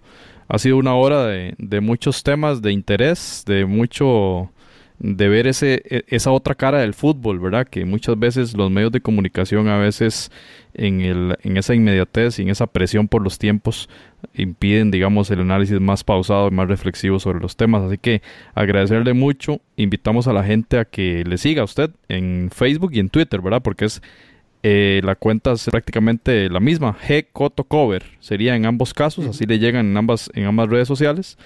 ha 0.48 0.60
sido 0.60 0.78
una 0.78 0.96
hora 0.96 1.26
de, 1.26 1.56
de 1.58 1.80
muchos 1.82 2.24
temas 2.24 2.62
de 2.62 2.72
interés, 2.72 3.44
de 3.48 3.66
mucho 3.66 4.52
de 5.00 5.28
ver 5.28 5.48
ese, 5.48 5.82
e, 5.86 6.04
esa 6.08 6.32
otra 6.32 6.56
cara 6.56 6.80
del 6.80 6.94
fútbol, 6.94 7.40
¿verdad? 7.40 7.68
Que 7.68 7.86
muchas 7.86 8.18
veces 8.18 8.56
los 8.56 8.72
medios 8.72 8.92
de 8.92 9.02
comunicación 9.02 9.68
a 9.68 9.78
veces 9.78 10.32
en, 10.74 11.02
el, 11.02 11.38
en 11.44 11.58
esa 11.58 11.76
inmediatez 11.76 12.40
y 12.40 12.44
en 12.44 12.50
esa 12.50 12.68
presión 12.68 13.08
por 13.08 13.22
los 13.22 13.38
tiempos 13.38 13.90
impiden, 14.34 14.92
digamos, 14.92 15.30
el 15.32 15.42
análisis 15.42 15.80
más 15.80 16.04
pausado 16.04 16.48
y 16.48 16.52
más 16.52 16.68
reflexivo 16.68 17.20
sobre 17.20 17.40
los 17.40 17.56
temas. 17.56 17.84
Así 17.84 17.98
que 17.98 18.22
agradecerle 18.54 19.14
mucho, 19.14 19.62
invitamos 19.76 20.28
a 20.28 20.34
la 20.34 20.44
gente 20.44 20.80
a 20.80 20.86
que 20.86 21.24
le 21.26 21.38
siga 21.38 21.62
a 21.62 21.66
usted 21.66 21.92
en 22.10 22.50
Facebook 22.54 22.92
y 22.94 23.00
en 23.00 23.10
Twitter, 23.10 23.42
¿verdad? 23.42 23.62
Porque 23.62 23.86
es 23.86 24.02
eh, 24.68 25.02
la 25.04 25.14
cuenta 25.14 25.52
es 25.52 25.66
prácticamente 25.66 26.50
la 26.50 26.60
misma, 26.60 26.98
G 27.08 27.28
Cover, 27.32 28.04
sería 28.20 28.56
en 28.56 28.66
ambos 28.66 28.96
casos, 28.96 29.28
así 29.28 29.46
le 29.46 29.60
llegan 29.60 29.86
en 29.86 29.96
ambas, 29.96 30.32
en 30.34 30.46
ambas 30.46 30.70
redes 30.70 30.88
sociales. 30.88 31.38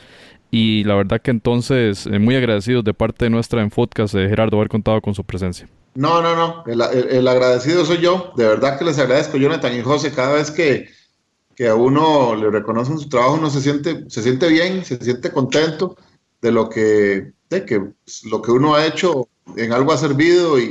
Y 0.52 0.84
la 0.84 0.96
verdad 0.96 1.22
que 1.22 1.32
entonces, 1.32 2.08
eh, 2.08 2.18
muy 2.18 2.36
agradecidos 2.36 2.84
de 2.84 2.94
parte 2.94 3.26
de 3.26 3.30
nuestra 3.30 3.62
en 3.62 3.70
Podcast 3.70 4.14
de 4.14 4.28
Gerardo 4.28 4.58
haber 4.58 4.70
contado 4.70 5.00
con 5.02 5.14
su 5.14 5.24
presencia. 5.24 5.70
No, 5.96 6.22
no, 6.22 6.36
no, 6.36 6.64
el, 6.66 7.28
agradecido 7.28 7.86
soy 7.86 7.98
yo. 7.98 8.32
De 8.36 8.48
verdad 8.48 8.78
que 8.78 8.86
les 8.86 8.98
agradezco, 9.00 9.38
Jonathan 9.38 9.76
y 9.76 9.82
José, 9.82 10.12
cada 10.12 10.34
vez 10.34 10.50
que, 10.50 10.90
que 11.56 11.68
a 11.68 11.76
uno 11.76 12.36
le 12.36 12.50
reconocen 12.50 12.98
su 12.98 13.10
trabajo, 13.10 13.36
uno 13.36 13.50
se 13.50 13.62
siente, 13.62 14.10
se 14.10 14.24
siente 14.24 14.48
bien, 14.48 14.86
se 14.86 14.98
siente 14.98 15.32
contento 15.32 15.98
de 16.42 16.52
lo 16.52 16.70
que, 16.70 17.34
de 17.50 17.66
que 17.66 17.80
pues, 17.80 18.24
lo 18.26 18.42
que 18.42 18.52
uno 18.52 18.76
ha 18.76 18.86
hecho 18.86 19.28
en 19.56 19.74
algo 19.74 19.92
ha 19.92 19.98
servido 19.98 20.60
y, 20.60 20.64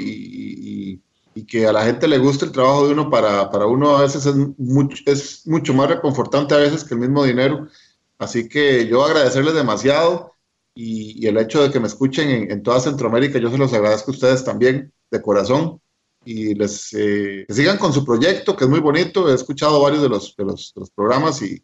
y, 1.35 1.45
que 1.47 1.68
a 1.68 1.72
la 1.72 1.85
gente 1.85 2.09
le 2.09 2.18
guste 2.18 2.45
el 2.45 2.53
trabajo 2.53 2.87
de 2.87 2.95
uno, 2.95 3.11
para, 3.11 3.49
para 3.51 3.64
uno 3.64 3.97
a 3.97 4.03
veces 4.03 4.26
es 4.26 4.35
mucho, 4.59 5.03
es 5.07 5.47
mucho 5.47 5.72
más 5.72 5.89
reconfortante 5.89 6.53
a 6.53 6.59
veces 6.59 6.83
que 6.83 6.95
el 6.95 7.01
mismo 7.01 7.22
dinero 7.22 7.68
Así 8.19 8.49
que 8.49 8.87
yo 8.87 9.05
agradecerles 9.05 9.55
demasiado 9.55 10.33
y, 10.75 11.27
el 11.27 11.39
hecho 11.39 11.62
de 11.62 11.71
que 11.71 11.81
me 11.81 11.87
escuchen 11.87 12.51
en, 12.51 12.62
toda 12.62 12.81
Centroamérica, 12.81 13.39
yo 13.39 13.51
se 13.51 13.59
los 13.59 13.73
agradezco 13.73 14.11
a 14.11 14.14
ustedes 14.14 14.45
también 14.45 14.93
de 15.11 15.23
corazón 15.23 15.81
y 16.25 16.55
les 16.55 16.93
eh, 16.95 17.47
sigan 17.49 17.79
con 17.79 17.93
su 17.93 18.05
proyecto 18.05 18.57
que 18.57 18.64
es 18.64 18.71
muy 18.71 18.81
bonito. 18.81 19.31
He 19.31 19.35
escuchado 19.35 19.83
varios 19.83 20.03
de 20.03 20.09
los, 20.09 20.37
de 20.37 20.45
los, 20.45 20.73
programas 20.95 21.43
y, 21.43 21.62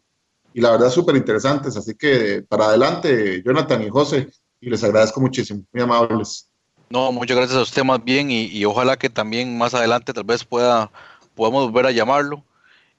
y, 0.53 0.61
la 0.61 0.71
verdad 0.71 0.89
súper 0.89 1.15
interesantes. 1.15 1.77
Así 1.77 1.93
que 1.95 2.43
para 2.47 2.65
adelante, 2.65 3.41
Jonathan 3.45 3.83
y 3.83 3.89
José, 3.89 4.29
y 4.59 4.69
les 4.69 4.83
agradezco 4.83 5.21
muchísimo, 5.21 5.63
muy 5.71 5.83
amables. 5.83 6.49
No, 6.89 7.11
muchas 7.11 7.37
gracias 7.37 7.57
a 7.57 7.63
usted 7.63 7.83
más 7.83 8.03
bien 8.03 8.31
y, 8.31 8.45
y 8.45 8.63
ojalá 8.65 8.97
que 8.97 9.09
también 9.09 9.57
más 9.57 9.73
adelante 9.73 10.13
tal 10.13 10.23
vez 10.23 10.43
pueda 10.45 10.91
podamos 11.35 11.65
volver 11.65 11.87
a 11.87 11.91
llamarlo 11.91 12.43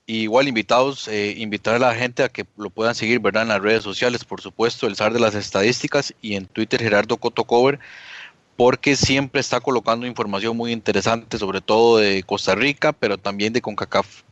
igual 0.07 0.49
invitados, 0.49 1.09
eh, 1.09 1.35
invitar 1.37 1.75
a 1.75 1.79
la 1.79 1.95
gente 1.95 2.23
a 2.23 2.29
que 2.29 2.47
lo 2.57 2.71
puedan 2.71 2.95
seguir, 2.95 3.21
¿verdad? 3.21 3.43
En 3.43 3.49
las 3.49 3.61
redes 3.61 3.83
sociales, 3.83 4.25
por 4.25 4.41
supuesto, 4.41 4.87
el 4.87 4.97
SAR 4.97 5.13
de 5.13 5.21
las 5.21 5.35
estadísticas 5.35 6.15
y 6.23 6.37
en 6.37 6.47
Twitter 6.47 6.81
Gerardo 6.81 7.17
Cotocover, 7.17 7.81
porque 8.57 8.97
siempre 8.97 9.41
está 9.41 9.61
colocando 9.61 10.07
información 10.07 10.57
muy 10.57 10.73
interesante, 10.73 11.39
sobre 11.39 11.61
todo 11.61 11.99
de 11.99 12.23
Costa 12.23 12.55
Rica, 12.55 12.93
pero 12.93 13.19
también 13.19 13.53
de 13.53 13.61
CONCACAF. 13.61 14.23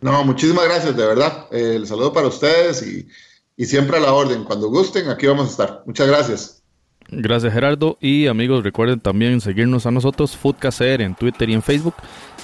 No, 0.00 0.24
muchísimas 0.24 0.64
gracias, 0.66 0.96
de 0.96 1.06
verdad. 1.06 1.46
Eh, 1.50 1.76
el 1.76 1.86
saludo 1.86 2.12
para 2.12 2.26
ustedes 2.26 2.86
y, 2.86 3.08
y 3.56 3.64
siempre 3.64 3.96
a 3.96 4.00
la 4.00 4.12
orden. 4.12 4.44
Cuando 4.44 4.68
gusten, 4.68 5.08
aquí 5.08 5.26
vamos 5.26 5.46
a 5.46 5.50
estar. 5.50 5.82
Muchas 5.86 6.06
gracias. 6.06 6.62
Gracias 7.08 7.52
Gerardo 7.52 7.98
y 8.00 8.26
amigos 8.26 8.64
recuerden 8.64 8.98
también 8.98 9.40
seguirnos 9.40 9.86
a 9.86 9.92
nosotros 9.92 10.36
FoodCaser 10.36 11.00
en 11.00 11.14
Twitter 11.14 11.48
y 11.48 11.54
en 11.54 11.62
Facebook 11.62 11.94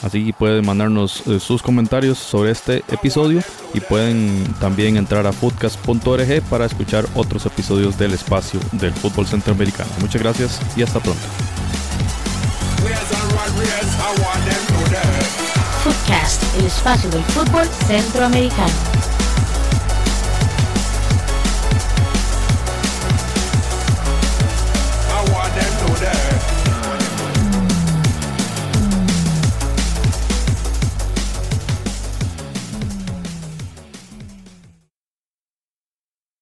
así 0.02 0.32
pueden 0.32 0.66
mandarnos 0.66 1.22
eh, 1.26 1.40
sus 1.40 1.62
comentarios 1.62 2.18
sobre 2.18 2.50
este 2.50 2.78
episodio 2.88 3.42
y 3.74 3.80
pueden 3.80 4.44
también 4.60 4.96
entrar 4.96 5.26
a 5.26 5.32
foodcast.org 5.32 6.42
para 6.50 6.66
escuchar 6.66 7.06
otros 7.14 7.46
episodios 7.46 7.98
del 7.98 8.12
espacio 8.12 8.60
del 8.72 8.92
fútbol 8.92 9.26
centroamericano. 9.26 9.90
Muchas 10.00 10.22
gracias 10.22 10.60
y 10.76 10.82
hasta 10.82 11.00
pronto. 11.00 11.22
El 16.58 16.66
espacio 16.66 17.08
del 17.10 17.22
fútbol 17.24 17.66
centroamericano. 17.86 19.11